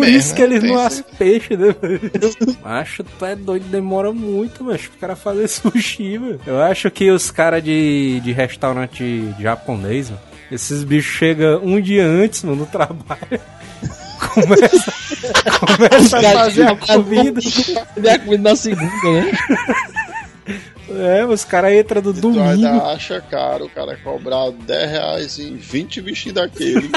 É 0.00 0.04
Por 0.04 0.12
mesmo, 0.12 0.18
isso 0.18 0.34
que 0.34 0.42
eles 0.42 0.62
não 0.62 0.78
assam 0.78 1.04
peixe, 1.18 1.56
né, 1.56 1.74
mano? 1.82 2.00
Acho 2.64 3.04
tu 3.04 3.24
é 3.24 3.34
doido, 3.36 3.64
demora 3.68 4.12
muito, 4.12 4.64
mas 4.64 4.84
o 4.86 4.90
cara 5.00 5.14
fazer 5.16 5.46
sushi, 5.48 6.18
mano. 6.18 6.40
Eu 6.46 6.60
acho 6.62 6.90
que 6.90 7.10
os 7.10 7.30
caras 7.30 7.62
de, 7.62 8.20
de 8.20 8.32
restaurante 8.32 9.32
japonês, 9.38 10.10
mano, 10.10 10.22
esses 10.50 10.82
bichos 10.84 11.12
chegam 11.16 11.60
um 11.64 11.80
dia 11.80 12.04
antes, 12.06 12.42
mano, 12.44 12.56
no 12.60 12.66
trabalho. 12.66 13.18
Começa, 14.34 14.92
começa 15.58 16.18
a 16.18 16.22
fazer 16.32 16.66
a 16.66 16.76
comida. 16.76 17.40
Fazer 17.40 18.10
a 18.10 18.18
comida 18.18 18.50
na 18.50 18.54
segunda, 18.54 19.12
né? 19.12 19.32
É, 20.90 21.24
os 21.24 21.44
caras 21.44 21.72
entram 21.72 22.02
no 22.02 22.12
Tu 22.12 22.20
domingo. 22.20 22.42
ainda 22.42 22.92
acha 22.92 23.20
caro 23.20 23.64
o 23.66 23.70
cara 23.70 23.96
cobrar 23.96 24.50
10 24.50 24.90
reais 24.90 25.38
em 25.38 25.56
20 25.56 26.00
bichinhos 26.02 26.34
daquele. 26.34 26.90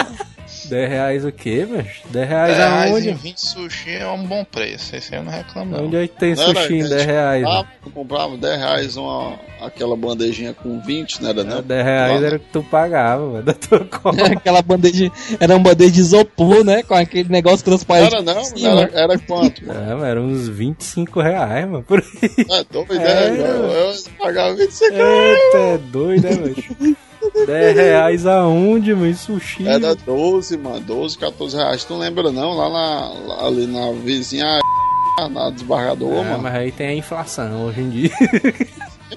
10 0.73 0.89
reais 0.89 1.25
o 1.25 1.31
quê, 1.31 1.65
velho? 1.65 1.87
10 2.09 2.29
reais 2.29 2.47
10 2.57 2.57
reais 2.57 2.91
aonde? 2.91 3.09
em 3.09 3.13
20 3.13 3.37
sushi 3.37 3.91
é 3.95 4.07
um 4.07 4.23
bom 4.25 4.43
preço. 4.43 4.95
Esse 4.95 5.13
aí 5.13 5.21
eu 5.21 5.23
não 5.25 5.31
reclamo, 5.31 5.71
não. 5.71 5.85
Onde 5.85 5.97
é 5.97 6.07
que 6.07 6.17
tem 6.19 6.35
Não 6.35 6.43
sushi 6.45 6.73
em 6.75 6.83
que 6.83 6.89
10 6.89 7.05
reais? 7.05 7.43
Ah, 7.45 7.49
velho? 7.61 7.67
tu 7.83 7.89
comprava 7.91 8.37
10 8.37 8.59
reais 8.59 8.97
uma, 8.97 9.39
aquela 9.61 9.95
bandejinha 9.95 10.53
com 10.53 10.79
20, 10.81 11.21
não 11.21 11.29
era 11.29 11.43
não? 11.43 11.61
10 11.61 11.83
reais 11.85 12.21
Lá, 12.21 12.27
era 12.27 12.35
o 12.35 12.39
que 12.39 12.45
tu 12.51 12.63
pagava, 12.63 13.25
mano, 13.25 13.43
da 13.43 13.53
tua 13.53 13.79
conta. 13.85 14.25
Aquela 14.25 14.61
bandeja, 14.61 15.11
era 15.39 15.53
uma 15.55 15.59
bandeja 15.63 15.91
de 15.91 15.99
isopor, 15.99 16.63
né? 16.63 16.83
Com 16.83 16.95
aquele 16.95 17.29
negócio 17.29 17.59
Não 17.59 17.77
transparente. 17.77 18.13
era 18.15 18.21
não? 18.23 18.43
cima. 18.43 18.81
Era, 18.81 18.91
era 18.99 19.19
quanto? 19.19 19.65
mano? 19.65 19.79
É, 19.83 19.93
mano, 19.93 20.05
era 20.05 20.21
uns 20.21 20.47
25 20.47 21.21
reais, 21.21 21.67
mano, 21.69 21.83
por 21.83 21.99
aí. 21.99 22.29
É, 22.49 22.63
doido, 22.71 22.93
É. 22.93 23.27
é, 23.27 23.29
eu, 23.29 23.45
eu 23.91 23.93
pagava 24.17 24.55
25 24.55 24.93
Eita, 24.93 25.57
é 25.57 25.77
doido, 25.77 26.23
né, 26.23 26.29
velho? 26.35 26.97
10 27.45 27.75
reais 27.75 28.25
aonde, 28.25 28.93
mano? 28.93 29.13
Sushi. 29.15 29.67
Era 29.67 29.95
12, 29.95 30.57
mano, 30.57 30.79
12, 30.81 31.17
14 31.17 31.55
reais. 31.57 31.83
Tu 31.83 31.95
lembra 31.97 32.31
não? 32.31 32.53
Lá, 32.53 32.69
na, 32.69 33.09
lá 33.27 33.47
ali 33.47 33.65
na 33.67 33.91
vizinha, 33.91 34.59
na 35.31 35.49
desembargadora, 35.49 36.15
É, 36.19 36.23
mano. 36.31 36.43
mas 36.43 36.55
aí 36.55 36.71
tem 36.71 36.87
a 36.87 36.95
inflação 36.95 37.65
hoje 37.65 37.81
em 37.81 37.89
dia. 37.89 38.11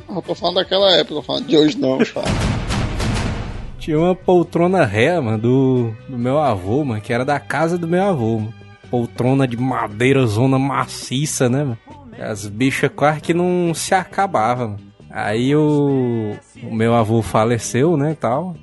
Eu 0.09 0.23
tô 0.23 0.35
falando 0.35 0.57
daquela 0.57 0.91
época, 0.93 1.15
tô 1.17 1.23
falando 1.23 1.47
de 1.47 1.57
hoje 1.57 1.79
não, 1.79 1.99
cara. 1.99 2.27
Tinha 3.79 3.99
uma 3.99 4.15
poltrona 4.15 4.85
ré, 4.85 5.19
mano, 5.21 5.39
do, 5.39 5.95
do 6.09 6.19
meu 6.19 6.39
avô, 6.39 6.85
mano, 6.85 7.01
que 7.01 7.13
era 7.13 7.25
da 7.25 7.39
casa 7.39 7.79
do 7.79 7.87
meu 7.87 8.03
avô, 8.03 8.39
mano. 8.41 8.55
Poltrona 8.91 9.47
de 9.49 9.57
madeira, 9.57 10.25
zona 10.27 10.59
maciça, 10.59 11.49
né, 11.49 11.65
mano? 11.65 11.79
As 12.19 12.47
bichas 12.47 12.91
quase 12.95 13.21
que 13.21 13.35
não 13.35 13.73
se 13.75 13.95
acabavam, 13.95 14.69
mano. 14.71 14.81
Aí 15.17 15.57
o, 15.57 16.37
o 16.63 16.75
meu 16.75 16.95
avô 16.95 17.23
faleceu, 17.23 17.97
né, 17.97 18.15
tal. 18.21 18.55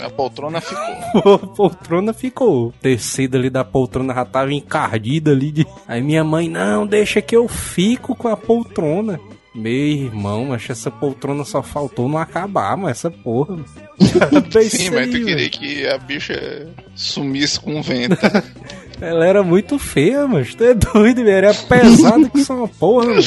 A 0.00 0.10
poltrona 0.10 0.60
ficou. 0.60 1.34
A 1.36 1.38
poltrona 1.38 2.12
ficou. 2.12 2.66
O 2.66 2.72
tecido 2.72 3.36
ali 3.36 3.48
da 3.48 3.62
poltrona 3.62 4.12
já 4.12 4.24
tava 4.24 4.52
encardida 4.52 5.30
ali. 5.30 5.52
De... 5.52 5.66
Aí 5.86 6.02
minha 6.02 6.24
mãe, 6.24 6.48
não, 6.48 6.84
deixa 6.84 7.22
que 7.22 7.36
eu 7.36 7.46
fico 7.46 8.16
com 8.16 8.26
a 8.26 8.36
poltrona. 8.36 9.20
Meu 9.54 9.72
irmão, 9.72 10.46
mas 10.46 10.68
essa 10.68 10.90
poltrona 10.90 11.44
só 11.44 11.62
faltou 11.62 12.08
não 12.08 12.18
acabar, 12.18 12.76
mas 12.76 12.98
essa 12.98 13.10
porra. 13.12 13.56
Sim, 14.68 14.90
mas 14.90 15.10
tu 15.10 15.24
queria 15.24 15.48
que 15.48 15.86
a 15.86 15.96
bicha 15.98 16.68
sumisse 16.96 17.60
com 17.60 17.78
o 17.78 17.82
vento. 17.84 18.18
Ela 19.00 19.24
era 19.24 19.44
muito 19.44 19.78
feia, 19.78 20.26
mas 20.26 20.56
tu 20.56 20.64
é 20.64 20.74
doido, 20.74 21.22
velho. 21.22 21.30
Era 21.30 21.54
pesado 21.54 22.28
que 22.30 22.44
só 22.44 22.54
uma 22.54 22.68
porra, 22.68 23.06
mano. 23.06 23.22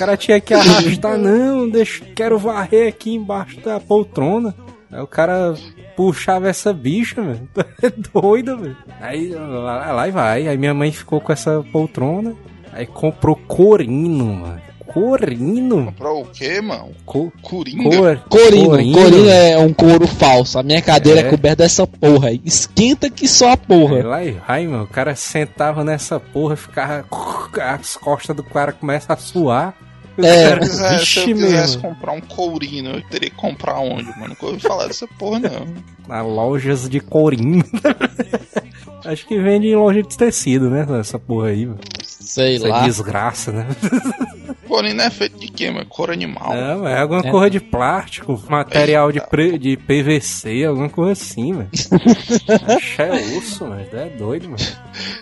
O 0.00 0.06
cara 0.06 0.16
tinha 0.16 0.40
que 0.40 0.54
arrastar, 0.54 1.18
não, 1.20 1.68
deixa, 1.68 2.02
quero 2.16 2.38
varrer 2.38 2.88
aqui 2.88 3.12
embaixo 3.14 3.60
da 3.60 3.78
poltrona. 3.78 4.54
Aí 4.90 5.00
o 5.00 5.06
cara 5.06 5.54
puxava 5.94 6.48
essa 6.48 6.72
bicha, 6.72 7.20
velho. 7.20 7.46
Tu 7.52 7.60
é 7.86 7.90
doido, 8.12 8.56
velho. 8.56 8.76
Aí 9.00 9.28
lá, 9.28 9.92
lá 9.92 10.08
e 10.08 10.10
vai. 10.10 10.48
Aí 10.48 10.56
minha 10.56 10.72
mãe 10.72 10.90
ficou 10.90 11.20
com 11.20 11.30
essa 11.32 11.62
poltrona. 11.70 12.34
Aí 12.72 12.86
comprou 12.86 13.36
corino, 13.36 14.24
mano. 14.24 14.60
Corino? 14.86 15.84
Comprou 15.86 16.22
o 16.22 16.26
quê, 16.26 16.60
mano? 16.60 16.88
Co 17.06 17.30
Coringa? 17.42 17.90
cor 17.90 18.20
Corino, 18.28 18.70
corino, 18.70 19.28
é 19.28 19.56
um 19.58 19.72
couro 19.72 20.06
falso. 20.06 20.58
A 20.58 20.62
minha 20.64 20.82
cadeira 20.82 21.20
é, 21.20 21.24
É. 21.26 21.30
coberta 21.30 21.62
dessa 21.62 21.86
porra. 21.86 22.28
aí. 22.30 22.40
Esquenta 22.44 23.08
que 23.08 23.28
só 23.28 23.50
a 23.50 23.52
Aí 23.52 23.56
porra. 23.56 24.02
lá 24.04 24.24
e 24.24 24.32
vai, 24.32 24.66
mano. 24.66 24.84
O 24.84 24.88
cara 24.88 25.14
sentava 25.14 25.84
nessa 25.84 26.18
porra, 26.18 26.56
ficava. 26.56 27.04
As 27.62 27.96
costas 27.96 28.34
do 28.34 28.42
cara 28.42 28.72
começam 28.72 29.14
a 29.14 29.16
suar. 29.16 29.74
É. 30.18 30.22
Se 30.48 30.52
eu 30.52 30.58
quisesse- 30.58 30.88
se 30.88 30.98
Vixe 30.98 31.20
eu 31.20 31.24
quisesse 31.36 31.76
mesmo. 31.76 31.82
comprar 31.82 32.12
um 32.12 32.20
courino, 32.20 32.90
eu 32.90 33.02
teria 33.08 33.30
que 33.30 33.36
comprar 33.36 33.78
onde, 33.80 34.04
mano? 34.18 34.28
Nunca 34.28 34.46
ouvi 34.46 34.60
falar 34.60 34.86
dessa 34.86 35.06
porra, 35.06 35.38
não. 35.40 35.66
Na 36.08 36.22
lojas 36.22 36.88
de 36.88 37.00
corinho. 37.00 37.64
Acho 39.04 39.26
que 39.26 39.38
vende 39.40 39.66
em 39.68 39.76
loja 39.76 40.02
de 40.02 40.16
tecido, 40.16 40.68
né? 40.70 40.86
Essa 41.00 41.18
porra 41.18 41.48
aí, 41.48 41.64
mano. 41.66 41.78
Sei 42.30 42.56
Essa 42.56 42.68
lá. 42.68 42.82
desgraça, 42.84 43.50
né? 43.52 43.66
Porém, 44.68 44.96
é 45.00 45.10
feito 45.10 45.36
de 45.36 45.48
quê, 45.48 45.68
mano? 45.70 45.84
Cor 45.86 46.12
animal. 46.12 46.54
Não, 46.54 46.86
é 46.86 47.00
alguma 47.00 47.20
É. 47.26 47.30
coisa 47.30 47.50
de 47.50 47.58
plástico, 47.58 48.40
material 48.48 49.10
de, 49.10 49.20
pre- 49.20 49.58
de 49.58 49.76
PVC, 49.76 50.64
alguma 50.64 50.88
coisa 50.88 51.12
assim, 51.12 51.52
velho. 51.52 51.68
É 52.98 53.36
osso, 53.38 53.66
mas 53.66 53.92
é 53.92 54.06
doido, 54.10 54.44
mano. 54.50 54.62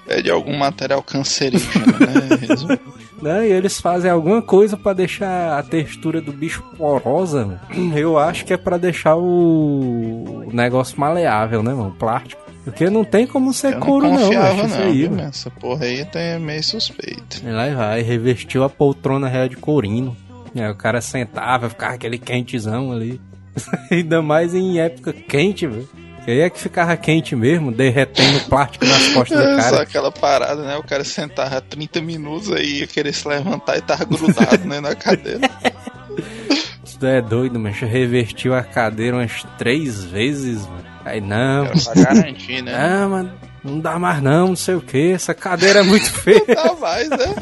É 0.06 0.20
de 0.20 0.30
algum 0.30 0.56
material 0.56 1.02
cancerígeno, 1.02 1.86
né? 1.86 2.78
Não, 3.22 3.42
e 3.42 3.50
eles 3.50 3.80
fazem 3.80 4.10
alguma 4.10 4.42
coisa 4.42 4.76
pra 4.76 4.92
deixar 4.92 5.58
a 5.58 5.62
textura 5.62 6.20
do 6.20 6.30
bicho 6.32 6.62
porosa, 6.76 7.44
mano. 7.46 7.60
Eu 7.96 8.18
acho 8.18 8.44
que 8.44 8.52
é 8.52 8.56
pra 8.56 8.76
deixar 8.76 9.16
o, 9.16 10.44
o 10.46 10.50
negócio 10.52 11.00
maleável, 11.00 11.62
né, 11.62 11.72
mano? 11.72 11.88
O 11.88 11.94
plástico. 11.94 12.40
Porque 12.70 12.90
não 12.90 13.02
tem 13.04 13.26
como 13.26 13.52
ser 13.52 13.68
Eu 13.74 13.80
não 13.80 13.86
couro, 13.86 14.08
não, 14.08 14.18
confiava, 14.18 14.66
isso 14.66 14.78
não. 14.78 14.84
aí, 14.84 15.08
viu. 15.08 15.20
Essa 15.20 15.50
porra 15.50 15.84
aí 15.86 16.06
é 16.14 16.38
meio 16.38 16.62
suspeito. 16.62 17.40
E 17.42 17.50
lá 17.50 17.68
vai, 17.74 18.02
revestiu 18.02 18.62
a 18.62 18.68
poltrona 18.68 19.26
real 19.26 19.48
de 19.48 19.56
courino. 19.56 20.16
E 20.54 20.60
aí 20.60 20.70
o 20.70 20.74
cara 20.74 21.00
sentava, 21.00 21.68
ficava 21.70 21.94
aquele 21.94 22.18
quentezão 22.18 22.92
ali. 22.92 23.20
Ainda 23.90 24.20
mais 24.20 24.54
em 24.54 24.78
época 24.80 25.12
quente, 25.12 25.66
velho. 25.66 25.88
Que 26.24 26.32
aí 26.32 26.40
é 26.40 26.50
que 26.50 26.60
ficava 26.60 26.94
quente 26.94 27.34
mesmo, 27.34 27.72
derretendo 27.72 28.36
o 28.36 28.44
plástico 28.44 28.84
nas 28.84 29.08
costas 29.08 29.38
do 29.38 29.44
É 29.44 29.62
só 29.62 29.70
cara. 29.70 29.82
aquela 29.82 30.12
parada, 30.12 30.62
né? 30.62 30.76
O 30.76 30.82
cara 30.82 31.02
sentava 31.02 31.58
30 31.60 32.02
minutos 32.02 32.52
aí, 32.52 32.80
ia 32.80 32.86
querer 32.86 33.14
se 33.14 33.26
levantar 33.26 33.78
e 33.78 33.80
tava 33.80 34.04
grudado, 34.04 34.62
né, 34.66 34.78
na 34.78 34.94
cadeira. 34.94 35.40
Isso 36.84 36.98
é 37.06 37.22
doido, 37.22 37.58
mas 37.58 37.78
revestiu 37.78 38.54
a 38.54 38.62
cadeira 38.62 39.16
umas 39.16 39.42
três 39.56 40.04
vezes, 40.04 40.66
mano. 40.66 40.84
Aí 41.08 41.20
não, 41.20 41.64
Era 41.66 41.74
pra 41.80 41.94
garantir, 42.02 42.62
né? 42.62 42.74
ah, 42.74 43.08
mano, 43.08 43.32
não 43.64 43.80
dá 43.80 43.98
mais 43.98 44.22
não, 44.22 44.48
não 44.48 44.56
sei 44.56 44.74
o 44.74 44.80
que, 44.80 45.12
essa 45.12 45.32
cadeira 45.34 45.80
é 45.80 45.82
muito 45.82 46.10
feia. 46.12 46.44
Dá 46.54 46.74
mais, 46.74 47.08
né? 47.08 47.34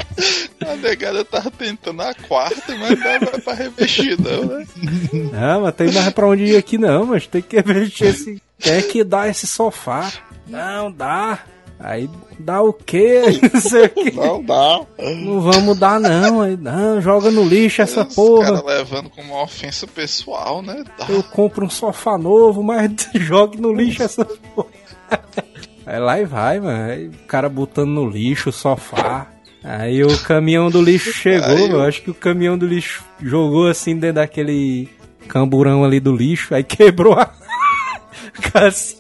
A 0.67 0.77
negada 0.77 1.25
tava 1.25 1.51
tentando 1.51 2.01
a 2.03 2.15
quarta, 2.15 2.75
mas 2.77 2.91
não 2.91 2.97
dá 2.97 3.21
mais 3.33 3.45
pra 3.45 3.55
revestir, 3.55 4.17
não, 4.21 4.45
né? 4.45 4.67
Não, 5.33 5.63
mas 5.63 5.75
tem 5.75 5.91
mais 5.93 6.11
pra 6.11 6.27
onde 6.29 6.45
ir 6.45 6.57
aqui 6.57 6.79
não, 6.79 7.07
mas 7.07 7.27
tem 7.27 7.43
que 7.43 7.57
revestir 7.57 8.07
esse. 8.09 8.43
Tem 8.59 8.83
que 8.83 9.05
dar 9.05 9.29
esse 9.29 9.47
sofá. 9.47 10.11
Não, 10.47 10.91
dá. 10.91 11.41
Aí 11.79 12.09
dá 12.39 12.63
o 12.63 12.73
quê? 12.73 13.23
Não 13.53 13.61
sei 13.61 13.85
o 13.85 13.89
quê. 13.91 14.13
Não 14.15 14.43
dá. 14.43 14.81
Não 14.99 15.41
vamos 15.41 15.79
dar 15.79 16.01
não, 16.01 16.41
aí, 16.41 16.57
não, 16.57 17.01
joga 17.03 17.31
no 17.31 17.45
lixo 17.45 17.83
essa 17.83 18.07
Os 18.07 18.15
porra. 18.15 18.47
caras 18.47 18.65
levando 18.65 19.11
como 19.11 19.35
uma 19.35 19.43
ofensa 19.43 19.87
pessoal, 19.87 20.63
né? 20.63 20.83
Dá. 20.99 21.07
Eu 21.09 21.23
compro 21.23 21.67
um 21.67 21.71
sofá 21.71 22.17
novo, 22.17 22.63
mas 22.63 22.91
jogue 23.15 23.61
no 23.61 23.73
lixo 23.75 24.03
essa 24.03 24.25
porra. 24.25 24.69
Aí 25.85 25.99
lá 26.01 26.19
e 26.21 26.25
vai, 26.25 26.59
mano. 26.59 26.91
Aí 26.91 27.09
o 27.09 27.13
cara 27.29 27.49
botando 27.49 27.91
no 27.91 28.09
lixo 28.09 28.49
o 28.49 28.53
sofá. 28.53 29.27
Aí 29.63 30.03
o 30.03 30.19
caminhão 30.23 30.71
do 30.71 30.81
lixo 30.81 31.13
chegou, 31.13 31.59
eu 31.59 31.79
o- 31.79 31.83
acho 31.83 32.01
que 32.03 32.11
o 32.11 32.15
caminhão 32.15 32.57
do 32.57 32.67
lixo 32.67 33.05
jogou 33.21 33.69
assim 33.69 33.95
dentro 33.97 34.17
daquele 34.17 34.89
camburão 35.29 35.85
ali 35.85 35.99
do 36.01 36.15
lixo, 36.15 36.55
aí 36.55 36.63
quebrou 36.65 37.15
a. 37.15 37.31
assim. 38.55 38.97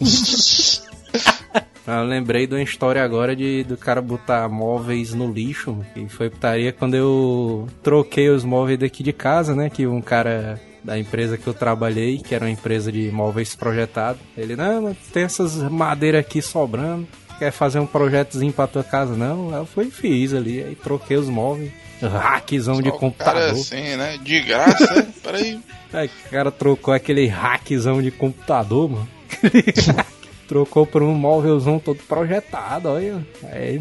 Eu 1.86 2.04
lembrei 2.04 2.46
de 2.46 2.54
uma 2.54 2.62
história 2.62 3.02
agora 3.02 3.36
de 3.36 3.62
do 3.62 3.76
cara 3.76 4.02
botar 4.02 4.48
móveis 4.48 5.14
no 5.14 5.32
lixo. 5.32 5.84
E 5.94 6.08
foi 6.08 6.28
putaria 6.28 6.72
quando 6.72 6.94
eu 6.94 7.68
troquei 7.82 8.28
os 8.28 8.44
móveis 8.44 8.78
daqui 8.78 9.02
de 9.02 9.12
casa, 9.12 9.54
né? 9.54 9.70
Que 9.70 9.86
um 9.86 10.00
cara 10.00 10.60
da 10.82 10.98
empresa 10.98 11.36
que 11.36 11.46
eu 11.46 11.54
trabalhei, 11.54 12.18
que 12.18 12.34
era 12.34 12.44
uma 12.44 12.50
empresa 12.50 12.90
de 12.90 13.10
móveis 13.10 13.54
projetado, 13.54 14.18
ele, 14.36 14.54
não, 14.54 14.96
tem 15.12 15.24
essas 15.24 15.56
madeiras 15.70 16.20
aqui 16.20 16.42
sobrando. 16.42 17.06
Quer 17.38 17.50
fazer 17.50 17.78
um 17.80 17.86
projetozinho 17.86 18.52
pra 18.52 18.66
tua 18.66 18.82
casa? 18.82 19.14
Não, 19.14 19.54
eu 19.54 19.66
fui 19.66 19.86
e 19.86 19.90
fiz 19.90 20.32
ali. 20.32 20.62
Aí 20.62 20.74
troquei 20.74 21.16
os 21.16 21.28
móveis. 21.28 21.70
Hackzão 22.00 22.80
de 22.82 22.90
Só 22.90 22.96
computador. 22.96 23.42
Cara 23.42 23.52
assim, 23.52 23.96
né? 23.96 24.18
De 24.22 24.40
graça, 24.40 24.94
né? 24.94 25.08
Peraí. 25.22 25.60
Aí 25.92 26.10
o 26.26 26.30
cara 26.30 26.50
trocou 26.50 26.92
aquele 26.92 27.26
hackzão 27.26 28.02
de 28.02 28.10
computador, 28.10 28.90
mano. 28.90 29.08
trocou 30.46 30.86
por 30.86 31.02
um 31.02 31.14
móvelzão 31.14 31.78
todo 31.78 31.98
projetado, 32.08 32.88
olha. 32.88 33.26
Aí, 33.44 33.80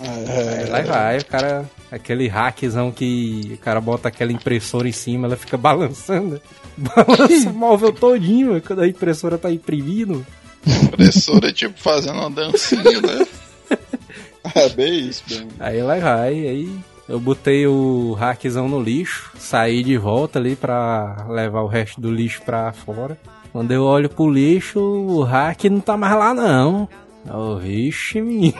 aí 0.00 0.68
lá 0.68 0.80
vai, 0.82 1.18
o 1.18 1.24
cara. 1.24 1.70
Aquele 1.90 2.26
hackzão 2.26 2.90
que 2.90 3.52
o 3.54 3.58
cara 3.58 3.80
bota 3.80 4.08
aquela 4.08 4.32
impressora 4.32 4.88
em 4.88 4.92
cima, 4.92 5.26
ela 5.26 5.36
fica 5.36 5.56
balançando. 5.56 6.40
Balança 6.76 7.50
o 7.50 7.54
móvel 7.54 7.92
todinho, 7.92 8.60
quando 8.62 8.80
a 8.80 8.88
impressora 8.88 9.36
tá 9.36 9.50
imprimindo. 9.50 10.26
Impressora, 10.66 11.52
tipo, 11.52 11.78
fazendo 11.78 12.18
uma 12.18 12.30
dancinha, 12.30 13.00
né? 13.00 13.26
É 14.56 14.68
bem 14.70 15.08
isso 15.08 15.22
mesmo. 15.30 15.50
Aí 15.60 15.80
lá 15.82 15.98
vai, 16.00 16.32
aí 16.32 16.78
eu 17.08 17.20
botei 17.20 17.66
o 17.66 18.12
hackzão 18.14 18.68
no 18.68 18.82
lixo, 18.82 19.30
saí 19.38 19.84
de 19.84 19.96
volta 19.96 20.38
ali 20.38 20.56
pra 20.56 21.26
levar 21.28 21.62
o 21.62 21.68
resto 21.68 22.00
do 22.00 22.10
lixo 22.10 22.42
pra 22.42 22.72
fora. 22.72 23.16
Quando 23.52 23.70
eu 23.70 23.82
olho 23.82 24.08
pro 24.08 24.30
lixo, 24.30 24.80
o 24.80 25.22
hack 25.22 25.64
não 25.64 25.80
tá 25.80 25.96
mais 25.96 26.14
lá 26.14 26.32
não. 26.32 26.88
Oh, 27.30 27.56
vixe, 27.56 28.20
menino. 28.20 28.54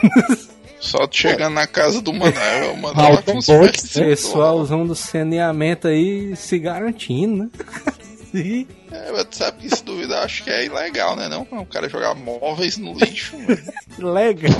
Só 0.78 1.06
tu 1.06 1.16
chegando 1.16 1.54
na 1.54 1.66
casa 1.66 2.02
do 2.02 2.12
Manel, 2.12 2.74
o 2.74 2.76
Manel 2.76 3.04
Ah, 3.04 3.08
lá 3.10 3.22
com 3.22 3.38
os 3.38 3.46
Pessoalzão 3.94 4.86
do 4.86 4.94
saneamento 4.94 5.88
aí 5.88 6.34
se 6.36 6.58
garantindo, 6.58 7.44
né? 7.44 7.50
Sim. 8.32 8.66
É, 8.90 9.12
mas 9.12 9.24
tu 9.26 9.36
sabe 9.36 9.62
que 9.62 9.76
se 9.76 9.84
duvidar, 9.84 10.24
acho 10.24 10.42
que 10.42 10.50
é 10.50 10.64
ilegal, 10.64 11.14
né? 11.14 11.28
Não, 11.28 11.42
o 11.42 11.66
cara 11.66 11.88
jogar 11.88 12.14
móveis 12.14 12.78
no 12.78 12.94
lixo, 12.94 13.36
mano. 13.38 14.12
Legal. 14.14 14.52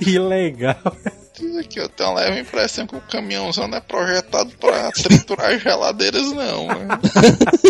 Ilegal. 0.00 0.76
Isso 1.38 1.58
aqui 1.58 1.78
eu 1.80 1.88
tenho 1.88 2.10
uma 2.10 2.20
leve 2.20 2.40
impressão 2.40 2.86
que 2.86 2.96
o 2.96 3.00
caminhãozão 3.00 3.68
não 3.68 3.76
é 3.78 3.80
projetado 3.80 4.50
pra 4.58 4.90
triturar 4.92 5.58
geladeiras, 5.58 6.32
não, 6.32 6.66
né? 6.68 6.86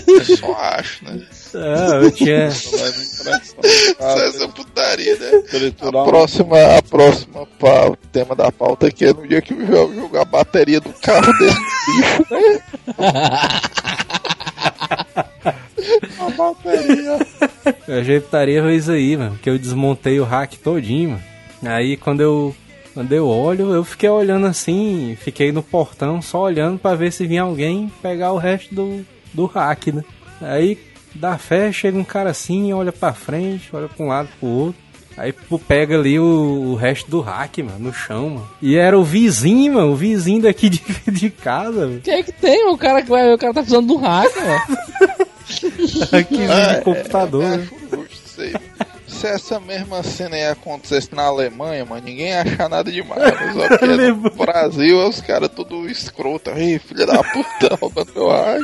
Eu 0.07 0.25
só 0.37 0.53
acho, 0.55 1.05
né? 1.05 1.21
Ah. 1.55 2.01
Isso 2.07 3.97
Ah, 3.99 4.15
é 4.19 4.29
essa 4.29 4.49
putaria, 4.49 5.17
né? 5.17 5.31
um- 6.03 6.05
próxima, 6.07 6.77
a 6.77 6.83
próxima 6.83 7.47
pa, 7.59 7.87
o 7.89 7.97
tema 8.13 8.35
da 8.37 8.53
pauta 8.53 8.87
aqui 8.89 9.07
é 9.07 9.13
no 9.13 9.27
dia 9.27 9.41
que 9.43 9.55
o 9.55 9.67
João 9.67 9.95
jogar 9.95 10.23
a 10.23 10.25
bateria 10.27 10.81
do 10.81 10.93
carro 10.95 11.33
dele 11.39 11.55
no 11.55 11.97
lixo, 11.97 12.27
né? 12.31 12.63
a 16.19 16.31
bateria. 16.37 17.19
Eu 17.89 17.99
ajeitaria 18.01 18.73
isso 18.75 18.91
aí, 18.93 19.17
mano. 19.17 19.39
Que 19.43 19.49
eu 19.51 19.59
desmontei 19.59 20.19
o 20.21 20.25
hack 20.25 20.55
todinho, 20.57 21.11
mano. 21.11 21.23
Aí 21.75 21.97
quando 21.97 22.21
eu. 22.21 22.55
Quando 22.97 23.13
eu 23.13 23.29
olho, 23.29 23.75
eu 23.75 23.85
fiquei 23.85 24.09
olhando 24.09 24.47
assim, 24.47 25.19
fiquei 25.21 25.53
no 25.53 25.63
portão 25.63 26.23
só 26.23 26.41
olhando 26.41 26.79
pra 26.79 26.95
ver 26.95 27.13
se 27.13 27.27
vinha 27.27 27.43
alguém 27.43 27.93
pegar 28.01 28.33
o 28.33 28.39
resto 28.39 28.75
do, 28.75 29.05
do 29.35 29.45
hack, 29.45 29.89
né? 29.89 30.03
Aí 30.41 30.79
da 31.15 31.37
fé 31.37 31.71
chega 31.71 31.99
um 31.99 32.03
cara 32.03 32.31
assim, 32.31 32.73
olha 32.73 32.91
pra 32.91 33.13
frente, 33.13 33.69
olha 33.75 33.87
pra 33.87 34.03
um 34.03 34.09
lado 34.09 34.31
pro 34.41 34.49
outro. 34.49 34.81
Aí 35.15 35.35
pega 35.69 35.95
ali 35.95 36.19
o, 36.19 36.71
o 36.73 36.75
resto 36.75 37.11
do 37.11 37.21
hack, 37.21 37.59
mano, 37.59 37.81
no 37.81 37.93
chão, 37.93 38.31
mano. 38.31 38.51
E 38.63 38.77
era 38.77 38.99
o 38.99 39.05
vizinho, 39.05 39.75
mano, 39.75 39.93
o 39.93 39.97
vizinho 39.97 40.41
daqui 40.41 40.71
de, 40.71 40.83
de 41.13 41.29
casa, 41.29 41.87
velho. 41.87 41.99
O 41.99 42.01
que 42.01 42.11
é 42.11 42.23
que 42.23 42.33
tem? 42.33 42.67
O 42.67 42.79
cara 42.79 43.03
que 43.03 43.11
vai, 43.11 43.31
o 43.31 43.37
cara 43.37 43.53
tá 43.53 43.61
precisando 43.61 43.95
um 43.95 43.99
hack, 43.99 44.33
velho. 44.33 44.63
Aqui 46.19 46.39
de 46.39 46.81
computador. 46.83 47.61
Se 49.27 49.33
essa 49.33 49.59
mesma 49.59 50.05
cena 50.05 50.37
aí 50.37 50.47
acontecesse 50.47 51.13
na 51.13 51.25
Alemanha, 51.25 51.85
mano, 51.85 52.03
ninguém 52.05 52.29
ia 52.29 52.43
achar 52.43 52.69
nada 52.69 52.93
demais. 52.93 53.33
Mas 53.57 53.81
só 53.81 53.87
no. 53.87 54.31
Brasil 54.31 55.01
é 55.01 55.09
os 55.09 55.21
caras 55.21 55.49
tudo 55.49 55.89
escroto. 55.91 56.51
Ei, 56.51 56.79
filha 56.79 57.07
da 57.07 57.23
puta, 57.25 57.75
roubando 57.75 58.13
meu 58.15 58.29
hack. 58.31 58.63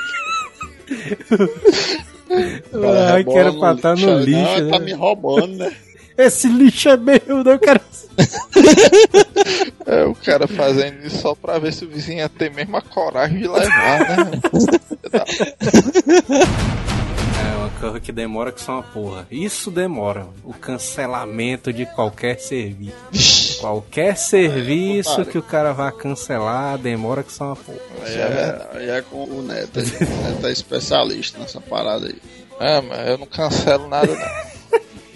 Ah, 2.30 3.16
rebola 3.16 3.24
que 3.24 3.38
era 3.38 3.52
pra 3.52 3.72
estar 3.72 3.96
no 3.96 4.18
aí, 4.18 4.24
lixo, 4.24 4.40
Não, 4.40 4.64
né? 4.64 4.70
tá 4.70 4.78
me 4.78 4.92
roubando, 4.92 5.56
né? 5.58 5.72
Esse 6.16 6.48
lixo 6.48 6.88
é 6.88 6.96
meu, 6.96 7.44
não 7.44 7.58
quero. 7.58 7.80
É, 9.84 10.04
o 10.04 10.14
cara 10.14 10.46
fazendo 10.46 11.04
isso 11.04 11.18
só 11.18 11.34
pra 11.34 11.58
ver 11.58 11.72
se 11.72 11.84
o 11.84 11.88
vizinho 11.88 12.18
ia 12.18 12.28
ter 12.28 12.50
mesmo 12.52 12.76
a 12.76 12.80
coragem 12.80 13.38
de 13.38 13.48
levar, 13.48 13.98
né? 14.00 14.40
É 17.42 17.56
uma 17.56 17.70
coisa 17.80 18.00
que 18.00 18.12
demora 18.12 18.52
que 18.52 18.60
só 18.60 18.74
uma 18.74 18.82
porra. 18.82 19.26
Isso 19.30 19.70
demora. 19.70 20.28
O 20.44 20.54
cancelamento 20.54 21.72
de 21.72 21.84
qualquer 21.84 22.38
serviço. 22.38 23.60
Qualquer 23.60 24.16
serviço 24.16 25.24
que 25.24 25.36
o 25.38 25.42
cara 25.42 25.72
vá 25.72 25.90
cancelar, 25.90 26.78
demora 26.78 27.22
que 27.22 27.32
só 27.32 27.46
uma 27.46 27.56
porra. 27.56 27.78
Aí 28.04 28.14
é, 28.14 28.68
aí 28.74 28.90
é 28.90 29.02
com 29.02 29.24
o 29.24 29.42
Neto. 29.42 29.80
O 29.80 29.82
Neto 29.82 30.46
é 30.46 30.52
especialista 30.52 31.38
nessa 31.38 31.60
parada 31.60 32.06
aí. 32.06 32.16
É, 32.60 32.80
mas 32.80 33.08
eu 33.08 33.18
não 33.18 33.26
cancelo 33.26 33.88
nada, 33.88 34.14
não. 34.14 34.51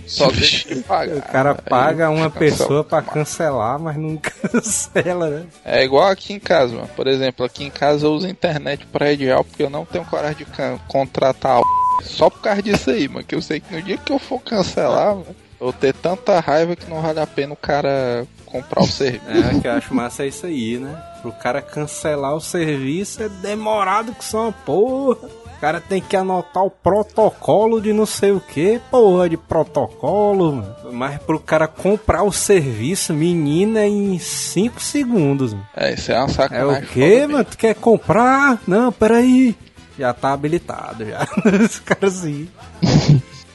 Só 0.07 0.31
deixa 0.31 0.75
de 0.75 0.83
pagar. 0.83 1.17
O 1.17 1.23
cara 1.23 1.55
paga 1.55 2.11
uma 2.11 2.31
pessoa 2.31 2.85
pra 2.85 3.03
cancelar, 3.03 3.79
mas 3.79 3.97
não 3.97 4.17
cancela, 4.53 5.29
né? 5.29 5.47
É 5.65 5.85
igual 5.85 6.09
aqui 6.09 6.33
em 6.33 6.41
casa, 6.41 6.75
mano. 6.75 6.89
Por 6.95 7.07
exemplo, 7.07 7.45
aqui 7.45 7.65
em 7.65 7.71
casa 7.71 8.07
eu 8.07 8.13
uso 8.13 8.29
internet 8.29 8.87
predial 8.87 9.45
porque 9.45 9.63
eu 9.63 9.71
não 9.71 9.85
tenho 9.85 10.05
coragem 10.05 10.39
de 10.39 10.47
contratar 10.89 11.59
a 11.59 11.63
só 12.05 12.31
por 12.31 12.41
causa 12.41 12.63
disso 12.63 12.91
aí, 12.91 13.09
mano. 13.09 13.25
Que 13.25 13.35
eu 13.35 13.43
sei 13.43 13.61
que 13.61 13.75
no 13.75 13.83
dia 13.83 13.97
que 13.97 14.13
eu 14.13 14.19
for 14.19 14.41
cancelar, 14.41 15.15
mano, 15.15 15.27
Eu 15.61 15.73
ter 15.73 15.95
tanta 15.95 16.39
raiva 16.41 16.77
que 16.77 16.89
não 16.89 17.01
vale 17.01 17.21
a 17.21 17.27
pena 17.27 17.53
o 17.53 17.57
cara 17.57 18.27
comprar 18.45 18.83
o 18.83 18.87
serviço. 18.89 19.25
É, 19.29 19.61
que 19.61 19.67
eu 19.67 19.73
acho 19.73 19.95
massa 19.95 20.25
é 20.25 20.29
isso 20.29 20.47
aí, 20.47 20.79
né? 20.79 21.03
Pro 21.23 21.33
cara 21.33 21.61
cancelar 21.61 22.35
o 22.35 22.41
serviço 22.41 23.23
é 23.23 23.29
demorado 23.29 24.15
que 24.15 24.25
só 24.25 24.45
uma 24.45 24.53
porra. 24.53 25.29
O 25.57 25.61
cara 25.61 25.81
tem 25.81 26.03
que 26.03 26.15
anotar 26.15 26.63
o 26.65 26.71
protocolo 26.71 27.81
de 27.81 27.93
não 27.93 28.05
sei 28.05 28.31
o 28.31 28.41
que, 28.41 28.79
porra 28.91 29.29
de 29.29 29.37
protocolo, 29.39 30.53
mano. 30.57 30.77
Mas 30.93 31.19
pro 31.23 31.41
cara 31.41 31.67
comprar 31.67 32.23
o 32.25 32.31
serviço, 32.33 33.15
menina, 33.15 33.81
é 33.81 33.89
em 33.89 34.19
5 34.19 34.81
segundos, 34.81 35.53
mano. 35.55 35.67
É, 35.75 35.95
isso 35.95 36.13
é 36.13 36.17
uma 36.19 36.27
É 36.27 36.29
sacanagem. 36.29 36.85
o 36.85 36.87
quê, 36.89 37.27
mano? 37.27 37.45
Tu 37.45 37.57
quer 37.57 37.75
comprar? 37.75 38.61
Não, 38.67 38.93
peraí. 38.93 39.57
Já 39.99 40.13
tá 40.13 40.33
habilitado, 40.35 41.07
já. 41.07 41.27
Os 41.65 41.79
caras 41.79 42.19
assim. 42.19 42.47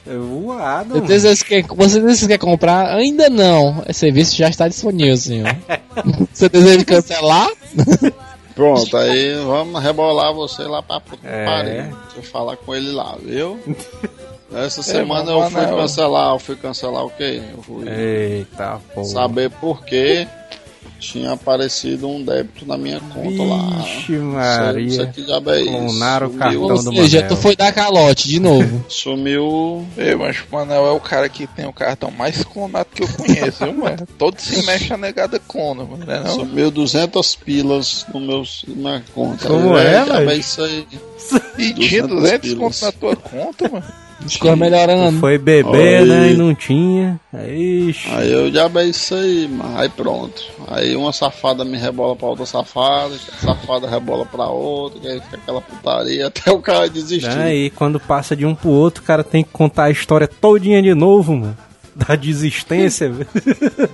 É 0.04 0.16
voado, 0.16 0.96
mano. 0.96 1.06
Você 1.06 1.44
quer, 1.44 1.62
você 1.68 2.00
deseja 2.00 2.26
quer 2.26 2.38
comprar? 2.38 2.96
Ainda 2.96 3.30
não. 3.30 3.84
Esse 3.88 4.00
serviço 4.00 4.34
já 4.36 4.48
está 4.48 4.66
disponível, 4.66 5.16
senhor. 5.16 5.54
você 6.34 6.48
deseja 6.48 6.84
cancelar? 6.84 7.48
Pronto, 8.54 8.96
aí 8.96 9.34
vamos 9.44 9.82
rebolar 9.82 10.32
você 10.34 10.62
lá 10.64 10.82
pra 10.82 11.00
puta 11.00 11.26
É. 11.26 11.44
pariu. 11.44 11.72
Deixa 12.04 12.16
eu 12.18 12.22
falar 12.22 12.56
com 12.56 12.74
ele 12.74 12.90
lá, 12.92 13.16
viu? 13.22 13.58
Essa 14.54 14.80
É, 14.80 14.84
semana 14.84 15.32
vamos 15.32 15.44
eu 15.44 15.50
fui 15.50 15.60
né? 15.62 15.76
cancelar, 15.76 16.34
eu 16.34 16.38
fui 16.38 16.56
cancelar 16.56 17.04
o 17.06 17.10
quê? 17.10 17.42
Eu 17.56 17.62
fui 17.62 17.88
Eita, 17.88 18.78
porra. 18.94 19.06
saber 19.06 19.50
por 19.50 19.82
que 19.84 20.28
tinha 21.02 21.32
aparecido 21.32 22.08
um 22.08 22.22
débito 22.24 22.64
na 22.64 22.78
minha 22.78 23.00
conta 23.00 23.42
lá. 23.42 23.82
Vixe, 23.82 24.12
Maria. 24.12 24.90
sei 24.90 25.06
que 25.08 25.22
diabo 25.22 25.50
é 25.50 25.60
isso. 25.62 25.70
Clonaram 25.72 26.26
o 26.26 26.30
Sumiu- 26.30 26.38
cartão. 26.38 26.62
Ou 26.62 26.68
do 26.68 26.82
seja, 26.82 27.16
Manel. 27.22 27.28
tu 27.28 27.36
foi 27.42 27.56
dar 27.56 27.72
calote 27.72 28.28
de 28.28 28.38
novo. 28.40 28.84
Sumiu. 28.88 29.84
Ei, 29.98 30.14
mas 30.14 30.36
o 30.38 30.54
Manel 30.54 30.86
é 30.86 30.90
o 30.92 31.00
cara 31.00 31.28
que 31.28 31.46
tem 31.48 31.66
o 31.66 31.72
cartão 31.72 32.10
mais 32.10 32.44
clonado 32.44 32.86
que 32.94 33.02
eu 33.02 33.08
conheço, 33.08 33.64
viu, 33.64 33.74
mano? 33.74 34.06
Todo 34.16 34.38
se 34.38 34.64
mexe 34.64 34.92
a 34.92 34.96
negada 34.96 35.38
clona, 35.40 35.84
mano, 35.84 36.04
não 36.06 36.14
é 36.14 36.20
não? 36.20 36.34
Sumiu 36.34 36.70
200 36.70 37.34
pilas 37.36 38.06
no 38.14 38.20
meu, 38.20 38.44
na 38.68 38.74
minha 38.90 39.04
conta. 39.14 39.48
Como 39.48 39.76
é, 39.76 39.84
velho, 40.04 40.06
velho? 40.06 40.30
É 40.30 40.36
isso 40.36 40.62
aí. 40.62 40.86
E 41.58 41.72
tinha 41.74 42.06
200 42.06 42.08
200 42.08 42.40
pilas. 42.54 42.58
conto 42.58 42.84
na 42.84 42.92
tua 42.92 43.16
conta, 43.16 43.68
mano? 43.68 43.84
As 44.24 44.36
coisas 44.36 44.58
melhorando. 44.58 45.18
Foi 45.20 45.38
beber, 45.38 46.02
Oi. 46.02 46.08
né? 46.08 46.30
E 46.32 46.36
não 46.36 46.54
tinha. 46.54 47.20
Ixi. 47.34 48.08
Aí 48.12 48.32
eu 48.32 48.50
diabo 48.50 48.78
é 48.78 48.86
isso 48.86 49.14
aí, 49.14 49.48
mano. 49.48 49.78
Aí 49.78 49.88
pronto. 49.88 50.42
Aí 50.68 50.94
uma 50.96 51.12
safada 51.12 51.64
me 51.64 51.76
rebola 51.76 52.14
pra 52.16 52.28
outra 52.28 52.46
safada, 52.46 53.14
safada 53.40 53.88
rebola 53.88 54.24
pra 54.26 54.46
outra, 54.46 55.00
que 55.00 55.08
aí 55.08 55.20
fica 55.20 55.36
aquela 55.36 55.60
putaria 55.60 56.26
até 56.28 56.50
o 56.50 56.58
cara 56.60 56.88
desistir. 56.88 57.28
Aí 57.38 57.70
quando 57.70 57.98
passa 58.00 58.36
de 58.36 58.46
um 58.46 58.54
pro 58.54 58.70
outro, 58.70 59.02
o 59.02 59.06
cara 59.06 59.24
tem 59.24 59.42
que 59.42 59.50
contar 59.50 59.84
a 59.84 59.90
história 59.90 60.26
todinha 60.28 60.82
de 60.82 60.94
novo, 60.94 61.34
mano. 61.36 61.56
Da 61.94 62.16
desistência, 62.16 63.10
velho. 63.10 63.28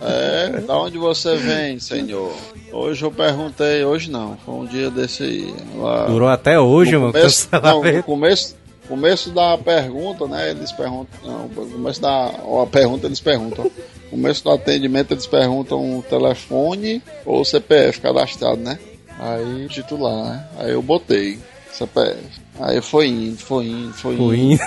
É, 0.00 0.60
da 0.60 0.78
onde 0.78 0.96
você 0.98 1.34
vem, 1.34 1.80
senhor? 1.80 2.32
Hoje 2.72 3.02
eu 3.04 3.10
perguntei, 3.10 3.82
hoje 3.84 4.08
não, 4.08 4.36
foi 4.46 4.54
um 4.54 4.64
dia 4.66 4.88
desse 4.88 5.24
aí. 5.24 5.54
Lá, 5.74 6.06
Durou 6.06 6.28
até 6.28 6.60
hoje, 6.60 6.92
no 6.92 7.00
mano. 7.00 7.12
começo, 7.12 7.48
não, 7.60 7.82
no 7.82 8.02
começo, 8.04 8.54
começo 8.88 9.30
da 9.30 9.56
pergunta, 9.58 10.26
né? 10.26 10.50
Eles 10.50 10.72
perguntam. 10.72 11.20
Não, 11.24 11.48
começo 11.48 12.00
da 12.00 12.32
ó, 12.44 12.62
a 12.62 12.66
pergunta 12.66 13.06
eles 13.06 13.20
perguntam. 13.20 13.70
Começo 14.10 14.42
do 14.44 14.50
atendimento 14.50 15.12
eles 15.12 15.26
perguntam 15.26 15.98
o 15.98 16.02
telefone 16.02 17.02
ou 17.26 17.40
o 17.42 17.44
CPF 17.44 18.00
cadastrado, 18.00 18.56
né? 18.56 18.78
Aí 19.18 19.68
titular, 19.68 20.24
né? 20.24 20.48
Aí 20.58 20.70
eu 20.72 20.82
botei 20.82 21.38
CPF. 21.72 22.18
Aí 22.60 22.80
foi 22.80 23.08
indo, 23.08 23.36
foi 23.38 23.66
indo, 23.66 23.92
foi 23.92 24.14
indo, 24.14 24.22
Ruim. 24.24 24.58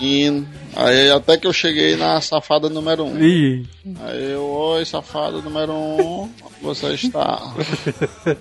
indo. 0.00 0.46
Aí 0.74 1.10
até 1.10 1.36
que 1.36 1.46
eu 1.46 1.52
cheguei 1.52 1.96
na 1.96 2.20
safada 2.20 2.68
número 2.70 3.04
um. 3.04 3.18
Ih, 3.18 3.66
Aí 4.00 4.32
eu, 4.32 4.42
oi, 4.44 4.84
safada 4.86 5.38
número 5.42 5.72
um, 5.72 6.22
onde 6.22 6.62
você 6.62 6.94
está? 6.94 7.52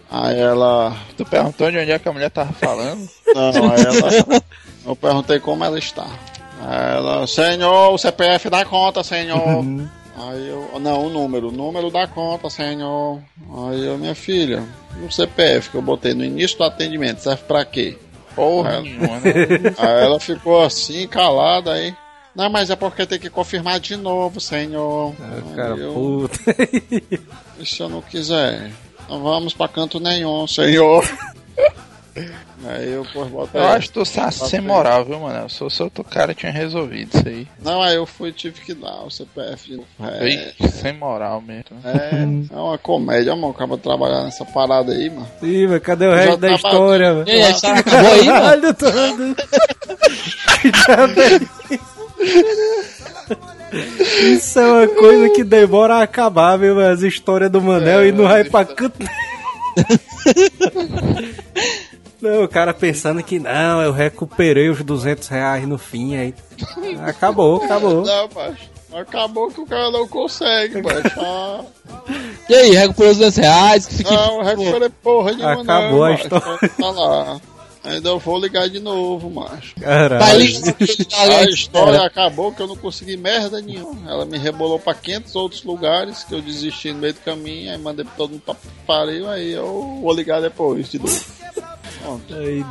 Aí 0.10 0.40
ela, 0.40 0.96
Tu 1.18 1.26
perguntou 1.26 1.70
de 1.72 1.78
onde 1.80 1.92
é 1.92 2.00
que 2.00 2.08
a 2.08 2.14
mulher 2.14 2.30
tava 2.32 2.54
falando? 2.54 3.10
não, 3.36 3.72
aí 3.72 3.82
ela, 3.82 4.44
eu 4.86 4.96
perguntei 4.96 5.40
como 5.40 5.64
ela 5.64 5.78
está. 5.80 6.08
Aí 6.64 6.96
ela, 6.96 7.26
senhor, 7.28 7.94
o 7.94 7.98
CPF 7.98 8.50
da 8.50 8.64
conta, 8.66 9.04
senhor. 9.04 9.64
Aí 10.18 10.48
eu, 10.50 10.80
não, 10.80 11.08
o 11.08 11.10
número, 11.10 11.48
o 11.50 11.52
número 11.52 11.90
da 11.90 12.06
conta, 12.08 12.50
senhor. 12.50 13.20
Aí 13.70 13.86
eu, 13.86 13.98
minha 13.98 14.14
filha, 14.14 14.64
o 15.06 15.12
CPF 15.12 15.70
que 15.72 15.76
eu 15.78 15.82
botei 15.82 16.14
no 16.14 16.24
início 16.24 16.58
do 16.58 16.64
atendimento, 16.64 17.20
serve 17.20 17.44
pra 17.48 17.66
quê? 17.66 17.98
Porra 18.36 18.74
É. 18.76 18.82
nenhuma, 18.82 19.20
né? 19.20 19.32
Aí 19.78 20.04
ela 20.04 20.20
ficou 20.20 20.64
assim, 20.64 21.08
calada 21.08 21.74
aí. 21.74 21.94
Não, 22.34 22.50
mas 22.50 22.70
é 22.70 22.78
porque 22.78 23.06
tem 23.06 23.20
que 23.20 23.30
confirmar 23.30 23.78
de 23.82 23.98
novo, 23.98 24.40
senhor. 24.40 25.10
o 25.12 25.56
cara, 25.56 25.76
eu, 25.76 25.94
puta. 25.94 26.40
E 27.60 27.66
se 27.66 27.82
eu 27.82 27.90
não 27.90 28.02
quiser? 28.02 28.72
Não 29.10 29.22
vamos 29.22 29.54
pra 29.54 29.68
canto 29.68 30.00
nenhum, 30.00 30.48
senhor. 30.48 31.04
aí 32.68 32.92
eu, 32.92 33.06
pô, 33.14 33.24
botei. 33.26 33.62
Eu 33.62 33.66
acho 33.68 33.88
que 33.88 33.94
tu 33.94 34.04
tá 34.14 34.30
sem 34.32 34.60
moral, 34.60 35.06
viu, 35.06 35.20
mano? 35.20 35.50
Se 35.50 35.62
eu 35.62 35.70
sou 35.70 35.86
outro 35.86 36.04
cara, 36.04 36.34
tinha 36.34 36.52
resolvido 36.52 37.16
isso 37.18 37.28
aí. 37.28 37.48
Não, 37.64 37.82
aí 37.82 37.96
eu 37.96 38.06
fui 38.06 38.32
tive 38.34 38.60
que 38.62 38.74
dar 38.74 39.04
o 39.06 39.10
CPF 39.10 39.70
de 39.70 39.78
novo. 39.78 39.88
É, 40.04 40.28
Ih, 40.30 40.54
sem 40.70 40.94
moral 40.94 41.42
mesmo. 41.42 41.78
é, 41.86 42.54
é 42.54 42.58
uma 42.60 42.78
comédia, 42.78 43.36
mano. 43.36 43.52
Acaba 43.52 43.78
trabalhar 43.78 44.24
nessa 44.24 44.44
parada 44.46 44.92
aí, 44.92 45.10
mano. 45.10 45.28
Ih, 45.42 45.68
mas 45.68 45.82
cadê 45.82 46.08
o 46.08 46.14
resto 46.14 46.38
da 46.38 46.48
tava- 46.50 46.56
história, 46.58 47.14
mano? 47.14 47.28
E 47.30 47.32
aí, 47.32 47.44
a 47.44 47.50
história 47.52 47.80
acabou 47.80 48.12
aí, 48.12 48.26
mano? 48.26 48.40
Caralho, 48.42 48.74
tô 48.74 48.86
andando. 48.88 49.36
Isso 54.34 54.60
é 54.60 54.66
uma 54.66 54.88
coisa 54.88 55.30
que 55.30 55.44
demora 55.46 55.96
a 55.96 56.04
acabar, 56.04 56.58
viu? 56.58 56.76
mano? 56.76 56.90
As 56.94 57.02
histórias 57.02 57.50
do 57.50 57.62
Manel 57.62 58.06
e 58.06 58.12
não 58.12 58.26
vai 58.28 58.44
pra 58.44 58.66
canto. 58.66 59.00
Não, 62.22 62.44
o 62.44 62.48
cara 62.48 62.74
pensando 62.74 63.24
que 63.24 63.40
não, 63.40 63.82
eu 63.82 63.92
recuperei 63.92 64.70
os 64.70 64.82
200 64.84 65.28
reais 65.28 65.68
no 65.68 65.78
fim, 65.78 66.16
aí. 66.16 66.34
Acabou, 67.06 67.64
acabou. 67.64 68.04
Não, 68.06 68.30
macho. 68.36 68.70
Acabou 68.94 69.48
que 69.50 69.62
o 69.62 69.66
cara 69.66 69.90
não 69.90 70.08
consegue, 70.08 70.82
macho. 70.82 71.20
Ah, 71.20 71.62
E 72.50 72.54
aí, 72.54 72.72
recuperou 72.76 73.12
os 73.12 73.18
200 73.18 73.38
reais? 73.38 73.86
Que 73.88 73.96
fique... 73.96 74.12
não, 74.14 74.38
eu 74.40 74.44
recuperei 74.44 74.90
porra 75.02 75.32
nenhuma, 75.32 75.62
Acabou 75.62 76.00
não, 76.00 76.04
a 76.06 76.10
macho. 76.10 76.24
história. 76.24 76.70
Tá 76.78 76.92
lá. 76.92 77.42
Ainda 77.84 78.10
eu 78.10 78.20
vou 78.20 78.38
ligar 78.40 78.70
de 78.70 78.80
novo, 78.80 79.28
macho. 79.32 79.74
Caralho. 79.80 80.40
ligar 80.40 81.40
A 81.40 81.44
história 81.46 82.02
acabou 82.06 82.52
que 82.52 82.62
eu 82.62 82.68
não 82.68 82.76
consegui 82.76 83.18
merda 83.18 83.60
nenhuma. 83.60 84.12
Ela 84.12 84.24
me 84.26 84.38
rebolou 84.38 84.78
pra 84.78 84.94
500 84.94 85.36
outros 85.36 85.64
lugares 85.64 86.24
que 86.24 86.36
eu 86.36 86.42
desisti 86.42 86.94
no 86.94 87.00
meio 87.00 87.14
do 87.14 87.22
caminho, 87.22 87.72
aí 87.72 87.78
mandei 87.80 88.06
pra 88.06 88.14
todo 88.16 88.32
mundo 88.32 88.44
pra 88.46 88.56
pariu, 88.86 89.28
aí 89.28 89.54
eu 89.54 90.00
vou 90.00 90.14
ligar 90.14 90.40
depois 90.42 90.92
de 90.92 91.00
novo. 91.00 91.41
Aí, 92.32 92.66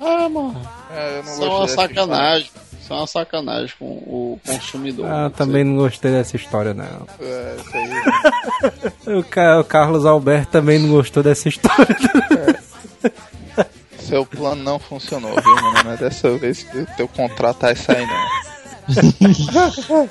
Ah, 0.00 0.28
mano, 0.28 0.60
É, 0.90 1.18
eu 1.18 1.22
não 1.22 1.32
isso 1.32 1.42
é 1.44 1.46
gosto 1.48 1.58
uma 1.60 1.68
sacanagem. 1.68 2.50
Isso 2.80 2.92
é 2.92 2.96
uma 2.96 3.06
sacanagem 3.06 3.74
com 3.78 3.84
o 3.86 4.40
consumidor. 4.44 5.06
Ah, 5.08 5.30
também 5.30 5.62
não 5.62 5.76
gostei 5.76 6.10
dessa 6.10 6.34
história, 6.36 6.74
não. 6.74 7.06
É, 7.20 7.56
isso 7.58 7.76
aí. 7.76 7.90
O, 9.18 9.22
Ca- 9.24 9.60
o 9.60 9.64
Carlos 9.64 10.04
Alberto 10.06 10.50
também 10.52 10.78
não 10.78 10.88
gostou 10.90 11.22
dessa 11.22 11.48
história. 11.48 11.96
Seu 13.98 14.24
plano 14.26 14.62
não 14.62 14.78
funcionou, 14.78 15.32
viu, 15.40 15.54
mano? 15.56 15.84
Não 15.84 15.92
é 15.92 15.96
dessa 15.96 16.36
vez 16.38 16.62
que 16.64 16.78
o 16.78 16.86
teu 16.96 17.06
contrato 17.08 17.60
vai 17.60 17.76
sair, 17.76 18.06
não. 18.06 18.42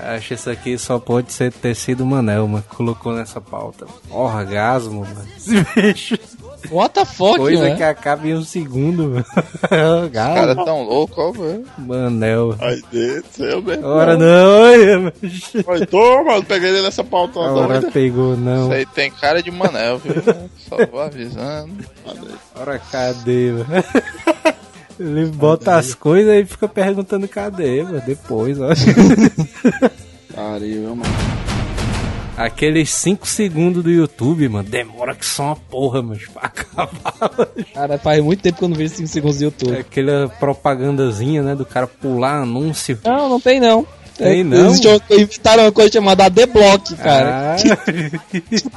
Acho 0.00 0.34
isso 0.34 0.48
aqui 0.50 0.78
só 0.78 0.98
pode 1.00 1.32
ser 1.32 1.52
ter 1.52 1.74
sido 1.74 2.02
o 2.04 2.06
Manel, 2.06 2.46
mano, 2.46 2.62
que 2.68 2.76
colocou 2.76 3.12
nessa 3.12 3.40
pauta. 3.40 3.86
Orgasmo, 4.10 5.00
mano. 5.00 5.28
Esse 5.36 5.64
bicho. 5.74 6.18
What 6.72 6.94
the 6.94 7.04
fuck, 7.04 7.36
Coisa 7.38 7.62
mano? 7.64 7.76
que 7.76 7.82
acaba 7.82 8.26
em 8.26 8.34
um 8.34 8.42
segundo, 8.42 9.04
mano. 9.10 9.24
Os 10.06 10.10
caras 10.12 10.56
tão 10.64 10.82
loucos, 10.82 11.16
ó, 11.18 11.30
velho. 11.30 11.64
Manel. 11.78 12.56
Ai, 12.60 12.80
desceu 12.92 13.62
mesmo. 13.62 13.86
Ora 13.86 14.16
não. 14.16 15.12
Foi, 15.64 15.86
tô, 15.86 16.24
mano, 16.24 16.44
peguei 16.44 16.70
ele 16.70 16.82
nessa 16.82 17.04
pauta 17.04 17.38
Ora 17.38 17.80
doida. 17.80 17.90
pegou, 17.92 18.36
não. 18.36 18.64
Isso 18.64 18.72
aí 18.72 18.86
tem 18.86 19.10
cara 19.10 19.42
de 19.42 19.50
Manel, 19.50 19.98
viu? 19.98 20.14
Só 20.68 20.76
vou 20.90 21.00
avisando. 21.00 21.72
Ora 22.56 22.78
cadê, 22.90 23.52
mano? 23.52 23.84
Ele 24.98 25.26
bota 25.26 25.76
as 25.76 25.94
coisas 25.94 26.34
e 26.34 26.44
fica 26.44 26.66
perguntando 26.66 27.28
cadê, 27.28 27.84
mano. 27.84 28.02
Depois, 28.04 28.58
ó. 28.60 28.70
Pariu, 30.34 30.96
mano. 30.96 31.57
Aqueles 32.38 32.90
5 32.90 33.26
segundos 33.26 33.82
do 33.82 33.90
YouTube, 33.90 34.48
mano, 34.48 34.68
demora 34.68 35.14
que 35.14 35.26
só 35.26 35.46
uma 35.46 35.56
porra, 35.56 36.00
mano, 36.02 36.20
pra 36.32 36.42
acabar. 36.46 37.48
Cara, 37.74 37.98
faz 37.98 38.22
muito 38.22 38.40
tempo 38.40 38.58
que 38.58 38.64
eu 38.64 38.68
não 38.68 38.76
vejo 38.76 38.94
5 38.94 39.08
segundos 39.08 39.38
do 39.38 39.44
YouTube. 39.44 39.76
Aquela 39.76 40.28
propagandazinha, 40.28 41.42
né, 41.42 41.54
do 41.56 41.66
cara 41.66 41.86
pular 41.86 42.42
anúncio. 42.42 42.98
Não, 43.04 43.28
não 43.28 43.40
tem 43.40 43.58
não. 43.58 43.86
Tem 44.16 44.40
É, 44.40 44.44
não? 44.44 44.72
Uma, 44.72 45.00
inventaram 45.10 45.64
uma 45.64 45.72
coisa 45.72 45.92
chamada 45.92 46.24
ADBlock, 46.26 46.96
cara. 46.96 47.54
Ah, 47.54 47.56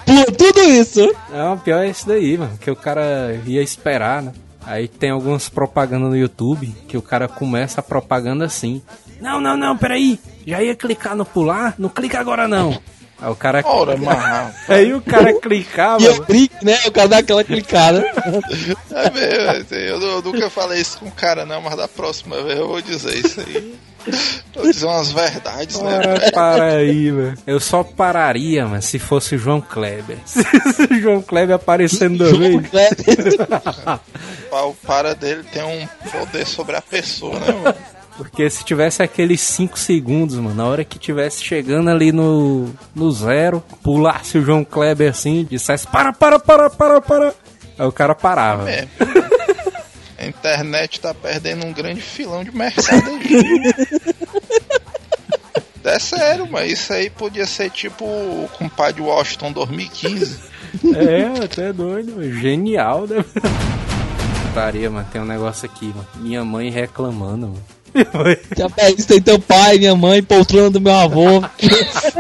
Pula 0.06 0.26
tudo 0.38 0.60
isso. 0.62 1.16
não, 1.32 1.58
pior 1.58 1.84
é 1.84 1.90
isso 1.90 2.08
daí, 2.08 2.38
mano, 2.38 2.58
que 2.60 2.70
o 2.70 2.76
cara 2.76 3.40
ia 3.46 3.62
esperar, 3.62 4.22
né? 4.22 4.34
Aí 4.64 4.88
tem 4.88 5.10
algumas 5.10 5.50
propagandas 5.50 6.10
no 6.10 6.16
YouTube 6.18 6.74
que 6.88 6.96
o 6.96 7.02
cara 7.02 7.28
começa 7.28 7.80
a 7.80 7.84
propaganda 7.84 8.46
assim. 8.46 8.82
Não, 9.20 9.42
não, 9.42 9.58
não, 9.58 9.76
peraí. 9.76 10.20
Já 10.46 10.62
ia 10.62 10.76
clicar 10.76 11.16
no 11.16 11.26
pular? 11.26 11.74
Não 11.78 11.90
clica 11.90 12.20
agora 12.20 12.48
não. 12.48 12.80
Aí 13.22 13.30
o 13.30 13.36
cara. 13.36 13.62
Ora, 13.64 13.96
mas 13.98 14.56
Aí 14.68 14.94
o 14.94 15.02
cara 15.02 15.34
clicava. 15.40 16.02
E 16.02 16.06
eu 16.06 16.26
clique, 16.26 16.66
né? 16.66 16.80
O 16.88 16.92
cara 16.92 17.08
dá 17.08 17.18
aquela 17.20 17.44
clicada. 17.44 18.02
É 18.92 19.10
mesmo, 19.10 19.76
eu, 19.76 20.02
eu 20.02 20.22
nunca 20.22 20.50
falei 20.50 20.82
isso 20.82 21.00
com 21.00 21.08
o 21.08 21.12
cara, 21.12 21.46
não, 21.46 21.62
mas 21.62 21.76
da 21.76 21.88
próxima 21.88 22.42
vez 22.44 22.60
eu 22.60 22.68
vou 22.68 22.82
dizer 22.82 23.16
isso 23.16 23.40
aí. 23.40 23.76
Vou 24.54 24.70
dizer 24.70 24.86
umas 24.86 25.12
verdades, 25.12 25.80
né? 25.80 25.98
Ora, 25.98 26.32
para 26.32 26.76
aí, 26.76 27.12
velho. 27.12 27.38
Eu 27.48 27.60
só 27.60 27.84
pararia, 27.84 28.68
mas 28.68 28.86
se 28.86 29.00
fosse 29.00 29.36
o 29.36 29.38
João 29.38 29.62
Kleber. 29.62 30.18
Se 30.26 30.42
o 30.92 31.02
João 31.02 31.22
Kleber 31.22 31.56
aparecendo 31.56 32.30
também. 32.30 32.58
O 34.52 34.74
para 34.86 35.16
dele 35.16 35.44
tem 35.52 35.64
um 35.64 35.88
poder 36.10 36.46
sobre 36.46 36.76
a 36.76 36.82
pessoa, 36.82 37.40
né? 37.40 37.52
mano? 37.52 37.76
Porque 38.18 38.50
se 38.50 38.64
tivesse 38.64 39.02
aqueles 39.02 39.42
5 39.42 39.78
segundos, 39.80 40.36
mano, 40.36 40.54
na 40.54 40.66
hora 40.66 40.84
que 40.84 41.00
tivesse 41.00 41.44
chegando 41.44 41.90
ali 41.90 42.12
no, 42.12 42.70
no 42.94 43.12
zero, 43.12 43.64
pulasse 43.82 44.38
o 44.38 44.44
João 44.44 44.64
Kleber 44.64 45.10
assim, 45.10 45.48
dissesse 45.50 45.88
para, 45.88 46.14
para, 46.14 46.40
para, 46.40 46.70
para, 46.70 47.02
para. 47.02 47.34
Aí 47.78 47.88
o 47.88 47.92
cara 47.92 48.14
parava. 48.14 48.70
É. 48.70 48.88
A 50.20 50.28
internet 50.28 51.00
tá 51.02 51.16
perdendo 51.16 51.66
um 51.66 51.74
grande 51.74 52.00
filão 52.00 52.44
de 52.44 52.56
mercado. 52.56 53.02
É 55.84 55.98
sério, 55.98 56.48
mas 56.50 56.72
isso 56.72 56.94
aí 56.94 57.10
podia 57.10 57.46
ser 57.46 57.70
tipo 57.72 58.06
o 58.06 58.48
compadre 58.58 59.02
Washington 59.02 59.52
2015. 59.52 60.40
É, 60.96 61.44
até 61.44 61.74
doido, 61.74 62.14
mano. 62.16 62.34
Genial, 62.40 63.08
né? 63.08 63.26
Putaria, 64.48 64.90
mano, 64.90 65.08
tem 65.12 65.22
um 65.22 65.26
negócio 65.26 65.66
aqui, 65.66 65.88
mano. 65.88 66.08
Minha 66.18 66.46
mãe 66.46 66.70
reclamando, 66.70 67.48
mano. 67.48 67.66
Já 68.58 68.90
isso, 68.90 69.08
tem 69.08 69.22
teu 69.22 69.40
pai, 69.40 69.78
minha 69.78 69.96
mãe, 69.96 70.24
poltrona 70.24 70.70
do 70.70 70.80
meu 70.80 70.94
avô. 70.94 71.44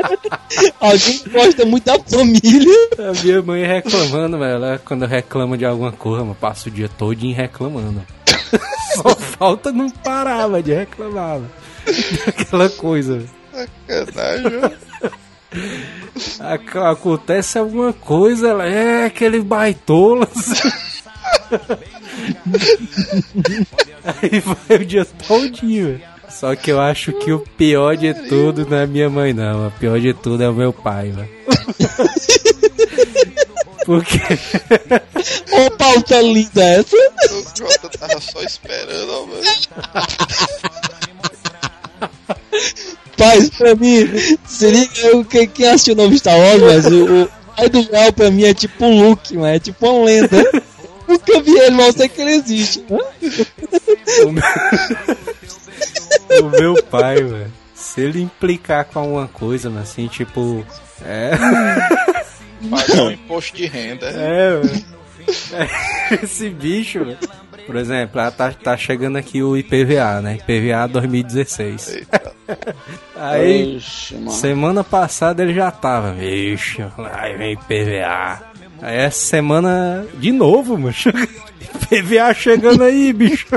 Alguém 0.80 1.22
gosta 1.32 1.66
muito 1.66 1.86
da 1.86 2.00
família. 2.00 2.90
A 2.98 3.24
minha 3.24 3.42
mãe 3.42 3.66
reclamando, 3.66 4.38
velho. 4.38 4.52
Ela, 4.52 4.82
quando 4.84 5.06
reclama 5.06 5.58
de 5.58 5.66
alguma 5.66 5.92
coisa, 5.92 6.24
mano, 6.24 6.36
passa 6.40 6.70
o 6.70 6.72
dia 6.72 6.90
todinho 6.90 7.36
reclamando. 7.36 8.02
Só 8.96 9.16
falta 9.16 9.72
não 9.72 9.90
parar, 9.90 10.50
mano, 10.50 10.64
de 10.64 10.74
reclamar, 10.74 11.40
mano. 11.40 11.52
Aquela 12.28 12.70
coisa. 12.70 13.24
Sacanagem. 13.88 14.78
Acontece 16.90 17.58
alguma 17.58 17.92
coisa, 17.92 18.50
ela 18.50 18.66
é 18.66 19.06
aquele 19.06 19.42
baitola. 19.42 20.28
Aí 24.04 24.40
vai 24.40 24.78
o 24.78 24.86
dia 24.86 25.06
todinho, 25.06 25.88
velho. 25.88 26.12
Só 26.30 26.56
que 26.56 26.72
eu 26.72 26.80
acho 26.80 27.12
que 27.14 27.32
o 27.32 27.40
pior 27.40 27.98
de 27.98 28.14
tudo 28.14 28.66
não 28.66 28.78
é 28.78 28.88
minha 28.88 29.10
mãe, 29.10 29.34
não. 29.34 29.68
O 29.68 29.72
pior 29.72 30.00
de 30.00 30.14
tudo 30.14 30.42
é 30.42 30.50
o 30.50 30.54
meu 30.54 30.72
pai, 30.72 31.12
velho. 31.12 31.30
Porque 33.86 34.20
Ô, 35.52 35.72
pauta 35.72 36.22
linda 36.22 36.64
essa. 36.64 36.96
O 36.96 37.44
Jota 37.58 37.90
tava 37.98 38.20
só 38.22 38.42
esperando, 38.42 39.12
ó, 39.12 39.26
mano. 39.26 39.42
Paz, 43.18 43.50
pra 43.50 43.76
mim, 43.76 44.10
seria 44.48 44.88
eu, 45.04 45.24
quem, 45.26 45.48
quem 45.48 45.68
assistiu 45.68 45.94
o 45.94 45.98
novo 45.98 46.18
Star 46.18 46.38
Wars, 46.38 46.62
mas 46.62 46.86
o, 46.88 47.24
o 47.24 47.30
pai 47.56 47.70
do 47.70 47.92
Mel 47.92 48.14
pra 48.14 48.32
mim 48.32 48.44
é 48.44 48.54
tipo 48.54 48.86
um 48.86 49.10
Luke, 49.10 49.38
mas 49.38 49.56
é 49.56 49.60
tipo 49.60 49.88
uma 49.88 50.06
lenda. 50.06 50.64
Nunca 51.12 51.42
vi 51.42 51.58
ele, 51.58 51.72
mas 51.72 51.88
eu 51.88 51.94
sei 51.94 52.10
que 52.10 52.22
ele 52.22 52.32
existe. 52.32 52.86
o 54.26 54.32
meu, 54.32 54.44
o 56.46 56.50
meu 56.50 56.84
pai, 56.84 57.22
velho, 57.22 57.52
se 57.74 58.02
ele 58.02 58.22
implicar 58.22 58.86
com 58.86 59.00
alguma 59.00 59.28
coisa, 59.28 59.70
mano, 59.70 59.82
assim, 59.82 60.08
tipo. 60.08 60.66
É. 61.06 61.32
Pagar 62.70 63.04
um 63.04 63.12
imposto 63.12 63.58
de 63.58 63.66
renda. 63.66 64.08
É, 64.08 64.60
velho. 64.60 64.86
É, 65.54 66.24
Esse 66.24 66.50
bicho, 66.50 67.04
velho. 67.04 67.18
Por 67.66 67.76
exemplo, 67.76 68.20
ah, 68.20 68.32
tá, 68.32 68.52
tá 68.52 68.76
chegando 68.76 69.18
aqui 69.18 69.42
o 69.44 69.56
IPVA, 69.56 70.22
né? 70.22 70.38
IPVA 70.38 70.88
2016. 70.88 71.96
Eita. 71.96 72.34
Aí, 73.16 73.78
Ixi, 73.78 74.30
semana 74.32 74.84
passada 74.84 75.44
ele 75.44 75.54
já 75.54 75.70
tava, 75.72 76.12
bicho, 76.12 76.92
aí 77.14 77.38
vem 77.38 77.54
IPVA. 77.54 78.51
Aí 78.82 78.98
essa 78.98 79.20
semana, 79.26 80.06
de 80.16 80.32
novo, 80.32 80.78
mano. 80.78 80.94
IPVA 81.92 82.34
chegando 82.36 82.84
aí, 82.84 83.14
bicho. 83.14 83.48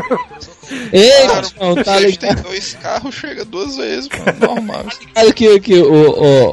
Ei, 0.93 1.11
Claro, 1.27 1.49
não, 1.61 1.83
tá 1.83 1.99
ligado 1.99 2.43
dois 2.43 2.75
carros, 2.75 3.15
chega 3.15 3.45
duas 3.45 3.77
vezes, 3.77 4.09
mano. 4.11 4.39
Normal. 4.55 4.85
que, 5.35 5.61
que 5.61 5.75
o, 5.75 6.11
o, 6.11 6.51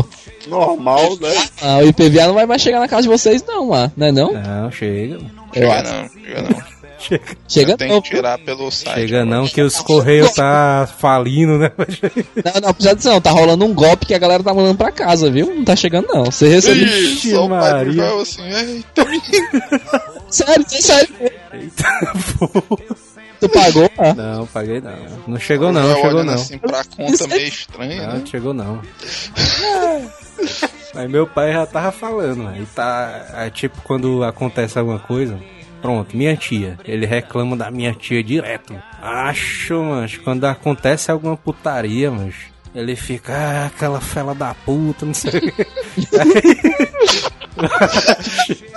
o, 0.00 0.04
Normal, 0.48 1.16
né? 1.20 1.48
ah, 1.60 1.78
o 1.78 1.88
IPVA 1.88 2.26
não 2.26 2.34
vai 2.34 2.46
mais 2.46 2.62
chegar 2.62 2.80
na 2.80 2.88
casa 2.88 3.02
de 3.02 3.08
vocês, 3.08 3.42
não, 3.44 3.68
mano. 3.68 3.92
Não 3.96 4.06
é 4.06 4.12
não? 4.12 4.32
Não, 4.32 4.70
chega. 4.70 5.14
Eu 5.14 5.20
Chega 5.54 5.74
acho. 5.74 5.92
não, 5.94 6.08
chega 6.08 6.42
não. 6.42 6.71
Chega, 7.02 7.24
Chega 7.48 7.76
Tem 7.76 7.88
não. 7.88 8.00
que 8.00 8.10
tirar 8.10 8.38
pelo 8.38 8.70
site. 8.70 8.94
chega 9.08 9.24
não, 9.24 9.46
que 9.46 9.60
os 9.60 9.80
Correios 9.80 10.32
tá 10.32 10.88
falindo, 10.98 11.58
né? 11.58 11.70
Não, 11.76 12.60
não, 12.62 12.72
precisa 12.74 12.94
disso 12.96 13.08
não. 13.10 13.20
Tá 13.20 13.30
rolando 13.30 13.64
um 13.64 13.74
golpe 13.74 14.06
que 14.06 14.14
a 14.14 14.18
galera 14.18 14.42
tá 14.42 14.54
mandando 14.54 14.76
pra 14.78 14.92
casa, 14.92 15.30
viu? 15.30 15.46
Não 15.54 15.64
tá 15.64 15.74
chegando 15.76 16.06
não. 16.08 16.24
Você 16.26 16.48
recebeu. 16.48 16.86
Ih, 16.86 17.16
só 17.30 17.46
o 17.46 17.48
pai 17.48 17.58
do 17.70 17.74
Maria. 17.76 17.92
Joel 17.92 18.20
assim, 18.20 18.42
eita, 18.52 19.06
Sério, 20.30 20.64
sério. 20.68 21.14
Eita, 21.52 22.12
pô. 22.38 22.78
Tu 23.40 23.48
pagou? 23.48 23.90
Ah. 23.98 24.14
Não, 24.14 24.46
paguei 24.46 24.80
não. 24.80 24.92
Não 25.26 25.38
chegou 25.40 25.72
não, 25.72 25.82
Joel 25.82 26.02
chegou 26.02 26.24
não. 26.24 26.34
assim 26.34 26.58
pra 26.58 26.84
conta 26.84 27.26
meio 27.26 27.48
estranha, 27.48 28.06
Não, 28.06 28.14
né? 28.18 28.22
chegou 28.24 28.54
não. 28.54 28.80
Mas 30.94 31.10
meu 31.10 31.26
pai 31.26 31.52
já 31.52 31.66
tava 31.66 31.90
falando, 31.90 32.46
aí 32.48 32.64
tá. 32.74 33.26
É 33.34 33.50
tipo 33.50 33.80
quando 33.82 34.22
acontece 34.22 34.78
alguma 34.78 34.98
coisa. 34.98 35.38
Pronto, 35.82 36.16
minha 36.16 36.34
tia. 36.36 36.78
Ele 36.84 37.04
reclama 37.04 37.56
da 37.56 37.70
minha 37.70 37.92
tia 37.92 38.22
direto. 38.22 38.74
Acho, 39.02 39.82
mas 39.82 40.16
quando 40.16 40.44
acontece 40.44 41.10
alguma 41.10 41.36
putaria, 41.36 42.08
mas 42.10 42.34
ele 42.74 42.94
fica, 42.96 43.34
ah, 43.34 43.66
aquela 43.66 44.00
fela 44.00 44.34
da 44.34 44.54
puta, 44.54 45.04
não 45.04 45.12
sei 45.12 45.32
o. 45.32 45.42
Aí- 47.58 48.72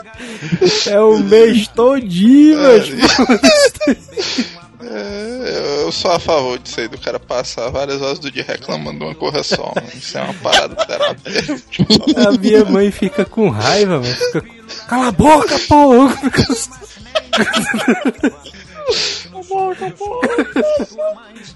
É 0.88 1.00
o 1.00 1.18
mês 1.20 1.68
todinho, 1.70 2.58
mas 2.62 2.90
É, 4.88 5.82
eu 5.84 5.92
sou 5.92 6.12
a 6.12 6.20
favor 6.20 6.60
disso 6.60 6.80
aí, 6.80 6.88
do 6.88 6.98
cara 6.98 7.20
passar 7.20 7.70
várias 7.70 8.02
horas 8.02 8.20
do 8.20 8.30
dia 8.30 8.46
reclamando 8.48 9.00
de 9.00 9.06
uma 9.06 9.16
coisa 9.16 9.42
só, 9.44 9.74
mano. 9.76 9.88
Isso 9.94 10.18
é 10.18 10.22
uma 10.22 10.34
parada 10.36 10.76
terapêutica. 10.76 12.28
A 12.28 12.32
minha 12.32 12.66
mãe 12.66 12.92
fica 12.92 13.26
com 13.26 13.50
raiva, 13.50 14.00
mano. 14.00 14.06
Fica. 14.06 14.42
Cala 14.88 15.08
a 15.08 15.12
boca, 15.12 15.60
porra! 15.68 16.16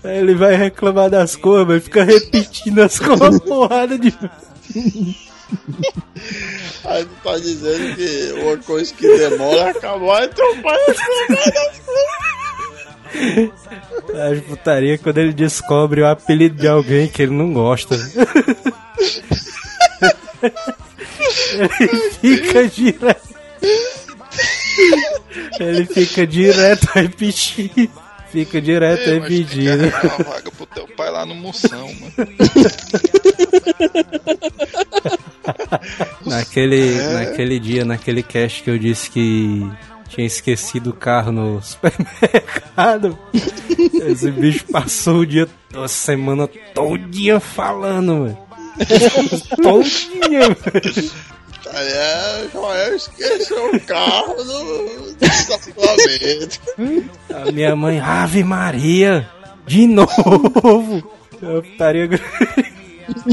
Aí 0.03 0.17
ele 0.17 0.35
vai 0.35 0.55
reclamar 0.55 1.09
das 1.09 1.35
coisas, 1.35 1.67
mas 1.67 1.83
fica 1.83 2.03
repetindo 2.03 2.79
as 2.79 2.97
coisas 2.97 3.19
uma 3.19 3.39
porrada 3.39 3.97
de. 3.97 4.13
Aí 6.85 7.05
tu 7.05 7.11
tá 7.23 7.37
dizendo 7.37 7.95
que 7.95 8.33
uma 8.41 8.57
coisa 8.57 8.93
que 8.93 9.17
demora 9.17 9.67
a 9.67 9.69
acabar 9.71 10.23
é 10.23 10.27
teu 10.27 10.61
pai 10.61 10.77
As 14.13 14.39
putaria 14.41 14.97
quando 14.97 15.17
ele 15.17 15.33
descobre 15.33 16.01
o 16.01 16.07
apelido 16.07 16.55
de 16.55 16.67
alguém 16.67 17.07
que 17.07 17.21
ele 17.21 17.33
não 17.33 17.53
gosta. 17.53 17.95
ele 21.81 22.37
fica 22.37 22.67
direto. 22.67 23.29
Ele 25.59 25.85
fica 25.85 26.25
direto 26.27 26.85
repetindo. 26.93 27.91
Fica 28.31 28.61
direto 28.61 29.09
repetindo. 29.09 29.69
arranjar 29.69 30.05
uma 30.05 30.23
vaga 30.23 30.51
pro 30.51 30.65
teu 30.67 30.87
pai 30.95 31.09
lá 31.09 31.25
no 31.25 31.35
Moção, 31.35 31.91
mano. 31.93 32.13
Naquele, 36.25 37.01
naquele 37.13 37.59
dia, 37.59 37.83
naquele 37.83 38.21
cast 38.21 38.61
que 38.61 38.69
eu 38.69 38.77
disse 38.77 39.09
que 39.09 39.67
tinha 40.09 40.27
esquecido 40.27 40.89
o 40.89 40.93
carro 40.93 41.31
no 41.31 41.61
supermercado. 41.63 43.17
Esse 44.05 44.31
bicho 44.31 44.65
passou 44.71 45.19
o 45.19 45.25
dia, 45.25 45.47
a 45.73 45.87
semana 45.87 46.47
todinha 46.73 47.39
falando, 47.39 48.13
mano. 48.13 48.37
Todinha, 49.61 50.49
mano. 50.49 51.29
É, 51.71 52.47
Joel 52.51 52.95
esqueceu 52.95 53.75
o 53.75 53.79
carro 53.81 54.43
no 54.43 55.13
do 55.13 55.25
estacionamento. 55.25 56.59
A 57.31 57.51
minha 57.51 57.75
mãe, 57.75 57.99
Ave 57.99 58.43
Maria, 58.43 59.29
de 59.67 59.85
novo. 59.85 61.11
Eu 61.41 61.61
estaria 61.61 62.09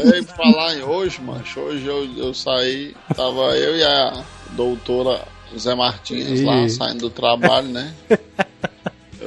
Ei, 0.04 0.22
falar 0.22 0.74
em 0.74 0.82
hoje, 0.82 1.20
macho, 1.22 1.60
hoje 1.60 1.86
eu, 1.86 2.04
eu 2.16 2.34
saí, 2.34 2.94
tava 3.14 3.56
eu 3.56 3.76
e 3.76 3.82
a 3.82 4.24
doutora 4.50 5.26
Zé 5.58 5.74
Martins 5.74 6.40
Ih. 6.40 6.44
lá, 6.44 6.68
saindo 6.68 7.00
do 7.00 7.10
trabalho, 7.10 7.68
né? 7.68 7.92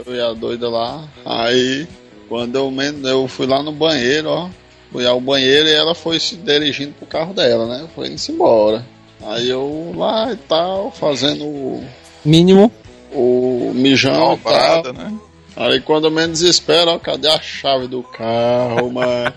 Eu 0.06 0.16
e 0.16 0.22
a 0.22 0.34
doida 0.34 0.70
lá. 0.70 1.04
Aí, 1.26 1.88
quando 2.30 2.56
eu, 2.56 2.74
eu 3.04 3.28
fui 3.28 3.46
lá 3.46 3.62
no 3.62 3.72
banheiro, 3.72 4.30
ó. 4.30 4.50
Fui 4.92 5.06
ao 5.06 5.20
banheiro 5.20 5.68
e 5.68 5.74
ela 5.74 5.94
foi 5.94 6.20
se 6.20 6.36
dirigindo 6.36 6.94
pro 6.94 7.06
carro 7.06 7.34
dela, 7.34 7.68
né? 7.68 7.88
Foi 7.94 8.08
indo-se 8.08 8.32
embora. 8.32 8.86
Aí 9.22 9.50
eu 9.50 9.94
lá 9.96 10.32
e 10.32 10.38
tal, 10.38 10.92
fazendo 10.92 11.44
o, 11.44 11.84
Mínimo. 12.24 12.72
o 13.12 13.72
mijão 13.76 14.34
e 14.34 14.38
tal. 14.38 14.82
Dobrada, 14.84 14.94
né? 14.94 15.14
Aí 15.56 15.82
quando 15.82 16.06
eu 16.06 16.12
menos 16.12 16.42
espero, 16.42 16.92
ó, 16.92 17.00
cadê 17.00 17.28
a 17.28 17.40
chave 17.42 17.88
do 17.88 18.02
carro, 18.02 18.90
mano? 18.94 19.34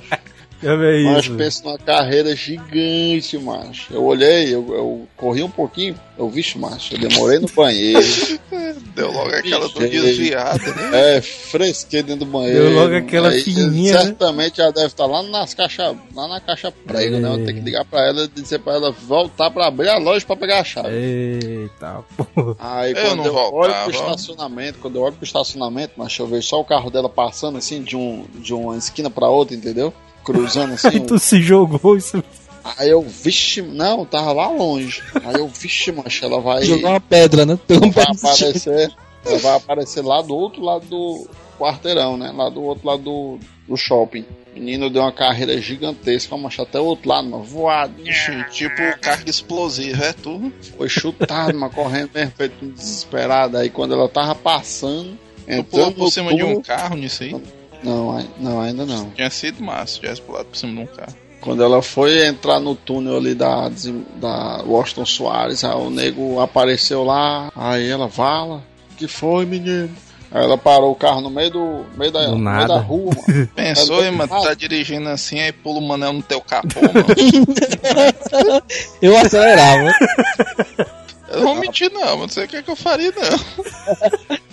Vê 0.63 1.03
Mas 1.05 1.25
isso. 1.27 1.35
pensa 1.35 1.65
numa 1.65 1.79
carreira 1.79 2.35
gigante, 2.37 3.37
macho. 3.39 3.93
Eu 3.93 4.05
olhei, 4.05 4.55
eu, 4.55 4.67
eu 4.75 5.09
corri 5.17 5.43
um 5.43 5.51
pouquinho, 5.51 5.95
eu 6.17 6.29
vixe, 6.31 6.57
macho, 6.59 6.95
eu 6.95 6.99
demorei 7.09 7.39
no 7.41 7.49
banheiro. 7.49 8.01
Deu 8.95 9.11
logo 9.11 9.35
aquela 9.35 9.69
desviada, 9.69 10.59
né? 10.75 11.17
é, 11.17 11.21
fresquei 11.21 12.03
dentro 12.03 12.25
do 12.27 12.31
banheiro. 12.31 12.65
Deu 12.69 12.75
logo 12.75 12.95
aquela 12.95 13.31
Aí, 13.31 13.41
fininha, 13.43 13.95
né? 13.95 14.03
Certamente 14.05 14.61
ela 14.61 14.73
deve 14.73 14.87
estar 14.89 15.07
lá 15.07 15.23
nas 15.23 15.55
caixas, 15.55 15.97
lá 16.15 16.29
na 16.29 16.41
caixa 16.41 16.71
prego, 16.71 17.19
né? 17.19 17.29
Eu 17.29 17.37
tenho 17.45 17.55
que 17.59 17.61
ligar 17.65 17.85
pra 17.85 18.07
ela 18.07 18.25
e 18.25 18.29
dizer 18.41 18.59
pra 18.61 18.75
ela 18.75 18.93
voltar 18.93 19.51
pra 19.51 19.67
abrir 19.67 19.89
a 19.89 19.99
loja 19.99 20.25
pra 20.27 20.37
pegar 20.37 20.61
a 20.61 20.65
chave. 20.65 20.91
Eita, 20.95 22.05
porra. 22.17 22.57
Aí 22.59 22.93
Eu 22.93 22.97
quando 22.97 23.17
não 23.19 23.25
eu 23.27 23.35
olho 23.35 23.51
voltava. 23.51 23.85
pro 23.85 23.95
estacionamento, 23.95 24.79
quando 24.79 24.97
eu 24.97 25.03
olho 25.03 25.15
pro 25.15 25.25
estacionamento, 25.25 25.95
mas 25.97 26.17
eu 26.19 26.27
vejo 26.27 26.47
só 26.47 26.61
o 26.61 26.65
carro 26.65 26.91
dela 26.91 27.09
passando 27.09 27.57
assim 27.59 27.83
de, 27.83 27.97
um, 27.97 28.25
de 28.35 28.53
uma 28.55 28.77
esquina 28.77 29.09
pra 29.11 29.29
outra, 29.29 29.57
entendeu? 29.57 29.93
Cruzando 30.25 30.75
assim. 30.75 30.89
Aí 30.89 31.01
tu 31.01 31.19
se 31.19 31.41
jogou 31.41 31.97
isso. 31.97 32.23
Aí 32.79 32.91
eu, 32.91 33.03
vixe, 33.03 33.61
não, 33.61 34.05
tava 34.05 34.33
lá 34.33 34.49
longe. 34.49 35.03
Aí 35.25 35.35
eu, 35.35 35.49
vixe, 35.49 35.91
mancha, 35.91 36.27
ela 36.27 36.41
vai, 36.41 36.63
Jogou 36.65 36.91
uma 36.91 37.01
pedra, 37.01 37.45
né? 37.45 37.59
Um 37.71 37.91
vai 37.91 38.05
aparecer. 38.05 38.93
Ela 39.25 39.39
vai 39.39 39.57
aparecer 39.57 40.03
lá 40.03 40.23
do 40.23 40.35
outro 40.35 40.63
lado 40.63 40.87
do 40.87 41.29
quarteirão, 41.59 42.17
né? 42.17 42.33
Lá 42.33 42.49
do 42.49 42.63
outro 42.63 42.87
lado 42.87 43.03
do, 43.03 43.39
do 43.69 43.77
shopping. 43.77 44.25
Menino 44.55 44.91
deu 44.91 45.03
uma 45.03 45.13
carreira 45.13 45.59
gigantesca, 45.61 46.37
mancha 46.37 46.63
até 46.63 46.79
o 46.79 46.85
outro 46.85 47.09
lado, 47.09 47.29
mas 47.29 47.49
voado. 47.49 47.95
Bicho, 47.95 48.33
tipo 48.51 48.77
carga 49.01 49.31
explosiva, 49.31 50.05
é 50.05 50.13
tu? 50.13 50.53
Foi 50.77 50.89
chutado, 50.89 51.57
mas 51.59 51.73
correndo 51.75 52.11
mesmo, 52.15 52.33
feito 52.37 52.65
um 52.65 52.71
desesperado. 52.71 53.57
Aí 53.57 53.71
quando 53.71 53.95
ela 53.95 54.09
tava 54.09 54.35
passando, 54.35 55.19
Tu 55.47 55.65
pulou 55.65 55.87
entrando 55.89 55.95
por 55.95 56.11
cima 56.11 56.35
de 56.35 56.43
um 56.43 56.61
carro 56.61 56.97
nisso 56.97 57.23
aí? 57.23 57.43
Não, 57.83 58.25
não, 58.39 58.61
ainda 58.61 58.87
não. 58.87 59.11
Tinha 59.11 59.31
sido 59.31 59.63
massa, 59.63 59.99
tivesse 59.99 60.21
pulado 60.21 60.47
por 60.47 60.57
cima 60.57 60.73
de 60.73 60.81
um 60.81 60.87
carro. 60.87 61.15
Quando 61.41 61.63
ela 61.63 61.83
foi 61.83 62.25
entrar 62.25 62.61
no 62.61 62.77
túnel 62.77 63.17
ali 63.17 63.35
da, 63.35 63.69
da 64.17 64.63
Washington 64.65 65.05
Soares, 65.05 65.65
aí 65.65 65.75
o 65.75 65.91
nego 65.91 66.39
apareceu 66.41 67.03
lá, 67.03 67.51
aí 67.57 67.91
ela 67.91 68.07
vala, 68.07 68.63
que 68.97 69.09
foi, 69.09 69.45
menino? 69.45 69.91
Aí 70.31 70.45
ela 70.45 70.57
parou 70.57 70.93
o 70.93 70.95
carro 70.95 71.21
no 71.21 71.29
meio 71.29 71.51
do 71.51 71.85
meio 71.97 72.11
da, 72.13 72.23
Do 72.27 72.31
meio 72.31 72.45
nada. 72.45 72.75
da 72.75 72.81
rua, 72.81 73.11
mano. 73.27 73.49
Pensou, 73.55 74.03
hein, 74.05 74.13
mano? 74.13 74.33
Tu 74.35 74.43
tá 74.43 74.55
dirigindo 74.55 75.09
assim, 75.09 75.41
aí 75.41 75.53
pula 75.53 75.79
o 75.79 75.83
manel 75.83 76.13
no 76.13 76.23
teu 76.23 76.41
capô, 76.41 76.81
mano. 76.81 77.07
Eu 79.03 79.19
acelerava. 79.19 79.91
Eu 81.29 81.41
não 81.41 81.43
vou 81.43 81.55
mentir, 81.57 81.91
não, 81.93 82.01
mas 82.01 82.19
não 82.21 82.29
sei 82.29 82.45
o 82.45 82.49
que, 82.49 82.57
é 82.57 82.63
que 82.63 82.71
eu 82.71 82.77
faria, 82.77 83.13
não. 83.17 84.39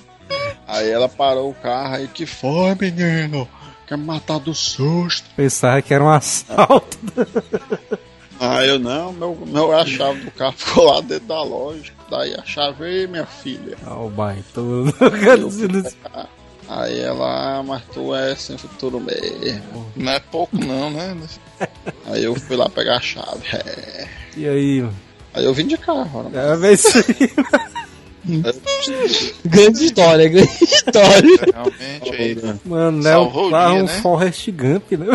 Aí 0.72 0.90
ela 0.90 1.10
parou 1.10 1.50
o 1.50 1.54
carro, 1.56 1.96
aí 1.96 2.08
que 2.08 2.26
foi, 2.26 2.76
menino? 2.76 3.48
Quer 3.88 3.98
me 3.98 4.06
matar 4.06 4.40
do 4.40 4.54
susto? 4.54 5.28
Pensava 5.36 5.82
que 5.82 5.92
era 5.94 6.04
um 6.04 6.10
assalto. 6.10 6.98
Aí 8.40 8.70
eu 8.70 8.80
não, 8.80 9.12
meu, 9.12 9.38
meu 9.48 9.76
a 9.78 9.86
chave 9.86 10.22
do 10.22 10.32
carro 10.32 10.54
ficou 10.56 10.86
lá 10.86 11.02
dentro 11.02 11.26
da 11.28 11.44
loja. 11.44 11.92
Daí 12.10 12.34
a 12.36 12.44
chave, 12.46 12.86
ei, 12.86 13.06
minha 13.08 13.26
filha. 13.26 13.76
Ó, 13.86 14.08
o. 14.08 14.86
Reduzindo- 15.22 15.84
Aí 16.70 17.00
ela, 17.02 17.58
"Ah, 17.58 17.64
mas 17.64 17.82
tu 17.92 18.14
é 18.16 18.36
sem 18.36 18.56
futuro 18.58 19.00
mesmo. 19.02 19.92
Não 19.96 20.12
é 20.14 20.20
pouco, 20.20 20.56
não, 20.56 20.90
né? 20.92 21.18
Aí 22.06 22.24
eu 22.24 22.36
fui 22.36 22.56
lá 22.56 22.70
pegar 22.70 22.98
a 22.98 23.02
chave. 23.02 23.44
É. 23.52 24.08
E 24.38 24.48
aí, 24.48 24.82
mano? 24.84 24.96
Aí 25.34 25.44
eu 25.44 25.54
vim 25.54 25.66
de 25.68 25.78
carro, 25.78 26.30
né? 26.30 26.72
Isso 26.72 26.96
aí. 27.10 27.32
Grande 29.46 29.86
história, 29.86 30.28
grande 30.30 30.64
história. 30.64 31.40
Realmente, 31.54 32.16
aí. 32.16 32.60
Mano, 32.66 33.08
é 33.08 33.12
Salvou 33.12 33.46
um, 33.46 33.48
o 33.48 33.50
lá 33.50 33.72
dia, 33.72 33.80
um 33.80 33.86
né? 33.86 34.02
Forrest 34.02 34.52
Gump, 34.52 34.92
né? 34.92 35.08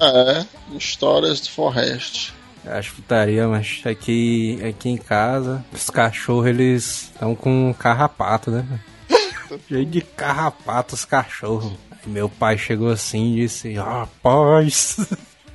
É, 0.00 0.46
histórias 0.76 1.40
do 1.40 1.50
Forrest. 1.50 2.32
Acho 2.64 2.94
putaria, 2.94 3.48
mas 3.48 3.80
aqui, 3.84 4.58
aqui 4.62 4.90
em 4.90 4.96
casa, 4.96 5.64
os 5.72 5.88
cachorros, 5.88 6.46
eles 6.46 7.10
estão 7.14 7.34
com 7.34 7.74
carrapato, 7.78 8.50
né? 8.50 8.64
Cheio 9.66 9.86
de 9.86 10.02
carrapato 10.02 10.94
os 10.94 11.04
cachorros. 11.04 11.72
Aí 11.90 11.98
meu 12.06 12.28
pai 12.28 12.58
chegou 12.58 12.90
assim 12.90 13.32
e 13.32 13.42
disse, 13.42 13.72
rapaz, 13.74 14.98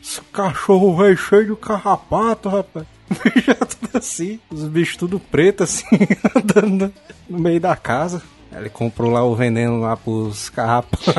esse 0.01 0.21
cachorro 0.31 0.97
velho 0.97 1.17
cheio 1.17 1.55
de 1.55 1.55
carrapato, 1.55 2.49
rapaz. 2.49 2.85
Já 3.45 3.55
tudo 3.55 3.97
assim, 3.97 4.39
os 4.49 4.63
bichos 4.65 4.97
tudo 4.97 5.19
preto 5.19 5.63
assim, 5.63 5.85
andando 6.35 6.93
no 7.29 7.39
meio 7.39 7.59
da 7.59 7.75
casa. 7.75 8.21
Ele 8.55 8.69
comprou 8.69 9.11
lá 9.11 9.23
o 9.23 9.35
veneno 9.35 9.79
lá 9.79 9.97
pros 9.97 10.49
carrapatos. 10.49 11.13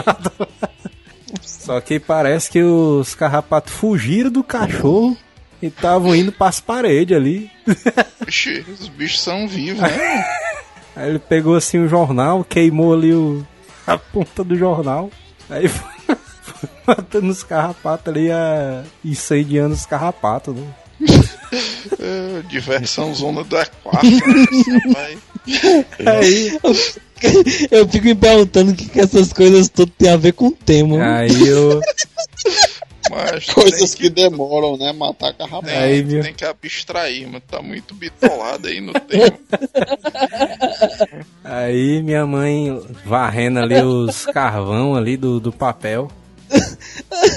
Só 1.42 1.80
que 1.80 1.98
parece 1.98 2.50
que 2.50 2.62
os 2.62 3.14
carrapatos 3.14 3.72
fugiram 3.72 4.30
do 4.30 4.44
cachorro 4.44 5.16
e 5.60 5.66
estavam 5.66 6.14
indo 6.14 6.30
pras 6.30 6.60
paredes 6.60 7.16
ali. 7.16 7.50
Os 8.26 8.88
bichos 8.88 9.20
são 9.20 9.48
vivos, 9.48 9.80
né? 9.80 10.24
Aí 10.94 11.08
ele 11.08 11.18
pegou 11.18 11.56
assim 11.56 11.78
o 11.78 11.88
jornal, 11.88 12.44
queimou 12.44 12.92
ali 12.94 13.12
o, 13.12 13.44
a 13.86 13.98
ponta 13.98 14.44
do 14.44 14.56
jornal. 14.56 15.10
Aí 15.50 15.66
foi, 15.66 16.16
foi 16.42 16.68
matando 16.86 17.28
os 17.28 17.42
carrapatos 17.42 18.08
ali, 18.08 18.30
a, 18.30 18.84
incendiando 19.04 19.74
os 19.74 19.86
carrapatos, 19.86 20.54
né? 20.54 20.66
Diversão 22.48 23.14
zona 23.14 23.44
do 23.44 23.56
aquário. 23.56 24.10
Aí, 26.06 26.58
Eu 27.70 27.88
fico 27.88 28.04
me 28.06 28.14
perguntando 28.14 28.72
o 28.72 28.74
que, 28.74 28.86
que 28.88 29.00
essas 29.00 29.32
coisas 29.32 29.68
todas 29.68 29.92
têm 29.96 30.10
a 30.10 30.16
ver 30.16 30.32
com 30.32 30.46
o 30.48 30.52
tema. 30.52 31.16
aí 31.18 31.46
eu. 31.48 31.80
Mas 33.10 33.44
Coisas 33.46 33.94
tem 33.94 34.00
que 34.00 34.08
demoram, 34.10 34.76
né? 34.78 34.90
Matar 34.92 35.34
carrapato. 35.34 35.66
tem, 35.66 35.76
Aí, 35.76 36.02
viu? 36.02 36.22
tem 36.22 36.32
que 36.32 36.44
abstrair, 36.44 37.28
mas 37.30 37.42
tá 37.48 37.60
muito 37.60 37.94
bitolado 37.94 38.66
aí 38.68 38.80
no 38.80 38.92
tempo. 38.94 39.38
Aí 41.44 42.02
minha 42.02 42.26
mãe 42.26 42.80
varrendo 43.04 43.60
ali 43.60 43.80
os 43.82 44.24
carvão 44.26 44.94
ali 44.94 45.16
do, 45.16 45.38
do 45.38 45.52
papel. 45.52 46.10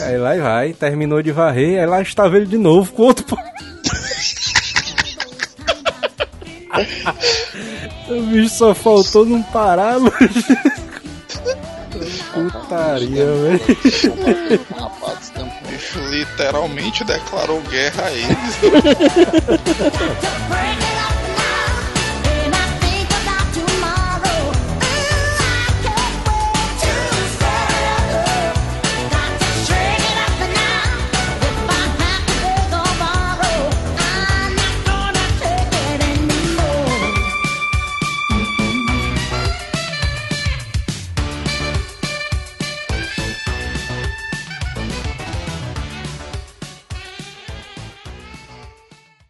Aí 0.03 0.17
lá 0.17 0.35
e 0.37 0.39
vai, 0.39 0.73
terminou 0.73 1.21
de 1.21 1.31
varrer, 1.31 1.79
aí 1.79 1.85
lá 1.85 2.01
estava 2.01 2.37
ele 2.37 2.45
de 2.45 2.57
novo 2.57 2.91
com 2.93 3.03
outro 3.03 3.25
pa- 3.25 3.43
O 8.07 8.21
bicho 8.23 8.49
só 8.55 8.73
faltou 8.73 9.25
não 9.25 9.41
parar, 9.43 9.99
mano. 9.99 10.13
Putaria, 12.33 13.25
velho. 13.25 13.59
Tempo. 13.59 14.75
O 15.39 15.67
bicho 15.67 15.99
literalmente 16.09 17.03
declarou 17.03 17.61
guerra 17.61 18.05
a 18.05 18.11
eles. 18.11 18.57